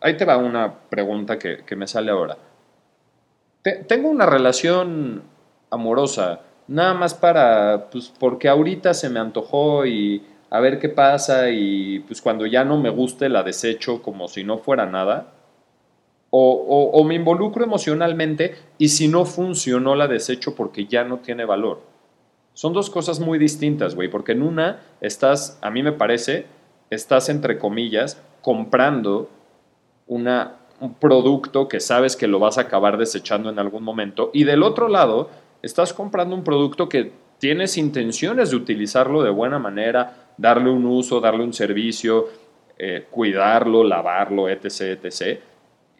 ahí 0.00 0.16
te 0.16 0.24
va 0.24 0.38
una 0.38 0.72
pregunta 0.88 1.38
que, 1.38 1.58
que 1.58 1.76
me 1.76 1.86
sale 1.86 2.10
ahora. 2.10 2.38
Te, 3.60 3.84
tengo 3.84 4.08
una 4.08 4.24
relación 4.24 5.22
amorosa, 5.68 6.40
nada 6.68 6.94
más 6.94 7.12
para, 7.12 7.90
pues 7.90 8.10
porque 8.18 8.48
ahorita 8.48 8.94
se 8.94 9.10
me 9.10 9.20
antojó 9.20 9.84
y 9.84 10.24
a 10.50 10.60
ver 10.60 10.78
qué 10.78 10.88
pasa 10.88 11.50
y 11.50 12.00
pues 12.00 12.20
cuando 12.20 12.44
ya 12.44 12.64
no 12.64 12.76
me 12.76 12.90
guste 12.90 13.28
la 13.28 13.42
desecho 13.42 14.02
como 14.02 14.28
si 14.28 14.44
no 14.44 14.58
fuera 14.58 14.84
nada 14.84 15.32
o, 16.30 16.90
o, 16.92 17.04
me 17.04 17.16
involucro 17.16 17.64
emocionalmente 17.64 18.54
y 18.78 18.90
si 18.90 19.08
no 19.08 19.24
funcionó 19.24 19.96
la 19.96 20.06
desecho 20.06 20.54
porque 20.54 20.86
ya 20.86 21.02
no 21.02 21.18
tiene 21.18 21.44
valor. 21.44 21.80
Son 22.54 22.72
dos 22.72 22.88
cosas 22.88 23.18
muy 23.18 23.36
distintas, 23.36 23.96
güey, 23.96 24.08
porque 24.08 24.32
en 24.32 24.42
una 24.42 24.80
estás, 25.00 25.58
a 25.60 25.70
mí 25.70 25.82
me 25.82 25.90
parece, 25.90 26.46
estás 26.88 27.28
entre 27.30 27.58
comillas 27.58 28.22
comprando 28.42 29.28
una, 30.06 30.56
un 30.80 30.94
producto 30.94 31.66
que 31.66 31.80
sabes 31.80 32.14
que 32.14 32.28
lo 32.28 32.38
vas 32.38 32.58
a 32.58 32.62
acabar 32.62 32.96
desechando 32.96 33.50
en 33.50 33.58
algún 33.58 33.82
momento 33.82 34.30
y 34.32 34.44
del 34.44 34.62
otro 34.62 34.88
lado 34.88 35.30
estás 35.62 35.92
comprando 35.92 36.36
un 36.36 36.44
producto 36.44 36.88
que 36.88 37.12
tienes 37.38 37.76
intenciones 37.76 38.50
de 38.50 38.56
utilizarlo 38.56 39.22
de 39.22 39.30
buena 39.30 39.58
manera, 39.58 40.29
darle 40.40 40.70
un 40.70 40.86
uso, 40.86 41.20
darle 41.20 41.44
un 41.44 41.52
servicio, 41.52 42.28
eh, 42.78 43.06
cuidarlo, 43.10 43.84
lavarlo, 43.84 44.48
etc., 44.48 44.98
etc., 45.02 45.40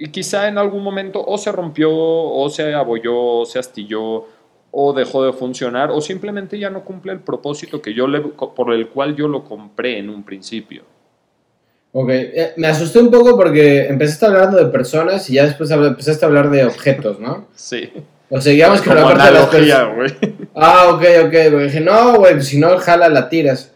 y 0.02 0.08
quizá 0.08 0.48
en 0.48 0.56
algún 0.56 0.82
momento 0.82 1.22
o 1.22 1.36
se 1.36 1.52
rompió, 1.52 1.92
o 1.92 2.48
se 2.48 2.72
abolló, 2.72 3.40
o 3.40 3.44
se 3.44 3.58
astilló, 3.58 4.24
o 4.70 4.92
dejó 4.94 5.24
de 5.26 5.34
funcionar, 5.34 5.90
o 5.90 6.00
simplemente 6.00 6.58
ya 6.58 6.70
no 6.70 6.84
cumple 6.84 7.12
el 7.12 7.20
propósito 7.20 7.82
que 7.82 7.92
yo 7.92 8.06
le, 8.06 8.20
por 8.20 8.72
el 8.72 8.88
cual 8.88 9.14
yo 9.14 9.28
lo 9.28 9.44
compré 9.44 9.98
en 9.98 10.08
un 10.08 10.22
principio. 10.22 10.84
Ok, 11.92 12.08
eh, 12.10 12.52
me 12.56 12.68
asusté 12.68 13.00
un 13.00 13.10
poco 13.10 13.36
porque 13.36 13.88
empezaste 13.88 14.24
hablando 14.24 14.56
de 14.56 14.66
personas 14.66 15.28
y 15.28 15.34
ya 15.34 15.44
después 15.44 15.70
empezaste 15.70 16.24
a 16.24 16.28
hablar 16.28 16.48
de 16.48 16.64
objetos, 16.64 17.20
¿no? 17.20 17.48
Sí. 17.54 17.92
O 18.30 18.40
sea, 18.40 18.52
digamos 18.52 18.80
que 18.80 18.94
la 18.94 19.02
parte 19.02 19.24
de 19.24 19.30
las 19.32 19.46
personas. 19.48 20.14
Ah, 20.54 20.90
ok, 20.94 21.02
ok, 21.26 21.52
güey. 21.52 21.64
Dije, 21.64 21.80
no, 21.80 22.16
güey, 22.16 22.40
si 22.40 22.58
no, 22.58 22.78
jala, 22.78 23.08
la 23.08 23.28
tiras. 23.28 23.74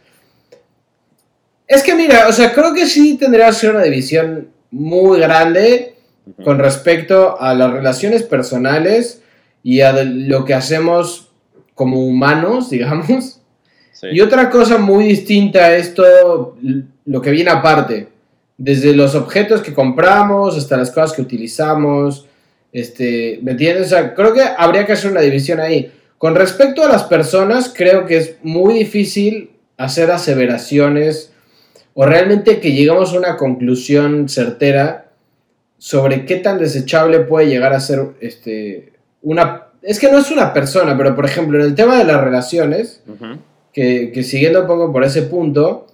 Es 1.67 1.83
que 1.83 1.95
mira, 1.95 2.29
o 2.29 2.33
sea, 2.33 2.53
creo 2.53 2.75
que 2.75 2.87
sí 2.87 3.17
tendría 3.17 3.47
que 3.47 3.53
ser 3.55 3.71
una 3.71 3.83
división 3.83 4.49
muy 4.71 5.21
grande 5.21 5.95
con 6.43 6.59
respecto 6.59 7.41
a 7.41 7.55
las 7.55 7.73
relaciones 7.73 8.23
personales 8.23 9.23
y 9.63 9.81
a 9.81 9.93
lo 10.03 10.45
que 10.45 10.55
hacemos 10.55 11.31
como 11.75 12.05
humanos, 12.07 12.71
digamos. 12.71 13.41
Sí. 13.93 14.09
Y 14.13 14.21
otra 14.21 14.51
cosa 14.51 14.79
muy 14.79 15.05
distinta 15.05 15.75
es 15.77 15.95
todo 15.95 16.57
lo 17.07 17.23
que 17.23 17.31
viene 17.31 17.51
aparte. 17.51 18.09
Desde 18.57 18.95
los 18.95 19.15
objetos 19.15 19.63
que 19.63 19.75
compramos 19.75 20.57
hasta 20.57 20.77
las 20.77 20.91
cosas 20.91 21.13
que 21.13 21.23
utilizamos. 21.23 22.27
Este, 22.73 23.39
¿Me 23.43 23.53
entiendes? 23.53 23.87
O 23.87 23.91
sea, 23.91 24.15
creo 24.15 24.33
que 24.33 24.43
habría 24.43 24.85
que 24.85 24.93
hacer 24.93 25.11
una 25.11 25.21
división 25.21 25.61
ahí. 25.61 25.93
Con 26.19 26.35
respecto 26.35 26.85
a 26.85 26.89
las 26.89 27.05
personas, 27.05 27.73
creo 27.75 28.07
que 28.07 28.17
es 28.17 28.37
muy 28.43 28.75
difícil 28.75 29.51
hacer 29.77 30.11
aseveraciones 30.11 31.34
o 31.95 32.05
realmente 32.07 32.61
que 32.61 32.73
llegamos 32.73 33.13
a 33.15 33.19
una 33.19 33.37
conclusión 33.37 34.29
certera 34.29 35.13
sobre 35.79 36.25
qué 36.27 36.37
tan 36.37 36.59
desechable 36.59 37.21
puede 37.21 37.47
llegar 37.49 37.73
a 37.73 37.81
ser 37.81 38.01
este, 38.21 38.93
una... 39.23 39.69
Es 39.83 39.99
que 39.99 40.11
no 40.11 40.19
es 40.19 40.31
una 40.31 40.53
persona, 40.55 40.97
pero 40.97 41.15
por 41.15 41.25
ejemplo, 41.27 41.59
en 41.59 41.67
el 41.67 41.75
tema 41.75 41.99
de 41.99 42.05
las 42.05 42.21
relaciones, 42.23 43.03
que, 43.73 44.11
que 44.13 44.23
siguiendo 44.23 44.63
un 44.63 44.67
poco 44.67 44.91
por 44.93 45.05
ese 45.05 45.23
punto, 45.23 45.87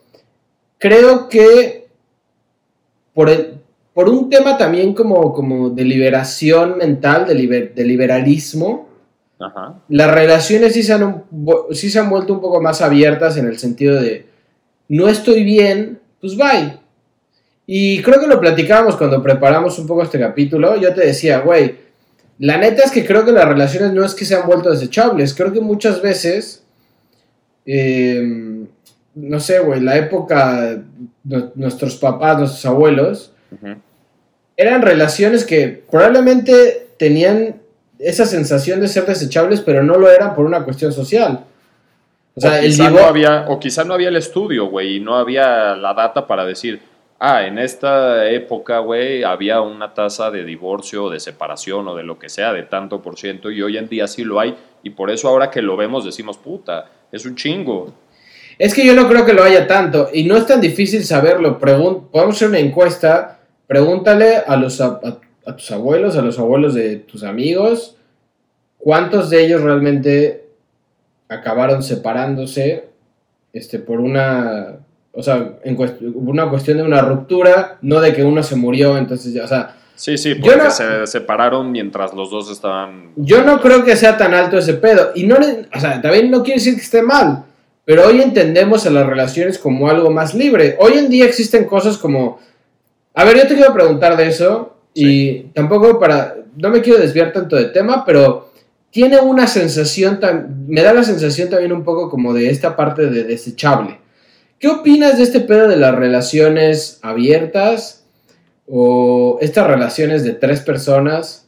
creo 0.78 1.28
que 1.28 1.88
por, 3.12 3.28
el- 3.28 3.55
por 3.92 4.09
un 4.09 4.30
tema 4.30 4.57
también 4.57 4.94
como, 4.94 5.32
como 5.34 5.70
de 5.70 5.84
liberación 5.84 6.78
mental, 6.78 7.26
de, 7.26 7.34
liber- 7.34 7.74
de 7.74 7.84
liberalismo, 7.84 8.88
Ajá. 9.40 9.80
las 9.88 10.11
relaciones 10.14 10.72
sí 10.74 10.82
se, 10.84 10.92
han, 10.92 11.24
sí 11.72 11.90
se 11.90 11.98
han 11.98 12.09
vuelto 12.11 12.32
un 12.32 12.40
poco 12.40 12.61
más 12.62 12.80
abiertas 12.82 13.36
en 13.38 13.46
el 13.46 13.59
sentido 13.59 14.01
de 14.01 14.26
no 14.91 15.09
estoy 15.09 15.43
bien, 15.45 15.99
pues 16.20 16.36
bye. 16.36 16.78
Y 17.66 18.03
creo 18.03 18.20
que 18.20 18.26
lo 18.26 18.38
platicábamos 18.41 18.97
cuando 18.97 19.22
preparamos 19.22 19.78
un 19.78 19.86
poco 19.86 20.03
este 20.03 20.18
capítulo. 20.18 20.76
Yo 20.76 20.93
te 20.93 21.07
decía, 21.07 21.38
güey, 21.38 21.76
la 22.38 22.57
neta 22.59 22.82
es 22.84 22.91
que 22.91 23.07
creo 23.07 23.24
que 23.24 23.32
las 23.32 23.47
relaciones 23.49 23.93
no 23.93 24.05
es 24.05 24.14
que 24.14 24.24
se 24.24 24.34
han 24.34 24.47
vuelto 24.47 24.70
desechables. 24.70 25.32
Creo 25.34 25.53
que 25.53 25.61
muchas 25.61 26.03
veces 26.03 26.64
eh, 27.66 28.64
no 29.14 29.41
sé, 29.41 29.59
güey, 29.61 29.80
la 29.80 29.97
época, 29.97 30.82
nu- 31.24 31.51
nuestros 31.55 31.97
papás, 31.97 32.38
nuestros 32.38 32.64
abuelos, 32.66 33.32
eran 34.57 34.82
relaciones 34.82 35.45
que 35.45 35.82
probablemente 35.91 36.88
tenían 36.99 37.57
esa 37.99 38.24
sensación 38.26 38.80
de 38.80 38.88
ser 38.88 39.07
desechables, 39.07 39.61
pero 39.61 39.82
no 39.82 39.97
lo 39.99 40.11
eran 40.11 40.34
por 40.34 40.45
una 40.47 40.64
cuestión 40.64 40.93
social. 40.93 41.45
O 42.35 42.41
sea, 42.41 42.53
o, 42.53 42.55
el 42.57 42.66
quizá 42.66 42.91
no 42.91 43.01
había, 43.01 43.45
o 43.49 43.59
quizá 43.59 43.85
no 43.85 43.95
había 43.95 44.09
el 44.09 44.16
estudio, 44.16 44.66
güey, 44.66 44.97
y 44.97 45.01
no 45.01 45.16
había 45.16 45.74
la 45.76 45.95
data 45.95 46.26
para 46.26 46.45
decir, 46.45 46.81
ah, 47.18 47.45
en 47.47 47.59
esta 47.59 48.31
época, 48.31 48.78
güey, 48.78 49.24
había 49.24 49.61
una 49.61 49.93
tasa 49.95 50.31
de 50.31 50.45
divorcio, 50.45 51.05
o 51.05 51.11
de 51.11 51.20
separación 51.20 51.87
o 51.89 51.95
de 51.95 52.03
lo 52.05 52.18
que 52.18 52.28
sea, 52.28 52.53
de 52.53 52.62
tanto 52.62 53.03
por 53.03 53.18
ciento, 53.18 53.51
y 53.51 53.61
hoy 53.62 53.76
en 53.76 53.89
día 53.89 54.07
sí 54.07 54.24
lo 54.24 54.41
hay, 54.41 54.55
y 54.83 54.91
por 54.91 55.11
eso 55.11 55.28
ahora 55.28 55.51
que 55.51 55.61
lo 55.61 55.76
vemos 55.76 56.05
decimos, 56.05 56.39
puta, 56.39 56.87
es 57.12 57.26
un 57.26 57.35
chingo. 57.35 57.93
Es 58.59 58.74
que 58.74 58.87
yo 58.87 58.95
no 58.95 59.09
creo 59.09 59.24
que 59.26 59.33
lo 59.33 59.43
haya 59.43 59.66
tanto, 59.66 60.09
y 60.12 60.24
no 60.24 60.37
es 60.37 60.47
tan 60.47 60.61
difícil 60.61 61.05
saberlo. 61.05 61.59
Pregun- 61.59 62.11
Podemos 62.11 62.37
hacer 62.37 62.49
una 62.49 62.59
encuesta, 62.59 63.41
pregúntale 63.66 64.37
a, 64.47 64.57
los, 64.57 64.81
a 64.81 65.20
tus 65.57 65.70
abuelos, 65.72 66.16
a 66.16 66.22
los 66.22 66.39
abuelos 66.39 66.74
de 66.74 66.97
tus 66.97 67.24
amigos, 67.24 67.97
cuántos 68.78 69.31
de 69.31 69.45
ellos 69.45 69.62
realmente 69.62 70.39
acabaron 71.31 71.83
separándose 71.83 72.85
este, 73.53 73.78
por 73.78 74.01
una, 74.01 74.76
o 75.12 75.22
sea, 75.22 75.55
en 75.64 75.76
cuest- 75.76 76.01
una 76.14 76.49
cuestión 76.51 76.76
de 76.78 76.83
una 76.83 77.01
ruptura, 77.01 77.78
no 77.83 78.01
de 78.01 78.12
que 78.12 78.22
uno 78.24 78.43
se 78.43 78.57
murió, 78.57 78.99
entonces 78.99 79.33
ya, 79.33 79.45
o 79.45 79.49
sea, 79.49 79.76
Sí, 79.95 80.16
sí, 80.16 80.35
porque 80.35 80.57
no- 80.57 80.70
se 80.70 81.07
separaron 81.07 81.70
mientras 81.70 82.14
los 82.14 82.31
dos 82.31 82.51
estaban... 82.51 83.11
yo 83.16 83.43
no 83.45 83.61
creo 83.61 83.85
que 83.85 83.97
sea 83.97 84.16
tan 84.16 84.33
alto 84.33 84.57
ese 84.57 84.74
pedo. 84.74 85.11
Y 85.14 85.24
no, 85.26 85.37
o 85.37 85.81
sea, 85.81 86.01
también 86.01 86.31
no 86.31 86.43
quiere 86.43 86.59
decir 86.59 86.74
que 86.74 86.81
esté 86.81 87.03
mal. 87.03 87.45
Pero 87.85 88.07
hoy 88.07 88.22
entendemos 88.22 88.87
a 88.87 88.91
las 88.91 89.05
relaciones 89.07 89.59
como 89.59 89.91
algo 89.91 90.11
más 90.11 90.35
libre. 90.35 90.76
Hoy 90.78 90.93
en 90.95 91.11
día 91.11 91.26
existen 91.26 91.64
cosas 91.66 91.99
como. 91.99 92.39
A 93.14 93.24
ver, 93.24 93.37
yo 93.37 93.47
te 93.47 93.55
quiero 93.57 93.74
preguntar 93.74 94.16
de 94.16 94.28
eso. 94.28 94.76
Y 94.95 95.41
tampoco 95.55 95.99
para. 95.99 96.35
No 96.57 96.70
me 96.70 96.81
quiero 96.81 96.99
desviar 96.99 97.33
tanto 97.33 97.57
de 97.57 97.66
tema, 97.66 98.05
pero 98.05 98.49
tiene 98.91 99.18
una 99.20 99.47
sensación. 99.47 100.20
tan- 100.20 100.66
me 100.68 100.82
da 100.82 100.93
la 100.93 101.03
sensación 101.05 101.49
también 101.49 101.72
un 101.72 101.84
poco 101.84 102.09
como 102.11 102.32
de 102.34 102.51
esta 102.51 102.76
parte 102.76 103.07
de 103.07 103.24
desechable. 103.24 103.99
¿Qué 104.59 104.68
opinas 104.68 105.16
de 105.18 105.24
este 105.24 105.41
pedo 105.41 105.68
de 105.68 105.76
las 105.76 105.95
relaciones 105.95 106.99
abiertas? 107.03 108.05
O 108.68 109.38
estas 109.41 109.66
relaciones 109.66 110.22
de 110.24 110.32
tres 110.32 110.61
personas. 110.61 111.47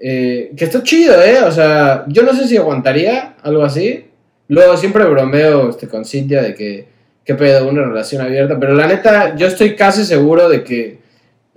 Eh, 0.00 0.52
que 0.56 0.64
está 0.64 0.82
chido, 0.82 1.20
¿eh? 1.22 1.40
O 1.42 1.50
sea, 1.50 2.04
yo 2.08 2.22
no 2.22 2.32
sé 2.34 2.46
si 2.46 2.56
aguantaría 2.56 3.34
algo 3.42 3.62
así. 3.64 4.06
Luego 4.48 4.76
siempre 4.76 5.04
bromeo 5.04 5.70
este, 5.70 5.88
con 5.88 6.04
Cintia 6.04 6.42
de 6.42 6.54
que, 6.54 6.88
qué 7.24 7.34
pedo, 7.34 7.68
una 7.68 7.82
relación 7.84 8.22
abierta. 8.22 8.58
Pero 8.60 8.74
la 8.74 8.86
neta, 8.86 9.34
yo 9.36 9.46
estoy 9.46 9.74
casi 9.74 10.04
seguro 10.04 10.48
de 10.48 10.62
que, 10.64 10.98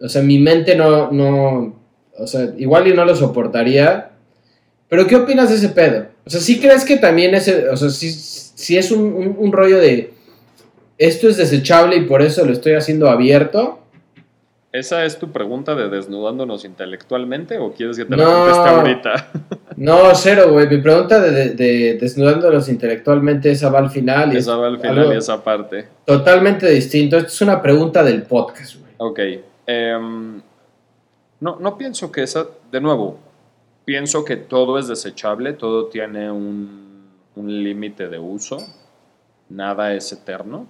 o 0.02 0.08
sea, 0.10 0.22
mi 0.22 0.40
mente 0.40 0.76
no, 0.76 1.12
no, 1.12 1.76
o 2.18 2.28
sea, 2.28 2.50
igual 2.58 2.88
y 2.88 2.94
no 2.94 3.06
lo 3.06 3.16
soportaría. 3.16 4.11
Pero 4.92 5.08
¿qué 5.08 5.16
opinas 5.16 5.48
de 5.50 5.56
ese 5.56 5.70
pedo? 5.70 6.08
O 6.26 6.30
sea, 6.30 6.42
¿sí 6.42 6.60
crees 6.60 6.84
que 6.84 6.98
también 6.98 7.34
ese, 7.34 7.70
o 7.70 7.78
sea, 7.78 7.90
sí, 7.90 8.12
sí 8.12 8.78
es 8.78 8.92
un, 8.92 9.02
un- 9.14 9.36
un 9.40 9.52
rollo 9.54 9.78
de, 9.80 10.14
esto 10.98 11.30
es 11.30 11.38
desechable 11.38 11.96
y 11.96 12.02
por 12.02 12.22
eso 12.22 12.46
lo 12.46 12.52
estoy 12.52 12.74
haciendo 12.74 13.10
abierto? 13.10 13.80
¿Esa 14.74 15.06
es 15.06 15.18
tu 15.18 15.32
pregunta 15.32 15.76
de 15.76 15.88
desnudándonos 15.90 16.66
intelectualmente 16.66 17.58
o 17.58 17.72
quieres 17.74 17.96
que 17.98 18.04
te 18.06 18.16
No. 18.18 18.24
la 18.24 18.34
conteste 18.54 18.70
ahorita? 18.70 19.32
No, 19.78 20.14
cero, 20.14 20.50
güey. 20.52 20.68
Mi 20.68 20.78
pregunta 20.80 21.20
de, 21.22 21.32
de, 21.32 21.50
de 21.56 21.94
desnudándolos 21.96 22.68
intelectualmente, 22.70 23.50
esa 23.50 23.70
va 23.70 23.80
al 23.80 23.90
final. 23.90 24.32
y 24.34 24.38
Esa 24.38 24.58
va 24.58 24.68
al 24.68 24.80
final 24.80 25.12
y 25.14 25.18
esa 25.18 25.42
parte. 25.44 25.88
Totalmente 26.06 26.70
distinto. 26.70 27.16
Esto 27.18 27.30
es 27.30 27.42
una 27.42 27.62
pregunta 27.62 28.04
del 28.04 28.24
podcast, 28.24 28.76
güey. 28.76 28.92
Ok. 28.98 29.20
em, 29.66 30.42
no, 31.40 31.58
no 31.60 31.78
pienso 31.78 32.12
que 32.12 32.22
esa, 32.24 32.46
de 32.72 32.80
nuevo, 32.82 33.18
pienso 33.86 34.26
que 34.26 34.38
todo 34.38 34.78
es 34.78 34.88
desechable, 34.88 35.54
todo 35.54 35.88
tiene 35.88 36.32
un, 36.32 37.10
un 37.36 37.64
límite 37.64 38.08
de 38.08 38.20
uso, 38.20 38.58
nada 39.50 39.94
es 39.94 40.12
eterno. 40.12 40.68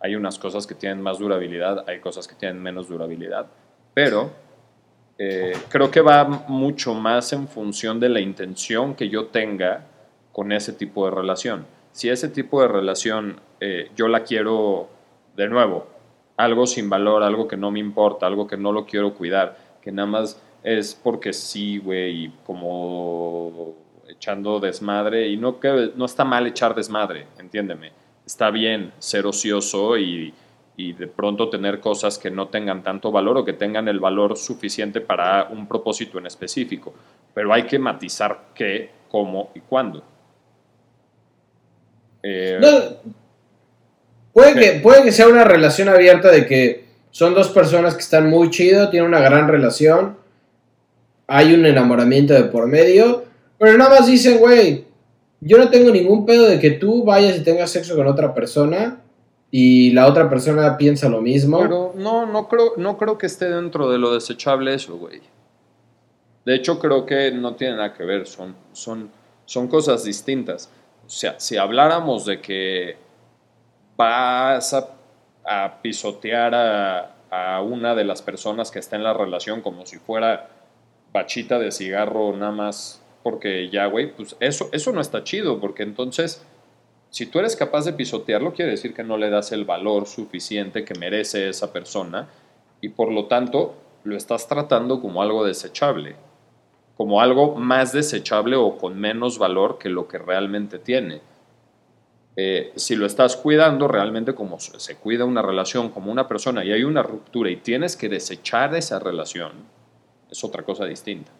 Hay 0.00 0.14
unas 0.14 0.38
cosas 0.38 0.66
que 0.66 0.74
tienen 0.74 1.02
más 1.02 1.18
durabilidad, 1.18 1.84
hay 1.88 2.00
cosas 2.00 2.28
que 2.28 2.34
tienen 2.34 2.62
menos 2.62 2.88
durabilidad, 2.88 3.46
pero 3.94 4.30
eh, 5.18 5.56
creo 5.68 5.90
que 5.90 6.00
va 6.00 6.24
mucho 6.24 6.94
más 6.94 7.32
en 7.32 7.48
función 7.48 7.98
de 7.98 8.08
la 8.08 8.20
intención 8.20 8.94
que 8.94 9.08
yo 9.08 9.26
tenga 9.26 9.84
con 10.32 10.52
ese 10.52 10.72
tipo 10.72 11.04
de 11.06 11.10
relación. 11.10 11.66
Si 11.90 12.08
ese 12.08 12.28
tipo 12.28 12.62
de 12.62 12.68
relación 12.68 13.40
eh, 13.58 13.90
yo 13.96 14.06
la 14.06 14.22
quiero 14.22 14.88
de 15.36 15.48
nuevo, 15.48 15.88
algo 16.36 16.68
sin 16.68 16.88
valor, 16.88 17.24
algo 17.24 17.48
que 17.48 17.56
no 17.56 17.72
me 17.72 17.80
importa, 17.80 18.26
algo 18.26 18.46
que 18.46 18.56
no 18.56 18.70
lo 18.70 18.86
quiero 18.86 19.14
cuidar, 19.14 19.58
que 19.82 19.90
nada 19.90 20.06
más 20.06 20.40
es 20.62 20.94
porque 20.94 21.32
sí, 21.32 21.78
güey, 21.78 22.24
y 22.24 22.28
como 22.44 23.74
echando 24.08 24.58
desmadre, 24.60 25.28
y 25.28 25.36
no, 25.36 25.60
que, 25.60 25.92
no 25.94 26.04
está 26.04 26.24
mal 26.24 26.46
echar 26.46 26.74
desmadre, 26.74 27.26
entiéndeme, 27.38 27.92
está 28.26 28.50
bien 28.50 28.92
ser 28.98 29.26
ocioso 29.26 29.96
y, 29.98 30.34
y 30.76 30.92
de 30.92 31.08
pronto 31.08 31.50
tener 31.50 31.80
cosas 31.80 32.18
que 32.18 32.30
no 32.30 32.48
tengan 32.48 32.82
tanto 32.82 33.10
valor 33.10 33.38
o 33.38 33.44
que 33.44 33.52
tengan 33.52 33.88
el 33.88 34.00
valor 34.00 34.36
suficiente 34.36 35.00
para 35.00 35.48
un 35.50 35.66
propósito 35.66 36.18
en 36.18 36.26
específico, 36.26 36.94
pero 37.34 37.52
hay 37.52 37.64
que 37.64 37.78
matizar 37.78 38.46
qué, 38.54 38.90
cómo 39.10 39.50
y 39.54 39.60
cuándo. 39.60 40.04
Eh, 42.22 42.58
No, 42.60 43.12
puede, 44.32 44.54
que, 44.54 44.80
puede 44.80 45.02
que 45.02 45.12
sea 45.12 45.28
una 45.28 45.44
relación 45.44 45.88
abierta 45.88 46.30
de 46.30 46.46
que 46.46 46.84
son 47.10 47.34
dos 47.34 47.48
personas 47.48 47.94
que 47.94 48.00
están 48.00 48.30
muy 48.30 48.50
chido, 48.50 48.88
tienen 48.90 49.08
una 49.08 49.20
gran 49.20 49.48
relación, 49.48 50.16
hay 51.28 51.52
un 51.52 51.66
enamoramiento 51.66 52.32
de 52.32 52.44
por 52.44 52.66
medio, 52.66 53.24
pero 53.58 53.76
nada 53.76 54.00
más 54.00 54.06
dicen, 54.06 54.38
güey, 54.38 54.86
yo 55.40 55.58
no 55.58 55.68
tengo 55.68 55.90
ningún 55.90 56.26
pedo 56.26 56.46
de 56.46 56.58
que 56.58 56.72
tú 56.72 57.04
vayas 57.04 57.36
y 57.36 57.44
tengas 57.44 57.70
sexo 57.70 57.94
con 57.94 58.06
otra 58.06 58.34
persona 58.34 59.02
y 59.50 59.90
la 59.92 60.06
otra 60.06 60.28
persona 60.28 60.76
piensa 60.78 61.08
lo 61.08 61.20
mismo. 61.20 61.60
Pero 61.60 61.92
no, 61.96 62.26
no 62.26 62.48
creo, 62.48 62.72
no 62.78 62.96
creo 62.96 63.18
que 63.18 63.26
esté 63.26 63.48
dentro 63.50 63.90
de 63.90 63.98
lo 63.98 64.12
desechable 64.14 64.74
eso, 64.74 64.96
güey. 64.96 65.20
De 66.46 66.54
hecho, 66.54 66.78
creo 66.78 67.04
que 67.04 67.30
no 67.30 67.54
tiene 67.54 67.76
nada 67.76 67.92
que 67.92 68.04
ver, 68.04 68.26
son, 68.26 68.56
son, 68.72 69.10
son 69.44 69.68
cosas 69.68 70.04
distintas. 70.04 70.70
O 71.06 71.10
sea, 71.10 71.38
si 71.38 71.58
habláramos 71.58 72.24
de 72.24 72.40
que 72.40 72.96
vas 73.96 74.72
a, 74.74 74.94
pisotear 75.82 76.54
a 77.30 77.62
una 77.62 77.94
de 77.94 78.04
las 78.04 78.20
personas 78.20 78.70
que 78.70 78.78
está 78.78 78.96
en 78.96 79.02
la 79.02 79.14
relación 79.14 79.62
como 79.62 79.86
si 79.86 79.96
fuera 79.96 80.57
bachita 81.12 81.58
de 81.58 81.72
cigarro 81.72 82.36
nada 82.36 82.52
más 82.52 83.02
porque 83.22 83.68
ya, 83.68 83.86
güey, 83.86 84.14
pues 84.14 84.36
eso, 84.40 84.68
eso 84.72 84.92
no 84.92 85.00
está 85.00 85.24
chido, 85.24 85.60
porque 85.60 85.82
entonces 85.82 86.44
si 87.10 87.26
tú 87.26 87.38
eres 87.38 87.56
capaz 87.56 87.84
de 87.84 87.92
pisotearlo, 87.92 88.52
quiere 88.52 88.72
decir 88.72 88.94
que 88.94 89.02
no 89.02 89.16
le 89.16 89.30
das 89.30 89.52
el 89.52 89.64
valor 89.64 90.06
suficiente 90.06 90.84
que 90.84 90.98
merece 90.98 91.48
esa 91.48 91.72
persona 91.72 92.28
y 92.80 92.90
por 92.90 93.10
lo 93.10 93.26
tanto 93.26 93.74
lo 94.04 94.16
estás 94.16 94.46
tratando 94.46 95.00
como 95.00 95.22
algo 95.22 95.44
desechable, 95.44 96.16
como 96.96 97.20
algo 97.20 97.54
más 97.54 97.92
desechable 97.92 98.56
o 98.56 98.76
con 98.76 98.98
menos 98.98 99.38
valor 99.38 99.78
que 99.78 99.88
lo 99.88 100.06
que 100.06 100.18
realmente 100.18 100.78
tiene. 100.78 101.20
Eh, 102.36 102.72
si 102.76 102.94
lo 102.94 103.06
estás 103.06 103.36
cuidando 103.36 103.88
realmente 103.88 104.34
como 104.34 104.60
se 104.60 104.96
cuida 104.96 105.24
una 105.24 105.42
relación, 105.42 105.88
como 105.88 106.12
una 106.12 106.28
persona 106.28 106.64
y 106.64 106.72
hay 106.72 106.84
una 106.84 107.02
ruptura 107.02 107.50
y 107.50 107.56
tienes 107.56 107.96
que 107.96 108.08
desechar 108.08 108.76
esa 108.76 109.00
relación, 109.00 109.52
es 110.30 110.44
otra 110.44 110.62
cosa 110.62 110.84
distinta. 110.84 111.30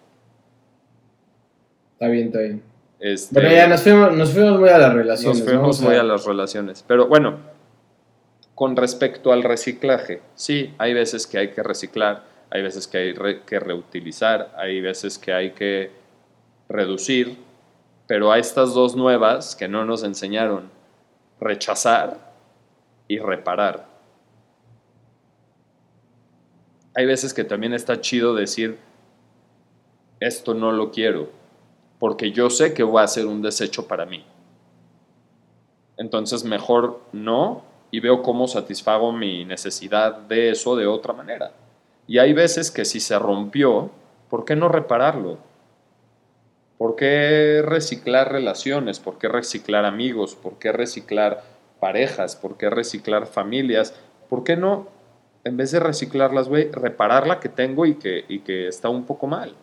Está 1.95 2.09
bien, 2.09 2.27
está 2.29 2.39
bien. 2.41 2.63
Este, 3.01 3.35
Bueno, 3.35 3.55
ya 3.55 3.67
nos 3.69 3.83
fuimos, 3.83 4.13
nos 4.13 4.33
fuimos 4.33 4.59
muy 4.61 4.69
a 4.71 4.79
las 4.79 4.93
relaciones. 4.95 5.39
Nos 5.41 5.49
fuimos 5.49 5.81
muy 5.81 5.95
a 5.97 6.03
las 6.03 6.25
relaciones. 6.25 6.85
Pero 6.87 7.07
bueno, 7.09 7.39
con 8.55 8.77
respecto 8.77 9.33
al 9.33 9.43
reciclaje, 9.43 10.23
sí, 10.35 10.75
hay 10.79 10.95
veces 10.95 11.27
que 11.27 11.39
hay 11.39 11.49
que 11.53 11.63
reciclar, 11.63 12.25
hay 12.51 12.63
veces 12.63 12.87
que 12.87 12.99
hay 12.99 13.13
re- 13.15 13.43
que 13.43 13.59
reutilizar, 13.61 14.53
hay 14.57 14.81
veces 14.81 15.19
que 15.19 15.33
hay 15.33 15.51
que 15.53 15.91
reducir, 16.69 17.39
pero 18.07 18.33
a 18.33 18.39
estas 18.39 18.75
dos 18.75 18.97
nuevas 18.97 19.55
que 19.55 19.69
no 19.69 19.85
nos 19.85 20.03
enseñaron, 20.03 20.71
rechazar 21.41 22.33
y 23.07 23.19
reparar. 23.19 23.87
Hay 26.99 27.07
veces 27.07 27.33
que 27.33 27.45
también 27.45 27.75
está 27.75 28.01
chido 28.01 28.35
decir, 28.35 28.77
esto 30.19 30.53
no 30.53 30.73
lo 30.73 30.91
quiero, 30.91 31.31
porque 32.01 32.33
yo 32.33 32.51
sé 32.51 32.75
que 32.75 32.83
va 32.83 33.05
a 33.05 33.07
ser 33.07 33.27
un 33.27 33.41
desecho 33.41 33.87
para 33.87 34.05
mí. 34.05 34.25
Entonces 35.97 36.43
mejor 36.43 37.01
no 37.13 37.63
y 37.93 38.01
veo 38.01 38.21
cómo 38.23 38.49
satisfago 38.49 39.13
mi 39.13 39.45
necesidad 39.45 40.17
de 40.17 40.51
eso 40.51 40.75
de 40.75 40.89
otra 40.89 41.13
manera. 41.13 41.53
Y 42.09 42.19
hay 42.19 42.33
veces 42.33 42.73
que 42.73 42.85
si 42.85 42.99
se 42.99 43.17
rompió, 43.17 43.93
¿por 44.29 44.45
qué 44.45 44.57
no 44.57 44.69
repararlo? 44.69 45.39
¿Por 46.79 46.97
qué 46.97 47.63
reciclar 47.65 48.33
relaciones? 48.33 48.99
¿Por 48.99 49.19
qué 49.19 49.29
reciclar 49.29 49.85
amigos? 49.85 50.35
¿Por 50.35 50.59
qué 50.59 50.73
reciclar 50.73 51.45
parejas? 51.79 52.35
¿Por 52.35 52.57
qué 52.57 52.69
reciclar 52.69 53.29
familias? 53.29 53.95
¿Por 54.29 54.43
qué 54.43 54.57
no, 54.57 54.98
en 55.49 55.57
vez 55.57 55.71
de 55.73 55.81
reciclarlas, 55.81 56.49
güey, 56.49 56.71
reparar 56.71 57.27
la 57.27 57.41
que 57.41 57.49
tengo 57.49 57.87
y 57.87 57.95
que, 57.95 58.25
y 58.29 58.41
que 58.41 58.69
está 58.69 58.91
un 58.91 59.05
poco 59.05 59.27
mal? 59.27 59.55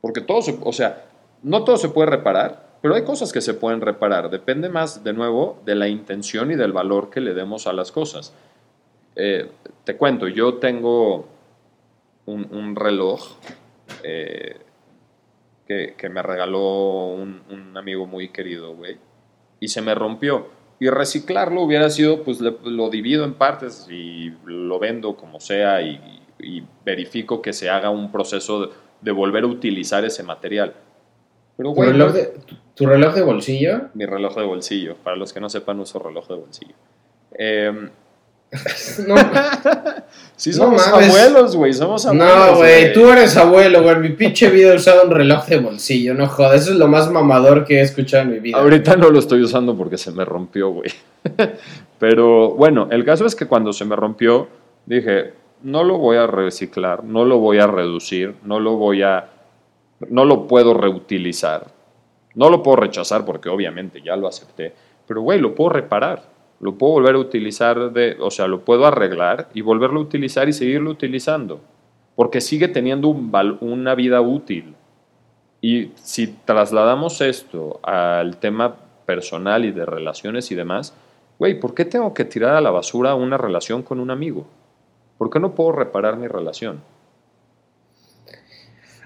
Porque 0.00 0.22
todo 0.22 0.40
se, 0.40 0.58
o 0.62 0.72
sea, 0.72 1.04
no 1.42 1.64
todo 1.64 1.76
se 1.76 1.90
puede 1.90 2.08
reparar, 2.08 2.78
pero 2.80 2.94
hay 2.94 3.04
cosas 3.04 3.30
que 3.32 3.42
se 3.42 3.52
pueden 3.52 3.82
reparar. 3.82 4.30
Depende 4.30 4.70
más, 4.70 5.04
de 5.04 5.12
nuevo, 5.12 5.60
de 5.66 5.74
la 5.74 5.88
intención 5.88 6.50
y 6.50 6.56
del 6.56 6.72
valor 6.72 7.10
que 7.10 7.20
le 7.20 7.34
demos 7.34 7.66
a 7.66 7.74
las 7.74 7.92
cosas. 7.92 8.32
Eh, 9.16 9.50
te 9.84 9.96
cuento, 9.96 10.28
yo 10.28 10.54
tengo 10.54 11.28
un, 12.24 12.74
reloj 12.74 13.36
eh, 14.02 14.56
que, 15.66 15.94
que, 15.96 16.08
me 16.08 16.22
regaló 16.22 17.08
un, 17.08 17.42
un, 17.50 17.76
amigo 17.76 18.06
muy 18.06 18.30
querido, 18.30 18.74
güey, 18.74 18.96
y 19.60 19.68
se 19.68 19.82
me 19.82 19.94
rompió. 19.94 20.55
Y 20.78 20.88
reciclarlo 20.90 21.62
hubiera 21.62 21.88
sido, 21.90 22.22
pues 22.22 22.40
le, 22.40 22.54
lo 22.64 22.90
divido 22.90 23.24
en 23.24 23.34
partes 23.34 23.86
y 23.90 24.32
lo 24.44 24.78
vendo 24.78 25.16
como 25.16 25.40
sea 25.40 25.80
y, 25.82 26.22
y 26.38 26.62
verifico 26.84 27.40
que 27.40 27.52
se 27.52 27.70
haga 27.70 27.90
un 27.90 28.12
proceso 28.12 28.66
de, 28.66 28.72
de 29.00 29.12
volver 29.12 29.44
a 29.44 29.46
utilizar 29.46 30.04
ese 30.04 30.22
material. 30.22 30.74
Pero, 31.56 31.72
¿Tu, 31.72 31.82
reloj 31.82 32.12
de, 32.12 32.34
¿Tu 32.74 32.86
reloj 32.86 33.14
de 33.14 33.22
bolsillo? 33.22 33.88
Mi 33.94 34.04
reloj 34.04 34.36
de 34.36 34.44
bolsillo. 34.44 34.96
Para 34.96 35.16
los 35.16 35.32
que 35.32 35.40
no 35.40 35.48
sepan, 35.48 35.80
uso 35.80 35.98
reloj 35.98 36.28
de 36.28 36.34
bolsillo. 36.34 36.74
Eh, 37.38 37.90
no. 39.06 39.14
sí, 40.36 40.52
somos 40.52 40.86
no 40.86 40.96
abuelos, 40.96 41.56
güey. 41.56 41.72
Somos 41.72 42.06
abuelos. 42.06 42.28
No, 42.28 42.56
güey. 42.56 42.92
Tú 42.92 43.08
eres 43.10 43.36
abuelo, 43.36 43.82
güey. 43.82 43.96
Mi 43.96 44.10
pinche 44.10 44.48
vida 44.50 44.72
he 44.72 44.76
usado 44.76 45.04
un 45.04 45.10
reloj 45.10 45.46
de 45.46 45.58
bolsillo. 45.58 46.14
No 46.14 46.28
jodas. 46.28 46.62
Eso 46.62 46.72
es 46.72 46.78
lo 46.78 46.88
más 46.88 47.10
mamador 47.10 47.64
que 47.64 47.78
he 47.78 47.82
escuchado 47.82 48.24
en 48.24 48.30
mi 48.30 48.38
vida. 48.38 48.58
Ahorita 48.58 48.96
no 48.96 49.10
lo 49.10 49.18
estoy 49.18 49.42
usando 49.42 49.76
porque 49.76 49.98
se 49.98 50.12
me 50.12 50.24
rompió, 50.24 50.70
güey. 50.70 50.90
Pero 51.98 52.50
bueno, 52.50 52.88
el 52.90 53.04
caso 53.04 53.26
es 53.26 53.34
que 53.34 53.46
cuando 53.46 53.72
se 53.72 53.84
me 53.84 53.96
rompió, 53.96 54.48
dije, 54.84 55.32
no 55.62 55.82
lo 55.82 55.98
voy 55.98 56.16
a 56.16 56.26
reciclar, 56.26 57.04
no 57.04 57.24
lo 57.24 57.38
voy 57.38 57.58
a 57.58 57.66
reducir, 57.66 58.34
no 58.44 58.60
lo 58.60 58.76
voy 58.76 59.02
a 59.02 59.30
no 60.10 60.24
lo 60.24 60.46
puedo 60.46 60.74
reutilizar. 60.74 61.68
No 62.34 62.50
lo 62.50 62.62
puedo 62.62 62.76
rechazar 62.76 63.24
porque 63.24 63.48
obviamente 63.48 64.02
ya 64.02 64.14
lo 64.14 64.28
acepté, 64.28 64.72
pero 65.06 65.22
güey, 65.22 65.40
lo 65.40 65.54
puedo 65.54 65.70
reparar. 65.70 66.35
Lo 66.60 66.76
puedo 66.76 66.94
volver 66.94 67.14
a 67.16 67.18
utilizar, 67.18 67.92
de, 67.92 68.16
o 68.20 68.30
sea, 68.30 68.46
lo 68.46 68.64
puedo 68.64 68.86
arreglar 68.86 69.48
y 69.52 69.60
volverlo 69.60 70.00
a 70.00 70.02
utilizar 70.02 70.48
y 70.48 70.52
seguirlo 70.52 70.90
utilizando. 70.90 71.60
Porque 72.14 72.40
sigue 72.40 72.68
teniendo 72.68 73.08
un, 73.08 73.30
una 73.60 73.94
vida 73.94 74.20
útil. 74.20 74.74
Y 75.60 75.90
si 75.96 76.28
trasladamos 76.28 77.20
esto 77.20 77.80
al 77.82 78.38
tema 78.38 78.76
personal 79.04 79.64
y 79.64 79.72
de 79.72 79.84
relaciones 79.84 80.50
y 80.50 80.54
demás, 80.54 80.94
güey, 81.38 81.60
¿por 81.60 81.74
qué 81.74 81.84
tengo 81.84 82.14
que 82.14 82.24
tirar 82.24 82.54
a 82.56 82.60
la 82.60 82.70
basura 82.70 83.14
una 83.14 83.36
relación 83.36 83.82
con 83.82 84.00
un 84.00 84.10
amigo? 84.10 84.46
¿Por 85.18 85.30
qué 85.30 85.40
no 85.40 85.54
puedo 85.54 85.72
reparar 85.72 86.16
mi 86.16 86.26
relación? 86.26 86.80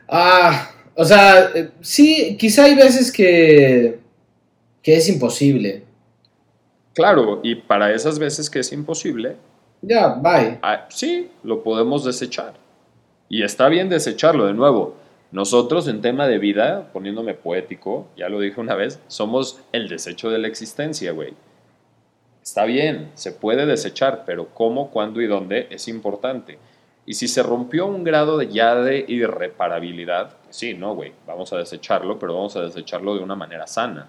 Ah, 0.08 0.70
o 0.94 1.04
sea, 1.04 1.50
eh, 1.54 1.70
sí, 1.80 2.36
quizá 2.38 2.64
hay 2.64 2.74
veces 2.74 3.12
que, 3.12 4.00
que 4.82 4.96
es 4.96 5.08
imposible. 5.08 5.84
Claro, 7.00 7.40
y 7.42 7.54
para 7.54 7.94
esas 7.94 8.18
veces 8.18 8.50
que 8.50 8.58
es 8.58 8.74
imposible. 8.74 9.38
Ya, 9.80 10.08
bye. 10.08 10.58
Ah, 10.60 10.84
sí, 10.90 11.30
lo 11.42 11.62
podemos 11.62 12.04
desechar. 12.04 12.52
Y 13.30 13.42
está 13.42 13.68
bien 13.68 13.88
desecharlo 13.88 14.44
de 14.44 14.52
nuevo. 14.52 14.96
Nosotros 15.32 15.88
en 15.88 16.02
tema 16.02 16.26
de 16.26 16.36
vida, 16.36 16.90
poniéndome 16.92 17.32
poético, 17.32 18.08
ya 18.18 18.28
lo 18.28 18.38
dije 18.38 18.60
una 18.60 18.74
vez, 18.74 19.00
somos 19.08 19.62
el 19.72 19.88
desecho 19.88 20.28
de 20.28 20.40
la 20.40 20.48
existencia, 20.48 21.12
güey. 21.12 21.32
Está 22.42 22.66
bien, 22.66 23.12
se 23.14 23.32
puede 23.32 23.64
desechar, 23.64 24.24
pero 24.26 24.48
cómo, 24.48 24.90
cuándo 24.90 25.22
y 25.22 25.26
dónde 25.26 25.68
es 25.70 25.88
importante. 25.88 26.58
Y 27.06 27.14
si 27.14 27.28
se 27.28 27.42
rompió 27.42 27.86
un 27.86 28.04
grado 28.04 28.36
de 28.36 28.48
ya 28.48 28.74
de 28.74 29.06
irreparabilidad, 29.08 30.36
pues 30.44 30.54
sí, 30.54 30.74
no, 30.74 30.94
güey, 30.94 31.14
vamos 31.26 31.50
a 31.54 31.56
desecharlo, 31.56 32.18
pero 32.18 32.34
vamos 32.34 32.56
a 32.56 32.60
desecharlo 32.60 33.14
de 33.14 33.22
una 33.22 33.36
manera 33.36 33.66
sana. 33.66 34.06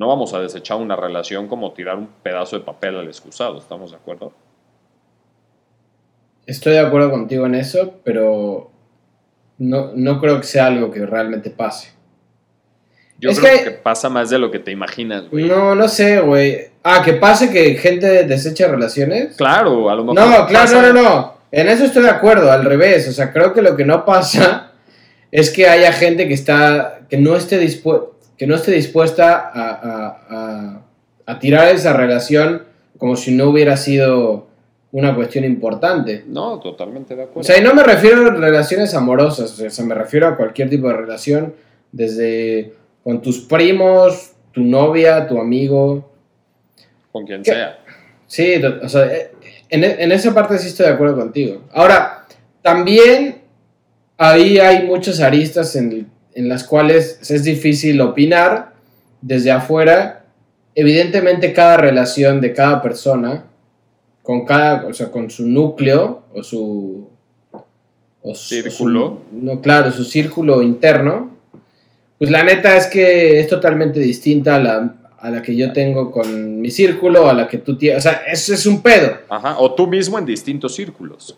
No 0.00 0.08
vamos 0.08 0.32
a 0.32 0.40
desechar 0.40 0.78
una 0.78 0.96
relación 0.96 1.46
como 1.46 1.74
tirar 1.74 1.98
un 1.98 2.08
pedazo 2.22 2.58
de 2.58 2.64
papel 2.64 2.96
al 2.96 3.06
excusado, 3.06 3.58
¿estamos 3.58 3.90
de 3.90 3.98
acuerdo? 3.98 4.32
Estoy 6.46 6.72
de 6.72 6.78
acuerdo 6.78 7.10
contigo 7.10 7.44
en 7.44 7.54
eso, 7.54 7.96
pero 8.02 8.70
no, 9.58 9.90
no 9.94 10.18
creo 10.18 10.40
que 10.40 10.46
sea 10.46 10.68
algo 10.68 10.90
que 10.90 11.04
realmente 11.04 11.50
pase. 11.50 11.92
Yo 13.18 13.30
creo 13.32 13.58
que, 13.58 13.64
que, 13.64 13.70
pasa 13.72 14.08
más 14.08 14.30
de 14.30 14.38
lo 14.38 14.50
que 14.50 14.58
te 14.58 14.70
imaginas, 14.70 15.28
güey. 15.28 15.44
No, 15.44 15.74
no 15.74 15.86
sé, 15.86 16.18
güey. 16.20 16.68
Ah, 16.82 17.02
que 17.04 17.12
pase 17.12 17.50
que 17.50 17.74
gente 17.74 18.24
desecha 18.24 18.68
relaciones. 18.68 19.36
Claro, 19.36 19.90
a 19.90 19.94
lo 19.96 20.04
mejor. 20.04 20.30
No, 20.30 20.46
claro, 20.46 20.80
no, 20.80 20.92
no, 20.94 21.02
no. 21.02 21.34
En 21.52 21.68
eso 21.68 21.84
estoy 21.84 22.04
de 22.04 22.08
acuerdo, 22.08 22.50
al 22.50 22.64
revés. 22.64 23.06
O 23.06 23.12
sea, 23.12 23.34
creo 23.34 23.52
que 23.52 23.60
lo 23.60 23.76
que 23.76 23.84
no 23.84 24.06
pasa 24.06 24.72
es 25.30 25.50
que 25.50 25.68
haya 25.68 25.92
gente 25.92 26.26
que 26.26 26.32
está. 26.32 27.00
que 27.10 27.18
no 27.18 27.36
esté, 27.36 27.58
que 28.40 28.46
no 28.46 28.54
esté 28.54 28.72
dispuesta 28.72 29.50
a, 29.52 30.24
a, 30.30 30.82
a, 31.26 31.38
tirar 31.38 31.74
esa 31.74 31.92
relación 31.92 32.62
como 32.96 33.14
si 33.14 33.32
no 33.32 33.50
hubiera 33.50 33.76
sido 33.76 34.46
una 34.92 35.14
cuestión 35.14 35.44
importante. 35.44 36.24
No, 36.26 36.58
totalmente 36.58 37.14
de 37.14 37.24
acuerdo. 37.24 37.40
O 37.40 37.44
sea, 37.44 37.58
y 37.58 37.62
no 37.62 37.74
me 37.74 37.82
refiero 37.82 38.28
a 38.28 38.30
relaciones 38.30 38.94
amorosas, 38.94 39.60
o 39.60 39.68
sea, 39.68 39.84
me 39.84 39.94
refiero 39.94 40.26
a 40.26 40.38
cualquier 40.38 40.70
tipo 40.70 40.88
de 40.88 40.94
relación, 40.94 41.52
desde 41.92 42.72
con 43.04 43.20
tus 43.20 43.40
primos, 43.40 44.32
tu 44.52 44.62
novia, 44.62 45.28
tu 45.28 45.38
amigo. 45.38 46.10
Con 47.12 47.26
quien 47.26 47.44
sea. 47.44 47.78
Sí, 48.26 48.54
o 48.82 48.88
sea, 48.88 49.06
en, 49.68 49.84
en, 49.84 50.12
esa 50.12 50.32
parte 50.32 50.56
sí 50.56 50.68
estoy 50.68 50.86
de 50.86 50.92
acuerdo 50.92 51.14
contigo. 51.14 51.64
Ahora, 51.74 52.24
también 52.62 53.42
ahí 54.16 54.58
hay 54.58 54.86
muchas 54.86 55.20
aristas 55.20 55.76
en, 55.76 56.08
en 56.40 56.48
las 56.48 56.64
cuales 56.64 57.30
es 57.30 57.44
difícil 57.44 58.00
opinar 58.00 58.72
desde 59.20 59.50
afuera. 59.50 60.24
Evidentemente 60.74 61.52
cada 61.52 61.76
relación 61.76 62.40
de 62.40 62.54
cada 62.54 62.80
persona, 62.80 63.44
con 64.22 64.46
cada, 64.46 64.86
o 64.86 64.94
sea, 64.94 65.10
con 65.10 65.28
su 65.30 65.46
núcleo 65.46 66.22
o 66.34 66.42
su... 66.42 67.08
O 68.22 68.34
círculo. 68.34 69.20
Su, 69.30 69.44
no, 69.44 69.60
claro, 69.60 69.90
su 69.92 70.04
círculo 70.04 70.62
interno, 70.62 71.30
pues 72.18 72.30
la 72.30 72.42
neta 72.42 72.76
es 72.76 72.86
que 72.86 73.40
es 73.40 73.46
totalmente 73.46 74.00
distinta 74.00 74.56
a 74.56 74.58
la, 74.58 74.94
a 75.18 75.30
la 75.30 75.42
que 75.42 75.54
yo 75.54 75.72
tengo 75.72 76.10
con 76.10 76.60
mi 76.60 76.70
círculo, 76.70 77.28
a 77.28 77.34
la 77.34 77.48
que 77.48 77.58
tú 77.58 77.76
tienes. 77.76 77.98
O 77.98 78.08
sea, 78.08 78.22
eso 78.26 78.54
es 78.54 78.64
un 78.64 78.80
pedo. 78.80 79.18
Ajá, 79.28 79.56
o 79.58 79.74
tú 79.74 79.86
mismo 79.86 80.18
en 80.18 80.24
distintos 80.24 80.74
círculos. 80.74 81.36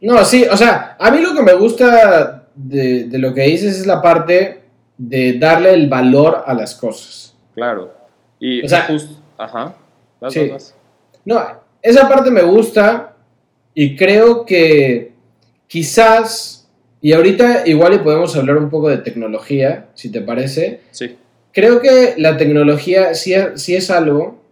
No, 0.00 0.22
sí, 0.26 0.44
o 0.50 0.56
sea, 0.56 0.96
a 0.98 1.10
mí 1.10 1.20
lo 1.20 1.34
que 1.34 1.42
me 1.42 1.54
gusta 1.54 2.43
de, 2.54 3.04
de 3.04 3.18
lo 3.18 3.34
que 3.34 3.42
dices 3.42 3.78
es 3.78 3.86
la 3.86 4.00
parte 4.00 4.62
de 4.96 5.38
darle 5.38 5.74
el 5.74 5.88
valor 5.88 6.44
a 6.46 6.54
las 6.54 6.74
cosas. 6.74 7.34
Claro. 7.54 7.92
Y, 8.38 8.64
o 8.64 8.68
sea, 8.68 8.88
ajá. 9.38 9.74
Sí. 10.28 10.50
No, 11.24 11.42
esa 11.82 12.08
parte 12.08 12.30
me 12.30 12.42
gusta 12.42 13.14
y 13.74 13.96
creo 13.96 14.44
que 14.46 15.12
quizás, 15.66 16.68
y 17.00 17.12
ahorita 17.12 17.66
igual 17.66 17.94
y 17.94 17.98
podemos 17.98 18.34
hablar 18.36 18.56
un 18.56 18.70
poco 18.70 18.88
de 18.88 18.98
tecnología, 18.98 19.88
si 19.94 20.10
te 20.10 20.20
parece. 20.20 20.80
Sí 20.90 21.16
creo 21.54 21.80
que 21.80 22.14
la 22.18 22.36
tecnología 22.36 23.14
sí, 23.14 23.34
sí, 23.54 23.74
es 23.74 23.90
algo 23.90 24.42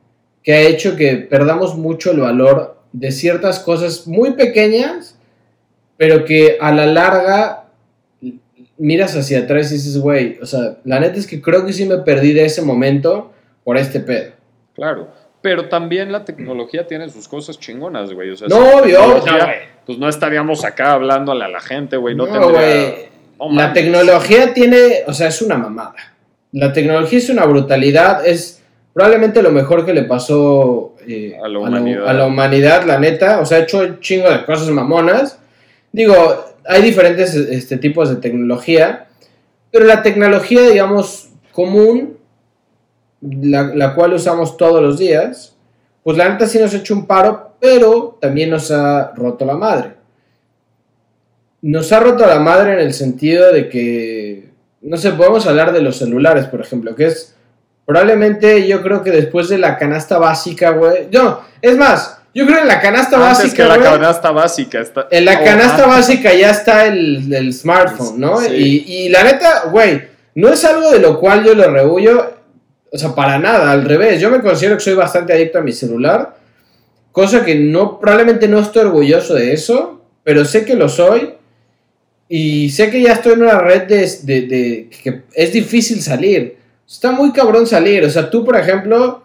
que 0.43 0.55
ha 0.55 0.61
hecho 0.63 0.97
que 0.97 1.17
perdamos 1.17 1.77
mucho 1.77 2.13
el 2.13 2.21
valor 2.21 2.81
de 2.93 3.11
ciertas 3.11 3.59
cosas 3.59 4.07
muy 4.07 4.33
pequeñas, 4.33 5.17
pero 5.97 6.25
que 6.25 6.57
a 6.61 6.73
la 6.73 6.87
larga 6.87 7.62
miras 8.83 9.17
hacia 9.17 9.41
atrás 9.41 9.71
y 9.71 9.75
dices, 9.75 9.99
güey, 9.99 10.39
o 10.43 10.47
sea, 10.47 10.79
la 10.85 11.01
neta 11.01 11.19
es 11.19 11.27
que 11.27 11.41
creo 11.41 11.65
que 11.65 11.73
sí 11.73 11.85
me 11.85 11.99
perdí 11.99 12.33
de 12.33 12.45
ese 12.45 12.63
momento 12.63 13.33
por 13.65 13.77
este 13.77 14.01
pedo. 14.01 14.33
Claro, 14.75 15.09
pero 15.41 15.69
también 15.69 16.13
la 16.13 16.25
tecnología 16.25 16.87
tiene 16.87 17.09
sus 17.09 17.29
cosas 17.29 17.59
chingonas, 17.59 18.13
güey. 18.13 18.31
O 18.31 18.37
sea, 18.37 18.49
no, 18.49 18.79
obvio, 18.79 18.99
no, 18.99 19.25
pues 19.87 19.99
no 19.99 20.09
estaríamos 20.09 20.65
acá 20.65 20.93
hablándole 20.93 21.45
a 21.45 21.49
la 21.49 21.61
gente, 21.61 21.97
güey. 21.97 22.15
No, 22.15 22.27
no 22.27 22.33
tendría... 22.33 22.95
la 23.51 23.73
tecnología 23.73 24.53
tiene, 24.55 25.03
o 25.07 25.13
sea, 25.13 25.29
es 25.29 25.43
una 25.43 25.57
mamada 25.57 26.13
la 26.53 26.73
tecnología 26.73 27.19
es 27.19 27.31
una 27.31 27.47
brutalidad, 27.47 28.27
es 28.27 28.63
probablemente 28.93 29.43
lo 29.43 29.51
mejor 29.51 29.87
que 29.87 29.95
le 29.95 30.05
pasó 30.05 30.95
eh, 31.07 31.37
a, 31.43 31.49
la. 31.49 31.67
A, 31.67 31.71
la, 31.71 32.11
a, 32.11 32.13
la 32.13 32.27
humanidad, 32.27 32.85
la 32.85 32.99
neta. 32.99 33.41
O 33.41 33.47
sea, 33.47 33.59
ha 33.59 33.63
hecho 33.63 33.81
un 33.81 34.01
chingo 34.01 34.31
de 34.31 34.45
cosas 34.45 34.69
mamonas. 34.69 35.39
Digo, 35.93 36.52
hay 36.67 36.83
diferentes 36.83 37.35
este, 37.35 37.77
tipos 37.77 38.09
de 38.09 38.17
tecnología, 38.17 39.07
pero 39.71 39.85
la 39.85 40.03
tecnología, 40.03 40.69
digamos, 40.69 41.31
común, 41.53 42.19
la, 43.21 43.75
la, 43.75 43.95
cual 43.95 44.15
usamos 44.15 44.57
todos 44.57 44.83
los 44.83 44.99
días, 44.99 45.57
pues 46.03 46.17
la 46.17 46.29
neta 46.29 46.47
sí 46.47 46.59
nos 46.59 46.75
ha 46.75 46.79
hecho 46.79 46.95
un 46.95 47.07
paro, 47.07 47.55
pero 47.61 48.19
también 48.21 48.51
nos 48.51 48.71
ha 48.71 49.13
roto 49.15 49.45
la 49.45 49.57
madre. 49.57 49.95
Nos 51.63 51.93
ha 51.93 52.01
roto 52.01 52.27
la 52.27 52.41
madre 52.41 52.73
en 52.73 52.81
el 52.81 52.93
sentido 52.93 53.53
de 53.53 53.69
que 53.69 54.51
no 54.81 54.97
sé, 54.97 55.13
podemos 55.13 55.47
hablar 55.47 55.73
de 55.73 55.81
los 55.81 55.97
celulares, 55.97 56.47
por 56.47 56.61
ejemplo, 56.61 56.97
que 56.97 57.07
es 57.07 57.33
Probablemente 57.85 58.67
yo 58.67 58.81
creo 58.81 59.03
que 59.03 59.11
después 59.11 59.49
de 59.49 59.59
la 59.59 59.77
canasta 59.77 60.19
básica, 60.19 60.71
güey. 60.71 61.09
No, 61.13 61.41
es 61.61 61.77
más, 61.77 62.22
yo 62.35 62.45
creo 62.47 62.57
que 62.57 62.63
en 62.63 62.69
la 62.69 62.81
canasta 62.81 63.17
Antes 63.17 63.45
básica. 63.45 63.57
que 63.63 63.69
la 63.69 63.77
güey, 63.79 63.91
canasta 63.91 64.31
básica 64.31 64.81
está. 64.81 65.09
En 65.11 65.25
la 65.25 65.41
Oh, 65.41 65.45
canasta 65.45 65.85
ah, 65.85 65.89
básica 65.89 66.33
ya 66.35 66.51
está 66.51 66.87
el, 66.87 67.33
el 67.33 67.53
smartphone, 67.53 68.19
¿no? 68.21 68.41
Sí. 68.41 68.55
Y, 68.87 68.93
y 69.05 69.09
la 69.11 69.23
neta, 69.25 69.65
güey, 69.71 70.03
no 70.35 70.49
es 70.49 70.65
algo 70.65 70.91
de 70.91 70.99
lo 71.01 71.19
cual 71.21 71.45
yo 71.45 71.55
lo 71.55 71.71
rehuyo, 71.71 72.31
o 72.91 72.99
sea, 72.99 73.15
para 73.15 73.39
nada, 73.39 73.71
al 73.73 73.85
revés. 73.85 74.21
Yo 74.21 74.31
me 74.31 74.41
considero 74.41 74.77
que 74.77 74.83
soy 74.85 74.95
bastante 74.95 75.33
adicto 75.33 75.59
a 75.59 75.63
mi 75.63 75.73
celular, 75.73 76.37
cosa 77.11 77.45
que 77.45 77.55
no, 77.55 77.99
probablemente 78.01 78.49
no 78.49 78.61
estoy 78.61 78.83
orgulloso 78.87 79.35
de 79.35 79.53
eso, 79.53 80.03
pero 80.25 80.45
sé 80.45 80.65
que 80.65 80.75
lo 80.75 80.89
soy. 80.89 81.35
Y 82.29 82.71
sé 82.71 82.89
que 82.91 83.03
ya 83.03 83.13
estoy 83.13 83.35
en 83.35 83.43
una 83.43 83.59
red 83.59 83.83
de, 83.83 84.09
de- 84.23 84.43
de- 84.47 84.91
que 85.03 85.23
es 85.35 85.53
difícil 85.53 86.01
salir. 86.01 86.57
Está 86.89 87.13
muy 87.13 87.31
cabrón 87.33 87.67
salir. 87.67 88.03
O 88.05 88.11
sea, 88.11 88.31
tú, 88.31 88.43
por 88.43 88.57
ejemplo, 88.57 89.23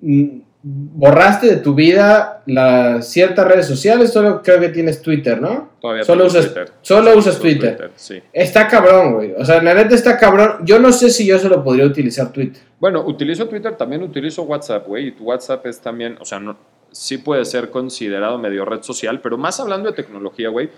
mm, 0.00 0.28
borraste 0.66 1.46
de 1.46 1.56
tu 1.58 1.74
vida 1.74 2.42
las 2.46 3.06
ciertas 3.08 3.46
redes 3.46 3.66
sociales, 3.66 4.10
solo 4.12 4.40
creo 4.42 4.58
que 4.60 4.70
tienes 4.70 5.02
Twitter, 5.02 5.38
¿no? 5.38 5.72
Todavía 5.78 6.04
Solo 6.04 6.24
usas- 6.26 6.46
Twitter. 6.46 6.70
solo 6.80 7.12
Sí, 7.12 7.18
usas 7.18 7.38
Twitter. 7.38 7.90
Sí. 7.96 8.22
Está 8.32 8.66
cabrón, 8.66 9.14
güey. 9.14 9.32
O 9.36 9.44
sea, 9.44 9.62
la 9.62 9.74
neta 9.74 9.94
está 9.94 10.16
cabrón. 10.16 10.64
Yo 10.64 10.78
no 10.78 10.90
sé 10.90 11.10
si 11.10 11.26
yo 11.26 11.38
solo 11.38 11.62
podría 11.62 11.84
utilizar 11.84 12.32
Twitter. 12.32 12.62
Bueno, 12.80 13.04
utilizo 13.06 13.46
Twitter, 13.46 13.76
también 13.76 14.02
utilizo 14.02 14.42
WhatsApp, 14.44 14.86
güey. 14.88 15.08
Y 15.08 15.12
tu 15.12 15.24
WhatsApp 15.24 15.66
es 15.66 15.80
también, 15.82 16.16
o 16.18 16.24
sea, 16.24 16.40
no, 16.40 16.56
sí 16.90 17.18
puede 17.18 17.44
ser 17.44 17.68
considerado 17.70 18.38
medio 18.38 18.64
red 18.64 18.80
social, 18.82 19.20
pero 19.20 19.36
más 19.36 19.60
hablando 19.60 19.90
de 19.90 19.94
tecnología, 19.96 20.48
güey, 20.48 20.70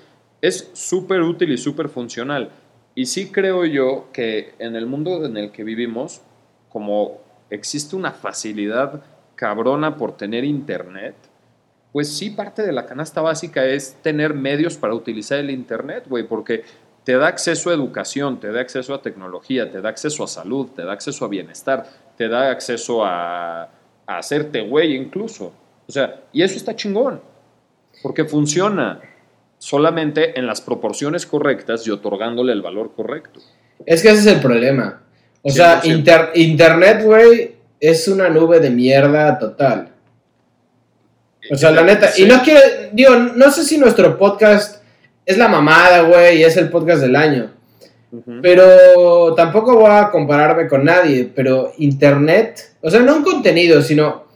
es 0.43 0.69
súper 0.73 1.21
útil 1.21 1.53
y 1.53 1.59
súper 1.59 1.89
funcional. 1.89 2.51
Y 2.97 3.07
sí 3.07 3.31
creo 3.31 3.65
yo 3.65 4.09
que 4.13 4.55
en 4.59 4.75
el 4.75 4.87
mundo 4.87 5.25
en 5.25 5.37
el 5.37 5.53
que 5.53 5.63
vivimos, 5.63 6.23
como 6.71 7.21
existe 7.51 7.95
una 7.95 8.11
facilidad 8.11 9.03
cabrona 9.37 9.97
por 9.97 10.17
tener 10.17 10.45
internet, 10.45 11.15
pues 11.93 12.15
sí 12.17 12.31
parte 12.31 12.63
de 12.63 12.73
la 12.73 12.85
canasta 12.87 13.21
básica 13.21 13.65
es 13.65 13.97
tener 14.03 14.35
medios 14.35 14.77
para 14.77 14.95
utilizar 14.95 15.39
el 15.39 15.51
internet, 15.51 16.05
güey, 16.09 16.25
porque 16.27 16.65
te 17.05 17.17
da 17.17 17.29
acceso 17.29 17.71
a 17.71 17.75
educación, 17.75 18.41
te 18.41 18.51
da 18.51 18.61
acceso 18.61 18.93
a 18.93 19.01
tecnología, 19.01 19.71
te 19.71 19.81
da 19.81 19.91
acceso 19.91 20.25
a 20.25 20.27
salud, 20.27 20.69
te 20.75 20.83
da 20.85 20.93
acceso 20.93 21.25
a 21.25 21.29
bienestar, 21.29 21.87
te 22.19 22.29
da 22.29 22.51
acceso 22.51 23.05
a, 23.05 23.63
a 23.63 24.19
hacerte 24.19 24.61
güey 24.63 24.95
incluso. 24.97 25.53
O 25.89 25.93
sea, 25.93 26.23
y 26.33 26.43
eso 26.43 26.57
está 26.57 26.75
chingón, 26.75 27.21
porque 28.03 28.25
funciona 28.25 29.01
solamente 29.59 30.39
en 30.39 30.47
las 30.47 30.61
proporciones 30.61 31.25
correctas 31.27 31.87
y 31.87 31.91
otorgándole 31.91 32.53
el 32.53 32.61
valor 32.63 32.93
correcto. 32.95 33.41
Es 33.87 34.03
que 34.03 34.09
ese 34.11 34.21
es 34.21 34.27
el 34.37 34.41
problema. 34.41 35.03
O 35.43 35.51
sea, 35.51 35.81
100%. 35.81 35.87
inter- 35.97 36.31
Internet, 36.35 37.05
güey, 37.05 37.56
es 37.81 38.09
una 38.09 38.29
nube 38.29 38.61
de 38.61 38.71
mierda 38.71 39.39
total. 39.39 39.91
O 41.51 41.57
sea, 41.57 41.71
la 41.71 41.83
neta. 41.83 42.09
Sí. 42.09 42.25
Y 42.25 42.27
no 42.27 42.43
quiero. 42.43 42.61
Digo, 42.93 43.15
no 43.17 43.51
sé 43.51 43.65
si 43.65 43.79
nuestro 43.79 44.19
podcast 44.19 44.83
es 45.25 45.39
la 45.39 45.49
mamada, 45.49 46.03
güey, 46.03 46.39
y 46.39 46.45
es 46.45 46.57
el 46.57 46.71
podcast 46.71 47.03
del 47.03 47.17
año. 47.17 47.53
Pero 48.41 49.35
tampoco 49.35 49.77
voy 49.77 49.91
a 49.91 50.11
compararme 50.11 50.69
con 50.69 50.85
nadie. 50.85 51.31
Pero 51.35 51.73
Internet, 51.79 52.77
o 52.81 52.91
sea, 52.91 53.01
no 53.01 53.17
un 53.17 53.23
contenido, 53.23 53.83
sino 53.83 54.27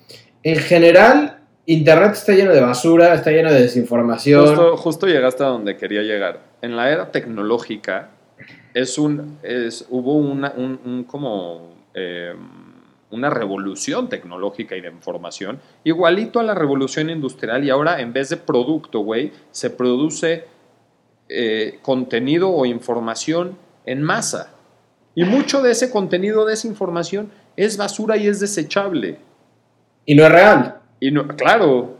en 0.43 0.57
general, 0.57 1.39
Internet 1.67 2.13
está 2.13 2.33
lleno 2.33 2.53
de 2.53 2.61
basura, 2.61 3.15
está 3.15 3.31
lleno 3.31 3.53
de 3.53 3.63
desinformación. 3.63 4.47
Justo, 4.47 4.77
justo 4.77 5.07
llegaste 5.07 5.43
a 5.45 5.47
donde 5.47 5.77
quería 5.77 6.03
llegar. 6.03 6.41
En 6.63 6.77
la 6.77 6.91
era 6.91 7.11
tecnológica 7.11 8.11
es 8.75 8.99
un, 8.99 9.39
es, 9.43 9.87
hubo 9.89 10.17
una, 10.17 10.53
un, 10.57 10.81
un 10.85 11.05
como 11.05 11.75
eh, 11.95 12.35
una 13.11 13.31
revolución 13.31 14.09
tecnológica 14.09 14.77
y 14.77 14.81
de 14.81 14.89
información, 14.89 15.61
igualito 15.85 16.41
a 16.41 16.43
la 16.43 16.55
revolución 16.55 17.11
industrial 17.11 17.65
y 17.65 17.71
ahora 17.71 18.01
en 18.01 18.13
vez 18.13 18.29
de 18.29 18.37
producto, 18.37 19.01
güey, 19.01 19.33
se 19.51 19.71
produce 19.71 20.45
eh, 21.29 21.79
contenido 21.83 22.51
o 22.51 22.67
información 22.67 23.57
en 23.87 24.03
masa. 24.03 24.53
Y 25.15 25.25
mucho 25.25 25.63
de 25.63 25.73
ese 25.73 25.91
contenido, 25.91 26.45
de 26.45 26.55
esa 26.55 26.69
información, 26.69 27.31
es 27.57 27.77
basura 27.77 28.17
y 28.17 28.29
es 28.29 28.41
desechable. 28.41 29.19
Y 30.07 30.15
no 30.15 30.25
es 30.25 30.33
real. 30.33 30.81
Y 30.99 31.11
no, 31.11 31.27
claro. 31.29 31.97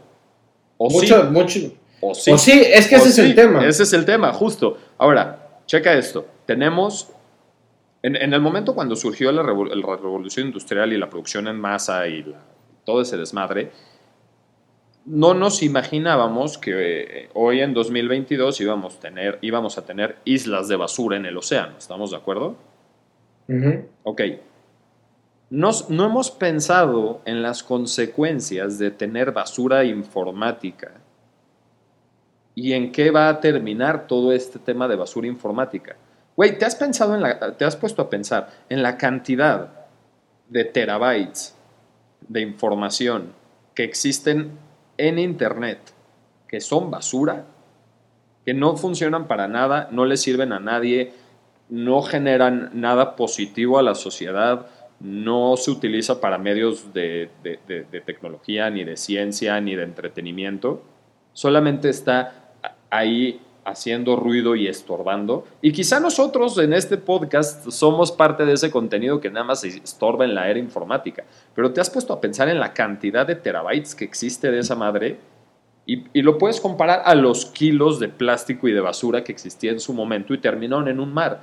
O 0.77 0.89
mucho, 0.89 1.21
sí, 1.21 1.27
mucho. 1.29 1.59
o 2.01 2.15
sí. 2.15 2.31
O 2.31 2.37
sí, 2.37 2.61
es 2.65 2.87
que 2.87 2.95
ese 2.95 3.09
es 3.09 3.17
el 3.19 3.35
tema. 3.35 3.65
Ese 3.65 3.83
es 3.83 3.93
el 3.93 4.05
tema, 4.05 4.33
justo. 4.33 4.77
Ahora, 4.97 5.61
checa 5.65 5.93
esto. 5.93 6.25
Tenemos, 6.45 7.09
en, 8.03 8.15
en 8.15 8.33
el 8.33 8.41
momento 8.41 8.73
cuando 8.75 8.95
surgió 8.95 9.31
la, 9.31 9.43
revo- 9.43 9.67
la 9.73 9.95
revolución 9.95 10.47
industrial 10.47 10.91
y 10.93 10.97
la 10.97 11.09
producción 11.09 11.47
en 11.47 11.59
masa 11.59 12.07
y 12.07 12.23
la- 12.23 12.41
todo 12.85 13.01
ese 13.01 13.17
desmadre, 13.17 13.71
no 15.05 15.33
nos 15.33 15.63
imaginábamos 15.63 16.57
que 16.57 16.73
eh, 17.23 17.29
hoy 17.33 17.61
en 17.61 17.73
2022 17.73 18.59
íbamos, 18.61 18.99
tener, 18.99 19.39
íbamos 19.41 19.77
a 19.77 19.85
tener 19.85 20.17
islas 20.25 20.67
de 20.67 20.75
basura 20.75 21.17
en 21.17 21.25
el 21.25 21.37
océano. 21.37 21.73
¿Estamos 21.77 22.11
de 22.11 22.17
acuerdo? 22.17 22.55
Ujú. 23.47 23.85
Ok. 24.03 24.21
Nos- 25.49 25.89
no 25.89 26.05
hemos 26.05 26.31
pensado 26.31 27.21
en 27.25 27.41
las 27.41 27.61
consecuencias 27.63 28.77
de 28.79 28.91
tener 28.91 29.31
basura 29.31 29.83
informática 29.83 30.91
y 32.55 32.73
en 32.73 32.91
qué 32.91 33.11
va 33.11 33.29
a 33.29 33.39
terminar 33.39 34.07
todo 34.07 34.31
este 34.31 34.59
tema 34.59 34.87
de 34.87 34.95
basura 34.95 35.27
informática. 35.27 35.95
Güey, 36.35 36.57
¿te 36.57 36.65
has 36.65 36.75
pensado 36.75 37.15
en 37.15 37.21
la, 37.21 37.57
te 37.57 37.65
has 37.65 37.75
puesto 37.75 38.01
a 38.01 38.09
pensar 38.09 38.49
en 38.69 38.81
la 38.83 38.97
cantidad 38.97 39.69
de 40.49 40.65
terabytes 40.65 41.55
de 42.27 42.41
información 42.41 43.33
que 43.75 43.83
existen 43.83 44.51
en 44.97 45.19
internet 45.19 45.79
que 46.47 46.59
son 46.61 46.91
basura, 46.91 47.45
que 48.45 48.53
no 48.53 48.75
funcionan 48.75 49.27
para 49.27 49.47
nada, 49.47 49.87
no 49.91 50.05
le 50.05 50.17
sirven 50.17 50.51
a 50.51 50.59
nadie, 50.59 51.13
no 51.69 52.01
generan 52.01 52.69
nada 52.73 53.15
positivo 53.15 53.79
a 53.79 53.83
la 53.83 53.95
sociedad, 53.95 54.67
no 54.99 55.55
se 55.57 55.71
utiliza 55.71 56.19
para 56.19 56.37
medios 56.37 56.93
de, 56.93 57.29
de- 57.43 57.59
de- 57.89 58.01
tecnología, 58.01 58.69
ni 58.69 58.83
de 58.83 58.97
ciencia, 58.97 59.59
ni 59.61 59.75
de 59.75 59.83
entretenimiento, 59.83 60.83
solamente 61.33 61.89
está 61.89 62.51
ahí 62.89 63.39
haciendo 63.65 64.15
ruido 64.15 64.55
y 64.55 64.67
estorbando. 64.67 65.45
Y 65.61 65.71
quizá 65.71 65.99
nosotros 65.99 66.57
en 66.57 66.73
este 66.73 66.97
podcast 66.97 67.69
somos 67.69 68.11
parte 68.11 68.45
de 68.45 68.53
ese 68.53 68.71
contenido 68.71 69.21
que 69.21 69.29
nada 69.29 69.45
más 69.45 69.61
se 69.61 69.69
estorba 69.69 70.25
en 70.25 70.35
la 70.35 70.49
era 70.49 70.59
informática, 70.59 71.23
pero 71.53 71.71
te 71.71 71.81
has 71.81 71.89
puesto 71.89 72.13
a 72.13 72.21
pensar 72.21 72.49
en 72.49 72.59
la 72.59 72.73
cantidad 72.73 73.25
de 73.25 73.35
terabytes 73.35 73.95
que 73.95 74.05
existe 74.05 74.51
de 74.51 74.59
esa 74.59 74.75
madre 74.75 75.19
y, 75.85 76.05
y 76.13 76.21
lo 76.21 76.37
puedes 76.37 76.61
comparar 76.61 77.01
a 77.05 77.15
los 77.15 77.45
kilos 77.45 77.99
de 77.99 78.09
plástico 78.09 78.67
y 78.67 78.71
de 78.71 78.81
basura 78.81 79.23
que 79.23 79.31
existía 79.31 79.71
en 79.71 79.79
su 79.79 79.93
momento 79.93 80.33
y 80.33 80.39
terminaron 80.39 80.87
en 80.87 80.99
un 80.99 81.13
mar. 81.13 81.41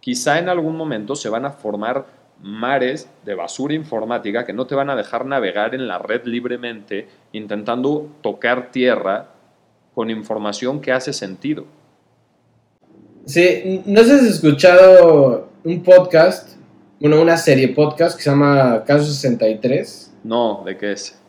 Quizá 0.00 0.38
en 0.38 0.48
algún 0.48 0.76
momento 0.76 1.14
se 1.14 1.28
van 1.28 1.44
a 1.44 1.50
formar 1.50 2.06
mares 2.42 3.10
de 3.24 3.34
basura 3.34 3.74
informática 3.74 4.44
que 4.44 4.52
no 4.52 4.66
te 4.66 4.74
van 4.74 4.90
a 4.90 4.96
dejar 4.96 5.26
navegar 5.26 5.74
en 5.74 5.86
la 5.86 5.98
red 5.98 6.24
libremente 6.24 7.08
intentando 7.32 8.08
tocar 8.22 8.70
tierra 8.70 9.28
con 10.00 10.08
información 10.08 10.80
que 10.80 10.92
hace 10.92 11.12
sentido. 11.12 11.66
Sí, 13.26 13.82
no 13.84 14.02
sé 14.02 14.18
si 14.18 14.24
has 14.24 14.34
escuchado 14.36 15.50
un 15.62 15.82
podcast, 15.82 16.56
bueno, 16.98 17.20
una 17.20 17.36
serie 17.36 17.68
podcast 17.68 18.16
que 18.16 18.22
se 18.22 18.30
llama 18.30 18.82
Caso 18.86 19.04
63. 19.04 20.14
No, 20.24 20.62
¿de 20.64 20.78
qué 20.78 20.92
es? 20.92 21.20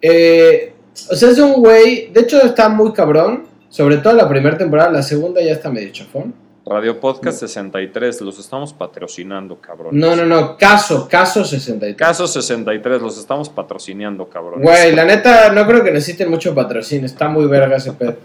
Eh, 0.00 0.72
o 1.10 1.16
sea, 1.16 1.30
es 1.30 1.40
un 1.40 1.54
güey, 1.54 2.12
de 2.12 2.20
hecho 2.20 2.40
está 2.40 2.68
muy 2.68 2.92
cabrón, 2.92 3.48
sobre 3.68 3.96
todo 3.96 4.12
la 4.12 4.28
primera 4.28 4.56
temporada, 4.56 4.92
la 4.92 5.02
segunda 5.02 5.42
ya 5.42 5.54
está 5.54 5.68
medio 5.68 5.90
chafón. 5.90 6.32
Radio 6.68 7.00
Podcast 7.00 7.38
63, 7.40 8.20
los 8.20 8.38
estamos 8.38 8.72
patrocinando, 8.72 9.56
cabrón. 9.60 9.98
No, 9.98 10.14
no, 10.14 10.26
no, 10.26 10.56
Caso, 10.56 11.08
Caso 11.08 11.44
63. 11.44 11.96
Caso 11.96 12.26
63, 12.26 13.00
los 13.00 13.18
estamos 13.18 13.48
patrocinando, 13.48 14.28
cabrón. 14.28 14.60
Güey, 14.62 14.94
la 14.94 15.04
neta, 15.04 15.50
no 15.52 15.66
creo 15.66 15.82
que 15.82 15.90
necesiten 15.92 16.28
mucho 16.30 16.54
patrocinio, 16.54 17.06
está 17.06 17.28
muy 17.28 17.46
verga 17.46 17.76
ese 17.76 17.92
pedo. 17.92 18.16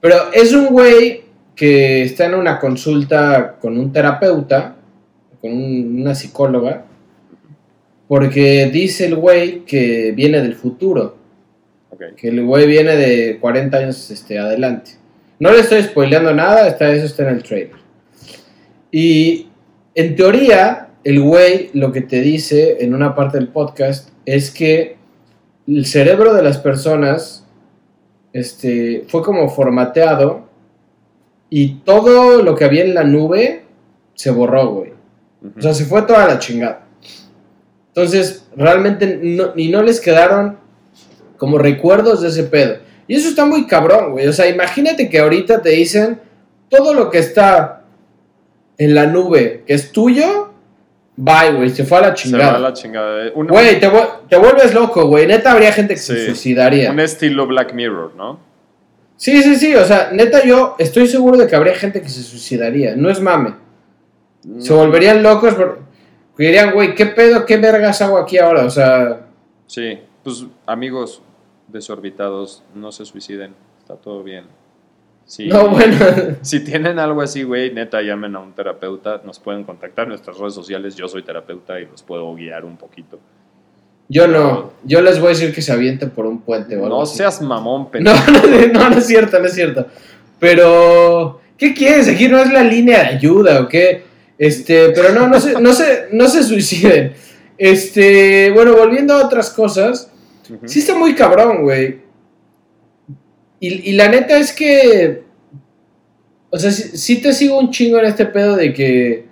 Pero 0.00 0.16
es 0.32 0.52
un 0.52 0.66
güey 0.66 1.22
que 1.56 2.04
está 2.04 2.26
en 2.26 2.34
una 2.34 2.58
consulta 2.60 3.56
con 3.60 3.76
un 3.76 3.92
terapeuta, 3.92 4.76
con 5.40 5.52
un- 5.52 6.00
una 6.02 6.14
psicóloga, 6.14 6.84
porque 8.08 8.70
dice 8.72 9.06
el 9.06 9.16
güey 9.16 9.64
que 9.64 10.12
viene 10.12 10.40
del 10.40 10.54
futuro, 10.54 11.16
que 12.16 12.28
el 12.28 12.44
güey 12.44 12.66
viene 12.66 12.96
de 12.96 13.38
40 13.40 13.76
años 13.76 14.10
este, 14.10 14.38
adelante. 14.38 14.92
No 15.38 15.50
le 15.50 15.60
estoy 15.60 15.82
spoileando 15.82 16.32
nada, 16.34 16.66
está, 16.68 16.90
eso 16.92 17.06
está 17.06 17.22
en 17.28 17.36
el 17.36 17.42
trailer. 17.42 17.79
Y 18.90 19.48
en 19.94 20.16
teoría, 20.16 20.90
el 21.04 21.20
güey 21.20 21.70
lo 21.74 21.92
que 21.92 22.00
te 22.00 22.20
dice 22.20 22.78
en 22.80 22.94
una 22.94 23.14
parte 23.14 23.38
del 23.38 23.48
podcast 23.48 24.10
es 24.26 24.50
que 24.50 24.96
el 25.66 25.86
cerebro 25.86 26.34
de 26.34 26.42
las 26.42 26.58
personas 26.58 27.46
este, 28.32 29.04
fue 29.08 29.22
como 29.22 29.48
formateado 29.48 30.48
y 31.48 31.80
todo 31.80 32.42
lo 32.42 32.54
que 32.54 32.64
había 32.64 32.84
en 32.84 32.94
la 32.94 33.04
nube 33.04 33.64
se 34.14 34.30
borró, 34.30 34.74
güey. 34.74 34.92
O 35.56 35.60
sea, 35.60 35.74
se 35.74 35.84
fue 35.84 36.02
toda 36.02 36.26
la 36.26 36.38
chingada. 36.38 36.86
Entonces, 37.88 38.46
realmente, 38.56 39.18
no, 39.22 39.52
y 39.56 39.68
no 39.68 39.82
les 39.82 40.00
quedaron 40.00 40.58
como 41.38 41.58
recuerdos 41.58 42.22
de 42.22 42.28
ese 42.28 42.44
pedo. 42.44 42.76
Y 43.08 43.16
eso 43.16 43.28
está 43.28 43.44
muy 43.44 43.66
cabrón, 43.66 44.12
güey. 44.12 44.28
O 44.28 44.32
sea, 44.32 44.48
imagínate 44.48 45.08
que 45.08 45.18
ahorita 45.18 45.62
te 45.62 45.70
dicen 45.70 46.20
todo 46.68 46.94
lo 46.94 47.10
que 47.10 47.18
está 47.18 47.79
en 48.80 48.94
la 48.94 49.06
nube 49.06 49.62
que 49.66 49.74
es 49.74 49.92
tuyo, 49.92 50.52
bye, 51.16 51.52
güey, 51.54 51.70
se 51.70 51.84
fue 51.84 51.98
a 51.98 52.00
la 52.00 52.06
Se 52.16 52.30
va 52.32 52.38
a 52.38 52.40
chingada. 52.42 52.58
la 52.58 52.72
chingada. 52.72 53.30
Un- 53.34 53.46
Güey, 53.46 53.78
te, 53.78 53.88
vu- 53.88 54.08
te 54.28 54.36
vuelves 54.36 54.72
loco, 54.74 55.06
güey. 55.06 55.26
Neta 55.26 55.52
habría 55.52 55.70
gente 55.72 55.94
que 55.94 56.00
se 56.00 56.26
suicidaría. 56.26 56.90
Un 56.90 57.00
estilo 57.00 57.46
Black 57.46 57.72
Mirror, 57.74 58.14
¿no? 58.16 58.40
Sí, 59.16 59.42
sí, 59.42 59.56
sí. 59.56 59.74
O 59.74 59.84
sea, 59.84 60.10
neta 60.12 60.42
yo 60.44 60.76
estoy 60.78 61.06
seguro 61.06 61.36
de 61.36 61.46
que 61.46 61.54
habría 61.54 61.74
gente 61.74 62.00
que 62.00 62.08
se 62.08 62.22
suicidaría. 62.22 62.96
No 62.96 63.10
es 63.10 63.20
mame. 63.20 63.54
Se 64.58 64.72
volverían 64.72 65.22
locos. 65.22 65.54
por- 65.54 65.78
Dirían, 66.38 66.72
güey, 66.72 66.94
¿qué 66.94 67.04
pedo, 67.04 67.44
qué 67.44 67.58
vergas 67.58 68.00
hago 68.00 68.16
aquí 68.16 68.38
ahora? 68.38 68.64
O 68.64 68.70
sea, 68.70 69.26
Sí, 69.66 69.98
pues 70.24 70.46
amigos 70.64 71.20
desorbitados, 71.68 72.62
no 72.74 72.90
se 72.92 73.04
suiciden, 73.04 73.54
está 73.78 73.94
todo 73.96 74.22
bien. 74.22 74.46
Sí. 75.30 75.46
no, 75.46 75.68
bueno. 75.68 75.96
Si 76.42 76.58
tienen 76.58 76.98
algo 76.98 77.22
así, 77.22 77.44
güey, 77.44 77.72
neta, 77.72 78.02
llamen 78.02 78.34
a 78.34 78.40
un 78.40 78.52
terapeuta, 78.52 79.20
nos 79.24 79.38
pueden 79.38 79.62
contactar 79.62 80.02
en 80.06 80.08
nuestras 80.08 80.36
redes 80.38 80.54
sociales, 80.54 80.96
yo 80.96 81.06
soy 81.06 81.22
terapeuta 81.22 81.78
y 81.78 81.86
los 81.86 82.02
puedo 82.02 82.34
guiar 82.34 82.64
un 82.64 82.76
poquito. 82.76 83.20
Yo 84.08 84.26
no. 84.26 84.72
Yo 84.82 85.00
les 85.00 85.20
voy 85.20 85.26
a 85.26 85.30
decir 85.30 85.54
que 85.54 85.62
se 85.62 85.70
avienten 85.72 86.10
por 86.10 86.26
un 86.26 86.40
puente 86.40 86.76
o 86.76 86.82
algo 86.84 86.96
No 86.96 87.02
así. 87.02 87.18
seas 87.18 87.40
mamón, 87.42 87.82
No, 88.00 88.12
pendejo. 88.12 88.72
no, 88.72 88.90
no 88.90 88.98
es 88.98 89.06
cierto, 89.06 89.38
no 89.38 89.46
es 89.46 89.54
cierto. 89.54 89.86
Pero, 90.40 91.40
¿qué 91.56 91.74
quieres? 91.74 92.08
Aquí 92.08 92.26
no 92.26 92.38
es 92.40 92.52
la 92.52 92.64
línea 92.64 92.98
de 93.02 93.06
ayuda, 93.10 93.60
¿o 93.60 93.68
qué? 93.68 94.02
Este, 94.36 94.88
pero 94.90 95.12
no, 95.12 95.28
no 95.28 95.38
se, 95.38 95.60
no 95.60 95.72
se, 95.72 96.08
no 96.10 96.26
se 96.26 96.42
suiciden. 96.42 97.12
Este, 97.56 98.50
bueno, 98.50 98.72
volviendo 98.74 99.14
a 99.14 99.24
otras 99.26 99.50
cosas, 99.50 100.10
sí 100.64 100.80
está 100.80 100.96
muy 100.96 101.14
cabrón, 101.14 101.62
güey. 101.62 102.00
Y, 103.60 103.90
y 103.90 103.92
la 103.92 104.08
neta 104.08 104.38
es 104.38 104.52
que, 104.52 105.22
o 106.50 106.58
sea, 106.58 106.70
sí, 106.70 106.96
sí 106.96 107.20
te 107.22 107.32
sigo 107.32 107.58
un 107.58 107.70
chingo 107.70 107.98
en 107.98 108.06
este 108.06 108.26
pedo 108.26 108.56
de 108.56 108.72
que 108.72 109.26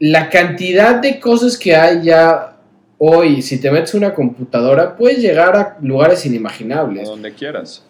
la 0.00 0.28
cantidad 0.28 0.96
de 0.96 1.20
cosas 1.20 1.56
que 1.56 1.76
hay 1.76 2.02
ya 2.02 2.56
hoy, 2.98 3.40
si 3.42 3.60
te 3.60 3.70
metes 3.70 3.94
una 3.94 4.12
computadora, 4.14 4.96
puedes 4.96 5.18
llegar 5.18 5.56
a 5.56 5.76
lugares 5.80 6.24
A 6.24 6.28
inimaginables. 6.28 7.08
donde 7.08 7.32
quieras. 7.32 7.84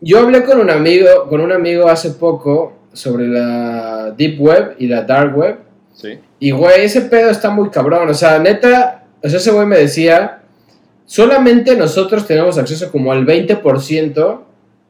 Yo 0.00 0.18
hablé 0.18 0.44
con 0.44 0.60
un 0.60 0.70
amigo, 0.70 1.08
con 1.28 1.40
un 1.40 1.52
amigo 1.52 1.88
hace 1.88 2.10
poco 2.10 2.74
sobre 2.92 3.26
la 3.26 4.10
Deep 4.16 4.38
Web 4.40 4.76
y 4.78 4.86
la 4.86 5.02
Dark 5.02 5.36
Web. 5.36 5.58
Sí. 5.94 6.18
Y 6.38 6.50
güey, 6.50 6.84
ese 6.84 7.00
pedo 7.02 7.30
está 7.30 7.48
muy 7.48 7.70
cabrón. 7.70 8.08
O 8.10 8.14
sea, 8.14 8.38
neta, 8.38 9.04
o 9.22 9.28
sea, 9.28 9.38
ese 9.38 9.50
güey 9.50 9.66
me 9.66 9.78
decía, 9.78 10.42
solamente 11.06 11.76
nosotros 11.76 12.26
tenemos 12.26 12.58
acceso 12.58 12.90
como 12.90 13.12
al 13.12 13.26
20% 13.26 14.40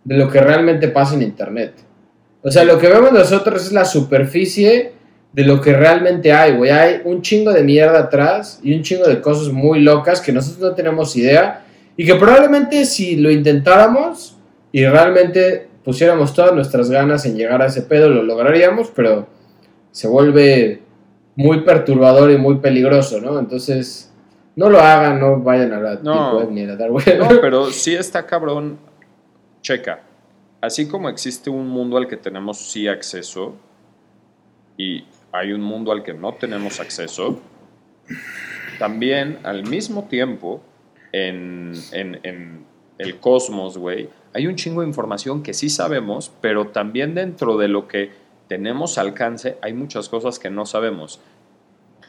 de 0.04 0.16
lo 0.16 0.28
que 0.30 0.40
realmente 0.40 0.88
pasa 0.88 1.14
en 1.14 1.22
Internet. 1.22 1.74
O 2.42 2.50
sea, 2.50 2.64
lo 2.64 2.78
que 2.78 2.88
vemos 2.88 3.12
nosotros 3.12 3.66
es 3.66 3.72
la 3.72 3.84
superficie 3.84 4.92
de 5.32 5.44
lo 5.44 5.60
que 5.60 5.72
realmente 5.72 6.32
hay, 6.32 6.56
güey. 6.56 6.70
Hay 6.70 7.00
un 7.04 7.22
chingo 7.22 7.52
de 7.52 7.64
mierda 7.64 7.98
atrás 7.98 8.60
y 8.62 8.74
un 8.74 8.82
chingo 8.82 9.06
de 9.06 9.20
cosas 9.20 9.52
muy 9.52 9.80
locas 9.80 10.20
que 10.20 10.32
nosotros 10.32 10.70
no 10.70 10.74
tenemos 10.74 11.16
idea 11.16 11.64
y 11.96 12.06
que 12.06 12.14
probablemente 12.14 12.84
si 12.84 13.16
lo 13.16 13.30
intentáramos 13.30 14.36
y 14.72 14.84
realmente 14.86 15.68
pusiéramos 15.84 16.34
todas 16.34 16.54
nuestras 16.54 16.90
ganas 16.90 17.26
en 17.26 17.36
llegar 17.36 17.62
a 17.62 17.66
ese 17.66 17.82
pedo, 17.82 18.08
lo 18.08 18.22
lograríamos, 18.22 18.92
pero 18.94 19.26
se 19.90 20.08
vuelve 20.08 20.82
muy 21.36 21.62
perturbador 21.62 22.30
y 22.30 22.38
muy 22.38 22.58
peligroso, 22.58 23.20
¿no? 23.20 23.38
Entonces, 23.38 24.12
no 24.56 24.68
lo 24.70 24.78
hagan, 24.80 25.18
no 25.20 25.40
vayan 25.40 25.72
a 25.72 25.80
la 25.80 25.94
No. 25.96 26.12
Deep 26.38 26.38
Web 26.46 26.50
ni 26.52 26.62
a 26.62 26.66
la 26.68 26.76
Dark 26.76 26.92
Web. 26.92 27.18
No, 27.18 27.28
pero 27.40 27.66
sí 27.70 27.94
está 27.94 28.24
cabrón. 28.26 28.78
Checa. 29.62 30.00
Así 30.60 30.86
como 30.88 31.08
existe 31.08 31.50
un 31.50 31.68
mundo 31.68 31.96
al 31.96 32.06
que 32.08 32.16
tenemos 32.16 32.58
sí 32.58 32.88
acceso 32.88 33.54
y 34.76 35.04
hay 35.32 35.52
un 35.52 35.60
mundo 35.60 35.92
al 35.92 36.02
que 36.02 36.14
no 36.14 36.32
tenemos 36.34 36.80
acceso, 36.80 37.40
también 38.78 39.38
al 39.44 39.64
mismo 39.64 40.04
tiempo 40.04 40.62
en, 41.12 41.72
en- 41.92 42.20
en 42.22 42.64
el 42.98 43.18
cosmos, 43.18 43.76
güey, 43.78 44.08
hay 44.32 44.46
un 44.46 44.56
chingo 44.56 44.80
de 44.82 44.86
información 44.88 45.42
que 45.42 45.52
sí 45.54 45.68
sabemos, 45.68 46.32
pero 46.40 46.68
también 46.68 47.14
dentro 47.14 47.56
de 47.56 47.68
lo 47.68 47.86
que 47.88 48.10
tenemos 48.48 48.98
alcance 48.98 49.56
hay 49.62 49.72
muchas 49.72 50.08
cosas 50.08 50.38
que 50.38 50.50
no 50.50 50.66
sabemos. 50.66 51.20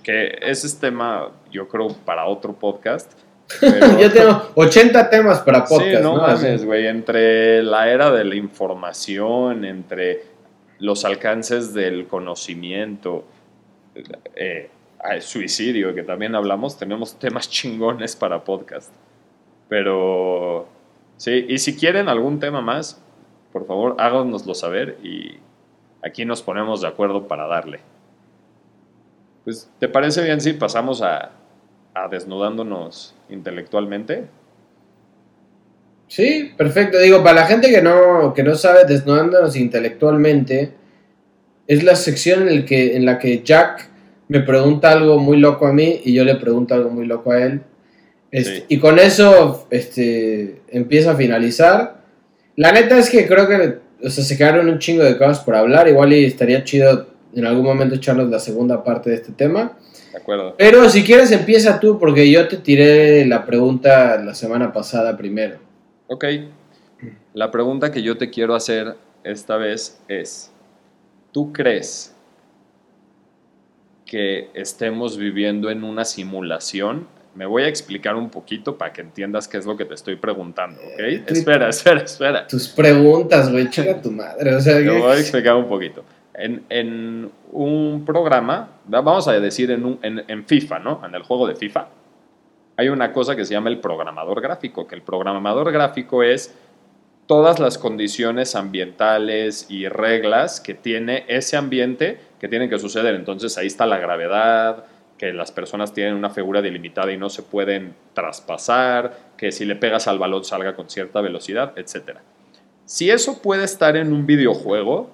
Que 0.06 0.38
ese 0.40 0.68
es 0.68 0.80
tema, 0.80 1.32
yo 1.52 1.68
creo, 1.68 1.88
para 2.06 2.26
otro 2.28 2.54
podcast. 2.54 3.12
pero- 3.60 4.00
Yo 4.00 4.12
tengo 4.12 4.42
80 4.56 5.10
temas 5.10 5.40
para 5.40 5.66
podcast, 5.66 5.98
sí, 5.98 6.04
no, 6.04 6.16
¿no? 6.16 6.22
mames, 6.22 6.64
güey. 6.64 6.86
Entre 6.86 7.64
la 7.64 7.90
era 7.90 8.12
de 8.12 8.24
la 8.24 8.36
información, 8.36 9.66
entre 9.66 10.24
los 10.78 11.06
alcances 11.06 11.74
del 11.74 12.06
conocimiento, 12.06 13.24
eh, 14.36 14.70
ah, 15.04 15.20
suicidio, 15.22 15.96
que 15.96 16.04
también 16.04 16.36
hablamos, 16.36 16.78
tenemos 16.78 17.18
temas 17.18 17.50
chingones 17.50 18.16
para 18.16 18.44
podcast. 18.44 18.94
Pero, 19.70 20.68
sí, 21.18 21.46
y 21.50 21.58
si 21.58 21.76
quieren 21.76 22.10
algún 22.10 22.40
tema 22.40 22.62
más, 22.62 23.02
por 23.52 23.66
favor, 23.66 23.96
háganoslo 23.98 24.54
saber 24.54 24.98
y 25.02 25.38
aquí 26.04 26.26
nos 26.26 26.44
ponemos 26.44 26.82
de 26.82 26.90
acuerdo 26.90 27.28
para 27.28 27.48
darle. 27.48 27.80
Pues, 29.46 29.70
¿te 29.80 29.88
parece 29.88 30.24
bien 30.24 30.42
si 30.42 30.54
pasamos 30.54 31.02
a, 31.02 31.32
a 31.94 32.08
desnudándonos 32.10 33.16
intelectualmente? 33.30 34.26
Sí, 36.08 36.52
perfecto. 36.58 37.00
Digo, 37.00 37.24
para 37.24 37.42
la 37.42 37.48
gente 37.48 37.70
que 37.70 37.82
no, 37.82 38.34
que 38.34 38.44
no 38.44 38.56
sabe, 38.56 38.86
desnudándonos 38.86 39.56
intelectualmente, 39.56 40.72
es 41.68 41.84
la 41.84 41.96
sección 41.96 42.44
en, 42.44 42.50
el 42.50 42.66
que, 42.66 42.96
en 42.96 43.06
la 43.06 43.18
que 43.18 43.44
Jack 43.44 43.90
me 44.28 44.42
pregunta 44.42 44.92
algo 44.92 45.20
muy 45.20 45.38
loco 45.38 45.68
a 45.68 45.74
mí 45.74 46.02
y 46.04 46.14
yo 46.14 46.24
le 46.24 46.36
pregunto 46.36 46.74
algo 46.74 46.90
muy 46.90 47.06
loco 47.06 47.32
a 47.32 47.44
él. 47.44 47.62
Este, 48.32 48.58
Sí. 48.58 48.64
Y 48.68 48.80
con 48.80 49.00
eso 49.00 49.68
este, 49.70 50.62
empieza 50.70 51.12
a 51.12 51.16
finalizar. 51.16 52.04
La 52.56 52.72
neta 52.72 52.98
es 52.98 53.10
que 53.10 53.28
creo 53.28 53.48
que 53.48 53.78
o 54.04 54.10
sea, 54.10 54.24
se 54.24 54.38
quedaron 54.38 54.68
un 54.68 54.80
chingo 54.80 55.04
de 55.04 55.18
cosas 55.18 55.40
por 55.40 55.56
hablar. 55.56 55.88
Igual 55.88 56.14
y 56.14 56.26
estaría 56.26 56.64
chido 56.64 57.08
en 57.36 57.46
algún 57.46 57.64
momento 57.66 57.96
echarnos 57.96 58.30
la 58.30 58.40
segunda 58.40 58.84
parte 58.84 59.10
de 59.10 59.18
este 59.18 59.32
tema. 59.32 59.78
¿De 60.12 60.18
acuerdo? 60.18 60.56
Pero 60.58 60.90
si 60.90 61.04
quieres 61.04 61.32
empieza 61.32 61.80
tú 61.80 62.00
porque 62.00 62.30
yo 62.32 62.48
te 62.48 62.58
tiré 62.58 63.26
la 63.26 63.46
pregunta 63.46 64.18
la 64.24 64.34
semana 64.34 64.72
pasada 64.72 65.16
primero. 65.18 65.58
Ok. 66.08 66.26
La 67.34 67.52
pregunta 67.52 67.92
que 67.92 68.02
yo 68.02 68.18
te 68.18 68.30
quiero 68.30 68.56
hacer 68.56 68.96
esta 69.24 69.58
vez 69.58 70.00
es, 70.08 70.52
¿tú 71.34 71.52
crees 71.52 72.16
que 74.06 74.50
estemos 74.54 75.18
viviendo 75.18 75.70
en 75.70 75.84
una 75.84 76.06
simulación? 76.06 77.08
Me 77.34 77.46
voy 77.46 77.64
a 77.64 77.68
explicar 77.68 78.16
un 78.16 78.30
poquito 78.30 78.78
para 78.78 78.94
que 78.94 79.02
entiendas 79.02 79.48
qué 79.50 79.58
es 79.58 79.66
lo 79.66 79.76
que 79.76 79.84
te 79.84 79.94
estoy 79.96 80.16
preguntando, 80.16 80.80
¿ok? 80.80 81.26
tú- 81.28 81.34
Espera, 81.34 81.68
espera, 81.70 82.02
espera. 82.04 82.48
Tus 82.48 82.70
preguntas, 82.70 83.52
güey, 83.52 83.70
chica 83.70 84.02
tu 84.02 84.12
madre. 84.12 84.56
O 84.56 84.62
sea, 84.62 84.78
Te 84.78 84.84
que- 84.84 84.90
voy 84.92 85.12
a 85.12 85.20
explicar 85.20 85.56
un 85.56 85.68
poquito. 85.68 86.04
En, 86.38 87.32
un 87.52 88.04
programa, 88.06 88.70
va- 88.94 89.02
vamos 89.02 89.28
a 89.28 89.34
decir 89.40 89.72
en, 89.72 89.86
un- 89.86 90.00
en 90.02 90.46
FIFA, 90.46 90.80
¿no? 90.80 91.02
En 91.06 91.16
el 91.16 91.24
juego 91.24 91.48
de 91.48 91.56
FIFA, 91.56 91.88
hay 92.78 92.90
una 92.90 93.14
cosa 93.14 93.36
que 93.36 93.46
se 93.46 93.54
llama 93.54 93.70
el 93.70 93.80
programador 93.80 94.42
gráfico, 94.42 94.86
que 94.88 94.96
el 94.96 95.02
programador 95.02 95.72
gráfico 95.72 96.24
es 96.24 96.54
todas 97.26 97.60
las 97.60 97.78
condiciones 97.78 98.54
ambientales 98.56 99.66
y 99.70 99.88
reglas 99.88 100.60
que 100.60 100.74
tiene 100.74 101.24
ese 101.28 101.56
ambiente 101.58 102.20
que 102.40 102.48
tienen 102.50 102.70
que 102.70 102.78
suceder. 102.78 103.16
Entonces 103.16 103.58
ahí 103.58 103.68
está 103.68 103.86
la 103.86 103.98
gravedad, 103.98 104.86
que 105.18 105.32
las 105.32 105.54
personas 105.54 105.94
tienen 105.94 106.16
una 106.16 106.30
figura 106.30 106.62
delimitada 106.62 107.12
y 107.14 107.18
no 107.18 107.30
se 107.30 107.42
pueden 107.44 107.96
traspasar, 108.14 109.18
que 109.38 109.54
si 109.54 109.64
le 109.66 109.78
pegas 109.78 110.08
al 110.10 110.20
balón 110.20 110.44
salga 110.44 110.76
con 110.76 110.90
cierta 110.90 111.22
velocidad, 111.22 111.72
etc. 111.78 112.18
Si 112.84 113.10
eso 113.10 113.42
puede 113.42 113.64
estar 113.64 113.96
en 113.96 114.12
un 114.12 114.26
videojuego, 114.26 115.10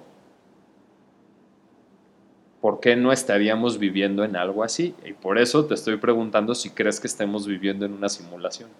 ¿por 2.62 2.78
qué 2.78 2.94
no 2.94 3.12
estaríamos 3.12 3.78
viviendo 3.78 4.24
en 4.24 4.36
algo 4.36 4.62
así? 4.62 4.94
Y 5.04 5.12
por 5.12 5.36
eso 5.36 5.66
te 5.66 5.74
estoy 5.74 5.96
preguntando 5.96 6.54
si 6.54 6.70
crees 6.70 7.00
que 7.00 7.08
estemos 7.08 7.46
viviendo 7.46 7.84
en 7.84 7.92
una 7.92 8.08
simulación. 8.08 8.70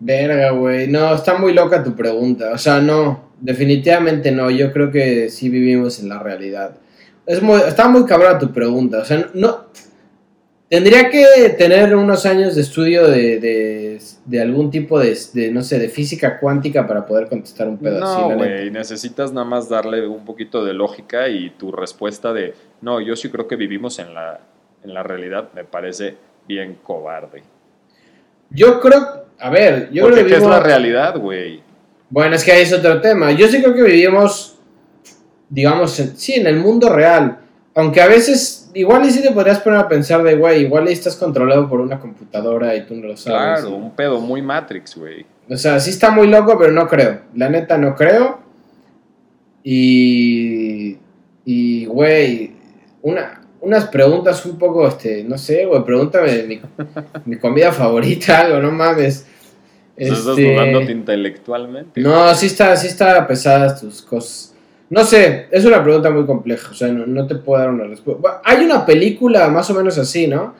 Verga, 0.00 0.50
güey. 0.50 0.88
No, 0.88 1.14
está 1.14 1.36
muy 1.36 1.52
loca 1.52 1.84
tu 1.84 1.94
pregunta. 1.94 2.50
O 2.52 2.58
sea, 2.58 2.80
no, 2.80 3.28
definitivamente 3.40 4.32
no. 4.32 4.50
Yo 4.50 4.72
creo 4.72 4.90
que 4.90 5.28
sí 5.28 5.50
vivimos 5.50 6.00
en 6.00 6.08
la 6.08 6.18
realidad. 6.18 6.76
Es 7.26 7.42
muy, 7.42 7.60
está 7.60 7.88
muy 7.88 8.06
cabrona 8.06 8.38
tu 8.38 8.50
pregunta. 8.52 8.98
O 9.00 9.04
sea, 9.04 9.28
no. 9.34 9.66
Tendría 10.68 11.10
que 11.10 11.50
tener 11.58 11.94
unos 11.94 12.24
años 12.26 12.54
de 12.56 12.62
estudio 12.62 13.06
de, 13.06 13.38
de, 13.38 14.00
de 14.24 14.40
algún 14.42 14.70
tipo 14.70 14.98
de, 14.98 15.16
de, 15.34 15.50
no 15.50 15.62
sé, 15.62 15.78
de 15.78 15.88
física 15.88 16.40
cuántica 16.40 16.86
para 16.86 17.06
poder 17.06 17.28
contestar 17.28 17.68
un 17.68 17.76
así. 17.86 18.00
No, 18.00 18.34
güey, 18.36 18.70
necesitas 18.70 19.32
nada 19.32 19.46
más 19.46 19.68
darle 19.68 20.06
un 20.06 20.24
poquito 20.24 20.64
de 20.64 20.72
lógica 20.72 21.28
y 21.28 21.50
tu 21.50 21.70
respuesta 21.70 22.32
de, 22.32 22.54
no, 22.80 23.00
yo 23.00 23.14
sí 23.14 23.28
creo 23.28 23.46
que 23.46 23.56
vivimos 23.56 23.98
en 23.98 24.14
la, 24.14 24.40
en 24.82 24.94
la 24.94 25.02
realidad 25.02 25.50
me 25.54 25.64
parece 25.64 26.16
bien 26.48 26.78
cobarde. 26.82 27.42
Yo 28.50 28.80
creo, 28.80 29.26
a 29.38 29.50
ver, 29.50 29.90
yo 29.92 30.02
Porque 30.02 30.22
creo 30.22 30.26
que 30.26 30.30
¿qué 30.32 30.36
es 30.38 30.42
la 30.42 30.48
vivimos- 30.48 30.62
realidad, 30.66 31.18
güey? 31.18 31.62
Bueno, 32.08 32.36
es 32.36 32.42
que 32.44 32.52
ahí 32.52 32.62
es 32.62 32.72
otro 32.72 33.00
tema. 33.00 33.32
Yo 33.32 33.46
sí 33.48 33.60
creo 33.60 33.74
que 33.74 33.82
vivimos, 33.82 34.58
digamos, 35.48 35.98
en- 36.00 36.16
sí, 36.16 36.34
en 36.34 36.46
el 36.46 36.56
mundo 36.56 36.88
real. 36.88 37.38
Aunque 37.74 38.00
a 38.00 38.06
veces, 38.06 38.63
igual 38.74 39.04
y 39.06 39.10
sí 39.10 39.22
te 39.22 39.30
podrías 39.32 39.60
poner 39.60 39.78
a 39.80 39.88
pensar 39.88 40.22
de, 40.22 40.36
güey, 40.36 40.62
igual 40.62 40.88
y 40.88 40.92
estás 40.92 41.16
controlado 41.16 41.68
por 41.68 41.80
una 41.80 41.98
computadora 42.00 42.74
y 42.76 42.86
tú 42.86 42.94
no 42.96 43.08
lo 43.08 43.16
sabes. 43.16 43.60
Claro, 43.62 43.76
un 43.76 43.94
pedo 43.94 44.20
muy 44.20 44.42
Matrix, 44.42 44.96
güey. 44.96 45.24
O 45.48 45.56
sea, 45.56 45.78
sí 45.80 45.90
está 45.90 46.10
muy 46.10 46.26
loco, 46.26 46.56
pero 46.58 46.72
no 46.72 46.86
creo. 46.88 47.20
La 47.34 47.48
neta 47.48 47.76
no 47.78 47.94
creo. 47.94 48.40
Y. 49.62 50.98
Y, 51.46 51.84
güey, 51.86 52.52
una, 53.02 53.42
unas 53.60 53.86
preguntas 53.86 54.44
un 54.46 54.58
poco, 54.58 54.88
este, 54.88 55.22
no 55.24 55.36
sé, 55.36 55.66
güey, 55.66 55.84
pregúntame 55.84 56.42
mi, 56.44 56.60
mi 57.26 57.36
comida 57.38 57.70
favorita, 57.70 58.40
algo, 58.40 58.60
no 58.60 58.70
mames. 58.72 59.26
Estás 59.96 60.26
Este, 60.26 60.54
dudándote 60.54 60.92
intelectualmente. 60.92 62.00
No, 62.00 62.34
sí 62.34 62.46
está, 62.46 62.74
sí 62.76 62.86
está 62.86 63.26
pesadas 63.26 63.80
tus 63.80 64.02
cosas. 64.02 64.53
No 64.90 65.02
sé, 65.04 65.46
es 65.50 65.64
una 65.64 65.82
pregunta 65.82 66.10
muy 66.10 66.26
compleja, 66.26 66.70
o 66.70 66.74
sea, 66.74 66.88
no, 66.88 67.06
no 67.06 67.26
te 67.26 67.34
puedo 67.36 67.60
dar 67.60 67.70
una 67.70 67.84
respuesta. 67.84 68.20
Bueno, 68.20 68.38
Hay 68.44 68.64
una 68.64 68.84
película 68.86 69.48
más 69.48 69.68
o 69.70 69.74
menos 69.74 69.96
así, 69.98 70.26
¿no? 70.26 70.54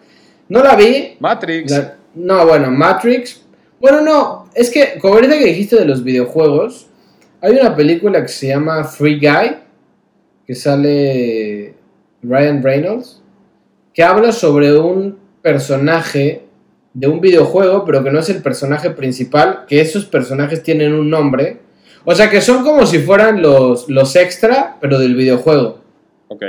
No 0.48 0.62
la 0.62 0.74
vi. 0.76 1.16
Matrix. 1.20 1.70
la- 1.70 1.96
no, 2.14 2.46
bueno, 2.46 2.70
Matrix. 2.70 3.42
Bueno, 3.80 4.00
no, 4.00 4.48
es 4.54 4.70
que, 4.70 4.98
como 5.00 5.14
ahorita 5.14 5.38
que 5.38 5.44
dijiste 5.46 5.76
de 5.76 5.84
los 5.84 6.02
videojuegos, 6.02 6.86
hay 7.40 7.52
una 7.58 7.74
película 7.76 8.22
que 8.22 8.28
se 8.28 8.48
llama 8.48 8.84
Free 8.84 9.18
Guy, 9.20 9.56
que 10.46 10.54
sale 10.54 11.74
Ryan 12.22 12.62
Reynolds, 12.62 13.20
que 13.92 14.02
habla 14.02 14.32
sobre 14.32 14.76
un 14.78 15.18
personaje 15.42 16.42
de 16.94 17.06
un 17.08 17.20
videojuego, 17.20 17.84
pero 17.84 18.02
que 18.02 18.10
no 18.10 18.20
es 18.20 18.28
el 18.30 18.40
personaje 18.42 18.90
principal, 18.90 19.64
que 19.68 19.80
esos 19.80 20.06
personajes 20.06 20.62
tienen 20.62 20.94
un 20.94 21.10
nombre. 21.10 21.58
O 22.04 22.14
sea, 22.14 22.28
que 22.30 22.40
son 22.40 22.62
como 22.64 22.86
si 22.86 22.98
fueran 22.98 23.40
los, 23.40 23.88
los 23.88 24.14
extra, 24.16 24.76
pero 24.80 24.98
del 24.98 25.14
videojuego, 25.14 25.80
Ok. 26.28 26.42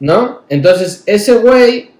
¿no? 0.00 0.42
Entonces, 0.48 1.02
ese 1.06 1.34
güey, 1.38 1.90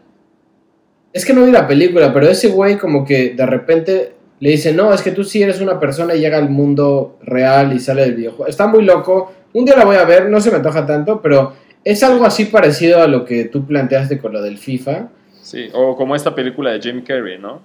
es 1.13 1.25
que 1.25 1.33
no 1.33 1.45
vi 1.45 1.53
la 1.53 1.67
película, 1.67 2.13
pero 2.13 2.29
ese 2.29 2.49
güey 2.49 2.77
como 2.77 3.05
que 3.05 3.31
de 3.31 3.47
repente 3.47 4.13
le 4.41 4.51
dice, 4.51 4.75
no, 4.75 4.93
es 4.93 5.01
que 5.01 5.13
tú 5.13 5.25
sí 5.25 5.43
eres 5.43 5.61
una 5.61 5.81
persona 5.81 6.15
y 6.15 6.21
llega 6.21 6.37
al 6.37 6.51
mundo 6.51 7.19
real 7.23 7.73
y 7.73 7.79
sale 7.81 8.03
del 8.03 8.15
videojuego. 8.15 8.47
Está 8.47 8.67
muy 8.67 8.85
loco. 8.85 9.33
Un 9.55 9.65
día 9.65 9.77
la 9.77 9.85
voy 9.85 9.97
a 9.97 10.05
ver, 10.05 10.29
no 10.29 10.41
se 10.41 10.51
me 10.51 10.57
antoja 10.57 10.85
tanto, 10.85 11.23
pero 11.23 11.55
es 11.85 12.03
algo 12.03 12.25
así 12.25 12.47
parecido 12.47 13.01
a 13.03 13.07
lo 13.07 13.25
que 13.25 13.45
tú 13.45 13.65
planteaste 13.65 14.19
con 14.19 14.33
lo 14.33 14.43
del 14.43 14.59
FIFA. 14.59 15.09
Sí, 15.41 15.69
o 15.73 15.97
como 15.97 16.17
esta 16.17 16.35
película 16.35 16.73
de 16.73 16.81
Jim 16.81 17.03
Carrey, 17.05 17.39
¿no? 17.39 17.63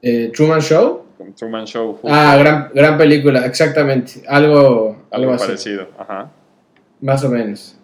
Eh, 0.00 0.30
Truman 0.34 0.60
Show. 0.60 1.02
Con 1.22 1.34
Truman 1.34 1.64
Show. 1.66 1.92
justo. 1.92 2.08
Ah, 2.10 2.36
gran, 2.36 2.70
gran 2.74 2.98
película, 2.98 3.46
exactamente. 3.46 4.22
Algo, 4.26 4.56
algo, 4.58 5.06
algo 5.10 5.32
así, 5.34 5.44
parecido. 5.46 5.86
Ajá. 5.98 6.30
más 7.00 7.22
o 7.24 7.28
menos. 7.28 7.78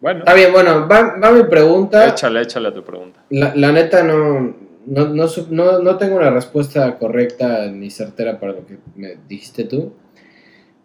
Bueno, 0.00 0.20
Está 0.20 0.34
bien, 0.34 0.52
bueno, 0.52 0.86
va, 0.88 1.16
va 1.16 1.30
mi 1.32 1.44
pregunta. 1.44 2.08
échale, 2.08 2.42
échale 2.42 2.68
a 2.68 2.74
tu 2.74 2.82
pregunta. 2.84 3.24
La, 3.30 3.54
la 3.54 3.72
neta 3.72 4.02
no, 4.02 4.54
no, 4.86 5.08
no, 5.08 5.26
no, 5.50 5.78
no 5.78 5.96
tengo 5.96 6.16
una 6.16 6.30
respuesta 6.30 6.98
correcta 6.98 7.66
ni 7.68 7.88
certera 7.90 8.38
para 8.38 8.52
lo 8.52 8.66
que 8.66 8.78
me 8.96 9.16
dijiste 9.28 9.64
tú. 9.64 9.94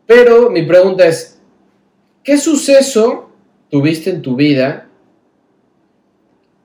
Pero 0.05 0.49
mi 0.49 0.61
pregunta 0.61 1.05
es, 1.05 1.41
¿qué 2.23 2.37
suceso 2.37 3.31
tuviste 3.69 4.11
en 4.11 4.21
tu 4.21 4.35
vida 4.35 4.87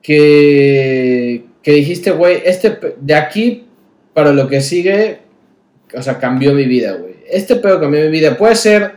que, 0.03 1.47
que 1.63 1.73
dijiste, 1.73 2.11
güey, 2.13 2.43
este, 2.45 2.79
de 3.01 3.15
aquí 3.15 3.67
para 4.13 4.33
lo 4.33 4.47
que 4.49 4.61
sigue, 4.61 5.22
o 5.95 6.03
sea, 6.03 6.19
cambió 6.19 6.53
mi 6.55 6.65
vida, 6.65 6.95
güey? 6.95 7.17
Este 7.29 7.57
pedo 7.57 7.81
cambió 7.81 8.01
mi 8.01 8.11
vida. 8.11 8.37
Puede 8.37 8.55
ser, 8.55 8.93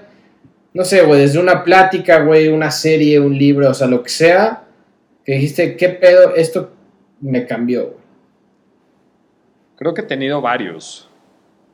no 0.73 0.83
sé, 0.83 1.01
güey, 1.03 1.21
desde 1.21 1.39
una 1.39 1.63
plática, 1.63 2.21
güey, 2.21 2.47
una 2.47 2.71
serie, 2.71 3.19
un 3.19 3.37
libro, 3.37 3.69
o 3.69 3.73
sea, 3.73 3.87
lo 3.87 4.03
que 4.03 4.09
sea, 4.09 4.63
que 5.23 5.33
dijiste, 5.33 5.75
¿qué 5.75 5.89
pedo? 5.89 6.35
Esto 6.35 6.71
me 7.21 7.45
cambió. 7.45 7.97
Creo 9.77 9.93
que 9.93 10.01
he 10.01 10.05
tenido 10.05 10.41
varios. 10.41 11.09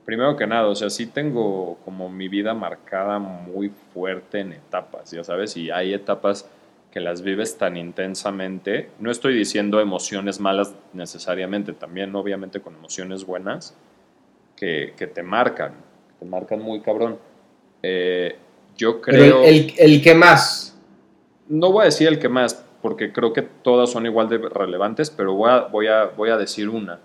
Primero 0.06 0.36
que 0.36 0.48
nada, 0.48 0.68
o 0.68 0.76
sea, 0.76 0.90
sí 0.90 1.06
tengo 1.06 1.78
como 1.86 2.10
mi 2.10 2.28
vida 2.28 2.54
marcada 2.54 3.20
muy 3.20 3.72
fuerte 3.94 4.40
en 4.40 4.54
etapas, 4.54 5.12
ya 5.12 5.24
sabes, 5.24 5.56
y 5.56 5.70
hay 5.70 5.94
etapas 5.94 6.50
que 6.92 7.00
las 7.00 7.22
vives 7.22 7.58
tan 7.58 7.78
intensamente. 7.78 8.90
No 9.00 9.12
estoy 9.12 9.36
diciendo 9.36 9.80
emociones 9.80 10.40
malas 10.40 10.74
necesariamente, 10.94 11.74
también 11.74 12.14
obviamente 12.16 12.60
con 12.60 12.76
emociones 12.76 13.26
buenas 13.26 13.76
que, 14.62 14.94
que 14.96 15.08
te 15.08 15.24
marcan, 15.24 15.74
te 16.20 16.26
marcan 16.26 16.62
muy 16.62 16.82
cabrón. 16.82 17.18
Eh, 17.82 18.36
yo 18.78 19.02
Pero 19.02 19.18
creo... 19.18 19.44
el, 19.44 19.56
el, 19.56 19.74
el 19.78 20.02
que 20.04 20.14
más. 20.14 20.80
No 21.50 21.72
voy 21.72 21.82
a 21.82 21.86
decir 21.86 22.08
el 22.08 22.20
que 22.20 22.30
más, 22.30 22.64
porque 22.84 23.12
creo 23.12 23.34
que 23.34 23.42
todas 23.42 23.90
son 23.90 24.06
igual 24.06 24.30
de 24.30 24.38
relevantes, 24.38 25.10
pero 25.10 25.34
voy 25.34 25.50
a, 25.50 25.62
voy 25.62 25.88
a, 25.88 26.06
voy 26.06 26.30
a 26.30 26.38
decir 26.38 26.70
una. 26.70 27.00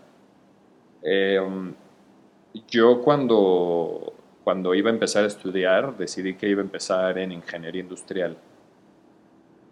Eh, 1.02 1.40
um, 1.40 1.72
yo 2.68 3.00
cuando, 3.00 4.12
cuando 4.44 4.74
iba 4.74 4.90
a 4.90 4.92
empezar 4.92 5.24
a 5.24 5.28
estudiar, 5.28 5.96
decidí 5.96 6.34
que 6.34 6.48
iba 6.48 6.60
a 6.60 6.64
empezar 6.64 7.16
en 7.16 7.32
ingeniería 7.32 7.80
industrial. 7.80 8.36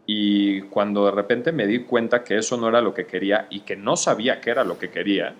Y 0.07 0.63
cuando 0.63 1.05
de 1.05 1.11
repente 1.13 1.53
me 1.53 1.67
di 1.67 1.85
cuenta 1.85 2.25
que 2.25 2.39
eso 2.39 2.57
no 2.57 2.69
era 2.69 2.81
lo 2.81 2.95
que 2.95 3.07
quería 3.07 3.47
y 3.51 3.61
que 3.61 3.77
no 3.77 3.97
sabía 3.97 4.41
qué 4.41 4.51
era 4.51 4.65
lo 4.65 4.79
que 4.79 4.91
quería, 4.91 5.35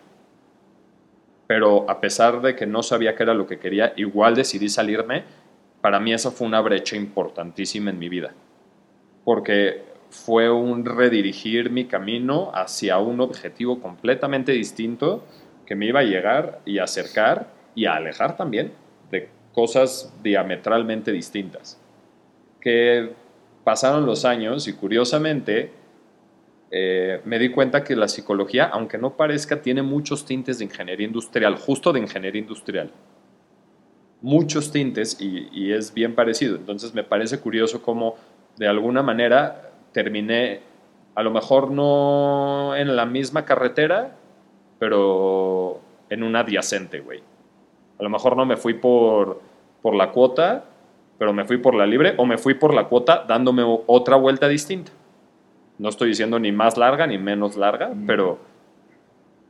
pero 1.47 1.89
a 1.91 2.01
pesar 2.01 2.41
de 2.41 2.57
que 2.57 2.67
no 2.67 2.83
sabía 2.83 3.15
qué 3.15 3.23
era 3.23 3.35
lo 3.35 3.47
que 3.47 3.59
quería, 3.59 3.93
igual 3.97 4.35
decidí 4.35 4.69
salirme, 4.69 5.25
para 5.81 6.01
mí 6.01 6.13
esa 6.13 6.31
fue 6.31 6.47
una 6.47 6.61
brecha 6.61 6.97
importantísima 6.97 7.91
en 7.91 7.99
mi 7.99 8.09
vida 8.09 8.33
porque 9.25 9.83
fue 10.11 10.51
un 10.51 10.85
redirigir 10.85 11.71
mi 11.71 11.87
camino 11.87 12.53
hacia 12.55 12.99
un 12.99 13.21
objetivo 13.21 13.81
completamente 13.81 14.53
distinto 14.53 15.25
que 15.67 15.75
me 15.75 15.87
iba 15.87 16.01
a 16.01 16.05
llegar 16.05 16.61
y 16.65 16.79
acercar 16.79 17.49
y 17.75 17.87
a 17.87 17.97
alejar 17.97 18.37
también 18.37 18.73
de 19.11 19.29
cosas 19.53 20.15
diametralmente 20.23 21.11
distintas. 21.11 21.81
Que 22.61 23.13
pasaron 23.65 24.07
los 24.07 24.25
años 24.25 24.69
y 24.69 24.75
curiosamente 24.75 25.73
eh, 26.77 27.21
me 27.25 27.39
di 27.39 27.51
cuenta 27.51 27.85
que 27.85 27.95
la 27.95 28.09
psicología, 28.09 28.65
aunque 28.65 28.99
no 28.99 29.17
parezca, 29.17 29.63
tiene 29.63 29.83
muchos 29.83 30.25
tintes 30.25 30.59
de 30.59 30.65
ingeniería 30.65 31.07
industrial, 31.07 31.55
justo 31.55 31.93
de 31.93 32.01
ingeniería 32.01 32.41
industrial. 32.41 32.91
Muchos 34.21 34.73
tintes 34.73 35.21
y, 35.21 35.49
y 35.53 35.73
es 35.73 35.95
bien 35.95 36.17
parecido. 36.17 36.57
Entonces 36.57 36.93
me 36.93 37.05
parece 37.05 37.39
curioso 37.39 37.81
cómo 37.81 38.17
de 38.57 38.67
alguna 38.67 39.05
manera 39.05 39.71
terminé, 39.93 40.63
a 41.15 41.23
lo 41.23 41.31
mejor 41.31 41.71
no 41.71 42.75
en 42.75 42.97
la 42.97 43.07
misma 43.07 43.45
carretera, 43.45 44.17
pero 44.81 45.81
en 46.11 46.25
una 46.25 46.41
adyacente, 46.41 46.99
güey. 46.99 47.23
A 48.01 48.03
lo 48.03 48.11
mejor 48.11 48.37
no 48.37 48.47
me 48.47 48.57
fui 48.57 48.75
por, 48.75 49.41
por 49.81 49.95
la 49.95 50.11
cuota, 50.11 50.65
pero 51.19 51.33
me 51.33 51.45
fui 51.45 51.59
por 51.59 51.77
la 51.77 51.87
libre, 51.87 52.15
o 52.17 52.27
me 52.27 52.37
fui 52.37 52.55
por 52.55 52.75
la 52.75 52.89
cuota 52.89 53.25
dándome 53.29 53.63
otra 53.87 54.17
vuelta 54.17 54.49
distinta. 54.49 54.91
No 55.79 55.89
estoy 55.89 56.11
diciendo 56.11 56.39
ni 56.39 56.53
más 56.53 56.77
larga 56.77 57.07
ni 57.07 57.19
menos 57.19 57.57
larga, 57.57 57.93
pero 58.07 58.39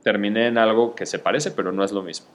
terminé 0.03 0.47
en 0.47 0.59
algo 0.59 0.95
que 0.95 1.07
se 1.07 1.19
parece, 1.19 1.51
pero 1.51 1.73
no 1.73 1.85
es 1.85 1.93
lo 1.93 2.03
mismo. 2.03 2.27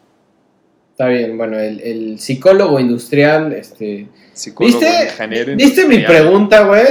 Está 0.91 1.07
bien, 1.07 1.38
bueno, 1.38 1.57
el, 1.57 1.80
el 1.80 2.20
psicólogo 2.20 2.80
industrial, 2.80 3.53
este... 3.53 4.10
Psicólogo, 4.34 4.80
¿Viste, 4.80 5.03
ingeniero 5.06 5.56
¿Viste 5.56 5.86
mi 5.86 5.99
pregunta, 5.99 6.64
güey? 6.64 6.86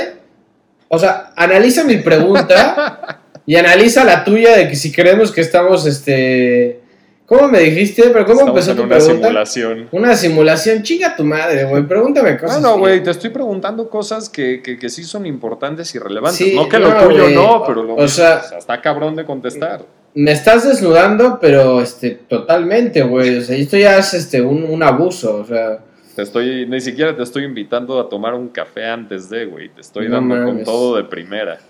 O 0.89 0.99
sea, 0.99 1.33
analiza 1.37 1.85
mi 1.85 1.99
pregunta 1.99 3.21
y 3.47 3.57
analiza 3.57 4.05
la 4.05 4.25
tuya 4.25 4.57
de 4.57 4.69
que 4.69 4.77
si 4.77 4.93
creemos 4.93 5.31
que 5.31 5.43
estamos, 5.43 5.87
este... 5.87 6.81
¿Cómo 7.29 7.47
me 7.49 7.61
dijiste? 7.61 8.05
¿Pero 8.11 8.25
cómo 8.25 8.41
Estamos 8.41 8.49
empezó 8.67 8.71
en 8.71 8.77
tu 8.79 8.83
una 8.85 8.97
pregunta? 8.97 9.15
simulación. 9.27 9.89
Una 9.93 10.15
simulación, 10.17 10.83
chinga 10.83 11.15
tu 11.15 11.25
madre, 11.25 11.65
güey. 11.67 11.83
Pregúntame 11.87 12.39
cosas. 12.39 12.63
No, 12.63 12.71
no, 12.71 12.79
güey, 12.79 13.03
te 13.03 13.11
estoy 13.11 13.29
preguntando 13.29 13.91
cosas 13.91 14.31
que, 14.31 14.63
que, 14.63 14.79
que 14.79 14.89
sí 14.89 15.05
son 15.05 15.27
importantes 15.27 15.95
y 15.95 15.99
relevantes. 15.99 16.39
Sí, 16.39 16.57
no 16.57 16.67
que 16.69 16.79
no, 16.79 16.89
lo 16.89 17.07
tuyo 17.09 17.29
no, 17.29 17.65
pero 17.67 17.83
lo 17.83 17.93
O 17.95 17.97
mío, 17.99 18.09
sea- 18.09 18.41
está 18.57 18.81
cabrón 18.81 19.15
de 19.15 19.27
contestar. 19.27 19.83
Me 20.15 20.33
estás 20.33 20.67
desnudando, 20.67 21.39
pero 21.39 21.83
este, 21.83 22.13
totalmente, 22.13 23.03
güey. 23.03 23.37
O 23.37 23.43
sea, 23.43 23.57
esto 23.59 23.77
ya 23.77 23.99
es 23.99 24.15
este, 24.15 24.41
un, 24.41 24.65
un 24.65 24.83
abuso, 24.83 25.37
o 25.37 25.45
sea. 25.45 25.81
Te 26.17 26.23
estoy, 26.23 26.67
ni 26.67 26.81
siquiera 26.81 27.15
te 27.15 27.23
estoy 27.23 27.45
invitando 27.45 28.01
a 28.01 28.09
tomar 28.09 28.35
un 28.35 28.49
café 28.49 28.87
antes 28.87 29.29
de, 29.31 29.45
güey. 29.45 29.69
Te 29.69 29.83
estoy 29.83 30.09
No 30.09 30.15
dando 30.15 30.45
con 30.47 30.65
todo 30.65 30.97
de 30.97 31.05
primera. 31.05 31.61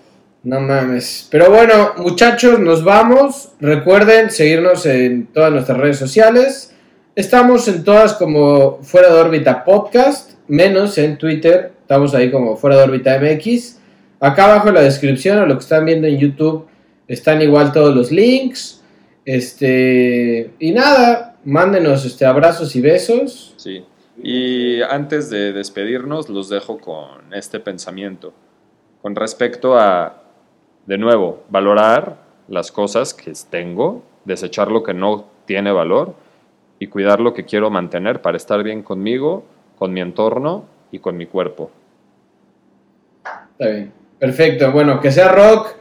No 0.43 0.61
mames. 0.61 1.27
Pero 1.29 1.49
bueno, 1.49 1.93
muchachos, 1.97 2.59
nos 2.59 2.83
vamos. 2.83 3.51
Recuerden 3.59 4.31
seguirnos 4.31 4.85
en 4.85 5.27
todas 5.27 5.51
nuestras 5.51 5.77
redes 5.77 5.97
sociales. 5.97 6.73
Estamos 7.13 7.67
en 7.67 7.83
todas 7.83 8.13
como 8.13 8.81
Fuera 8.81 9.13
de 9.13 9.19
órbita 9.19 9.65
podcast, 9.65 10.35
menos 10.47 10.97
en 10.97 11.17
Twitter. 11.17 11.73
Estamos 11.81 12.15
ahí 12.15 12.31
como 12.31 12.55
Fuera 12.55 12.77
de 12.77 12.83
órbita 12.83 13.19
MX. 13.19 13.79
Acá 14.21 14.45
abajo 14.45 14.69
en 14.69 14.75
la 14.75 14.81
descripción 14.81 15.39
o 15.39 15.45
lo 15.45 15.55
que 15.55 15.61
están 15.61 15.85
viendo 15.85 16.07
en 16.07 16.17
YouTube 16.17 16.67
Están 17.07 17.41
igual 17.41 17.73
todos 17.73 17.93
los 17.93 18.09
links. 18.09 18.81
Este, 19.25 20.51
y 20.57 20.71
nada, 20.71 21.37
mándenos 21.43 22.05
este, 22.05 22.25
abrazos 22.25 22.77
y 22.77 22.81
besos. 22.81 23.55
Sí. 23.57 23.83
Y 24.23 24.81
antes 24.83 25.29
de 25.29 25.51
despedirnos, 25.51 26.29
los 26.29 26.47
dejo 26.47 26.77
con 26.77 27.33
este 27.33 27.59
pensamiento. 27.59 28.33
Con 29.01 29.15
respecto 29.15 29.77
a, 29.77 30.28
de 30.89 30.97
nuevo, 30.97 31.43
valorar 31.49 32.17
las 32.47 32.71
cosas 32.71 33.13
que 33.13 33.31
tengo, 33.47 34.01
desechar 34.25 34.71
lo 34.71 34.81
que 34.81 34.95
no 34.95 35.25
tiene 35.45 35.71
valor 35.71 36.15
y 36.79 36.87
cuidar 36.87 37.19
lo 37.19 37.35
que 37.35 37.45
quiero 37.45 37.69
mantener 37.69 38.23
para 38.23 38.37
estar 38.37 38.63
bien 38.63 38.81
conmigo, 38.81 39.43
con 39.77 39.93
mi 39.93 40.01
entorno 40.01 40.65
y 40.91 40.97
con 40.97 41.15
mi 41.15 41.27
cuerpo. 41.27 41.69
Está 43.51 43.67
bien. 43.67 43.91
Perfecto. 44.17 44.71
Bueno, 44.71 44.99
que 44.99 45.11
sea 45.11 45.29
rock. 45.31 45.75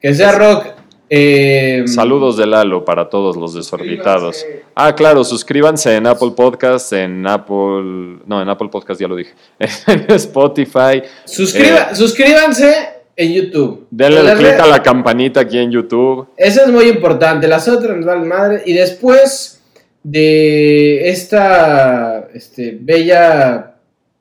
Que 0.00 0.12
sea 0.12 0.32
rock. 0.32 0.66
eh, 1.08 1.84
Saludos 1.86 2.36
de 2.36 2.46
Lalo 2.46 2.84
para 2.84 3.08
todos 3.08 3.36
los 3.36 3.54
desorbitados. 3.54 4.44
Ah, 4.74 4.92
claro, 4.94 5.22
suscríbanse 5.22 5.94
en 5.96 6.06
Apple 6.08 6.32
Podcast, 6.36 6.92
en 6.94 7.26
Apple... 7.28 8.18
No, 8.26 8.42
en 8.42 8.48
Apple 8.48 8.68
Podcast 8.70 9.00
ya 9.00 9.06
lo 9.06 9.14
dije. 9.16 9.34
En 9.86 10.10
Spotify. 10.14 11.00
suscriba- 11.24 11.90
Eh, 11.92 11.94
suscríbanse 11.94 12.97
en 13.18 13.32
YouTube. 13.32 13.88
Denle 13.90 14.34
re- 14.36 14.54
a 14.54 14.66
la 14.66 14.80
campanita 14.80 15.40
aquí 15.40 15.58
en 15.58 15.72
YouTube. 15.72 16.28
Eso 16.36 16.62
es 16.62 16.68
muy 16.68 16.84
importante. 16.88 17.48
Las 17.48 17.66
otras 17.68 17.96
nos 17.96 18.06
valen 18.06 18.28
madre. 18.28 18.62
Y 18.64 18.72
después 18.74 19.60
de 20.04 21.08
esta 21.10 22.28
este, 22.32 22.78
bella 22.80 23.74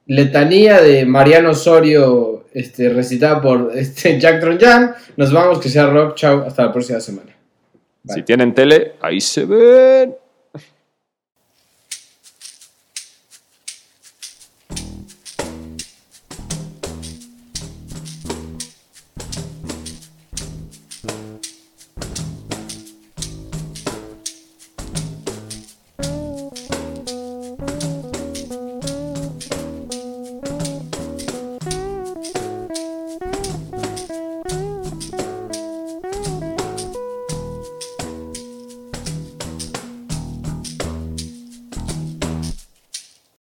letanía 0.08 0.82
de 0.82 1.06
Mariano 1.06 1.52
Osorio 1.52 2.46
este, 2.54 2.90
recitada 2.90 3.40
por 3.40 3.72
este, 3.76 4.20
Jack 4.20 4.42
Tronjan, 4.42 4.96
nos 5.16 5.32
vamos. 5.32 5.60
Que 5.60 5.70
sea 5.70 5.86
rock. 5.86 6.16
Chao. 6.16 6.44
Hasta 6.48 6.66
la 6.66 6.74
próxima 6.74 7.00
semana. 7.00 7.36
Bye. 8.04 8.16
Si 8.16 8.24
tienen 8.24 8.54
tele, 8.56 8.94
ahí 9.00 9.22
se 9.22 9.46
ven. 9.46 10.16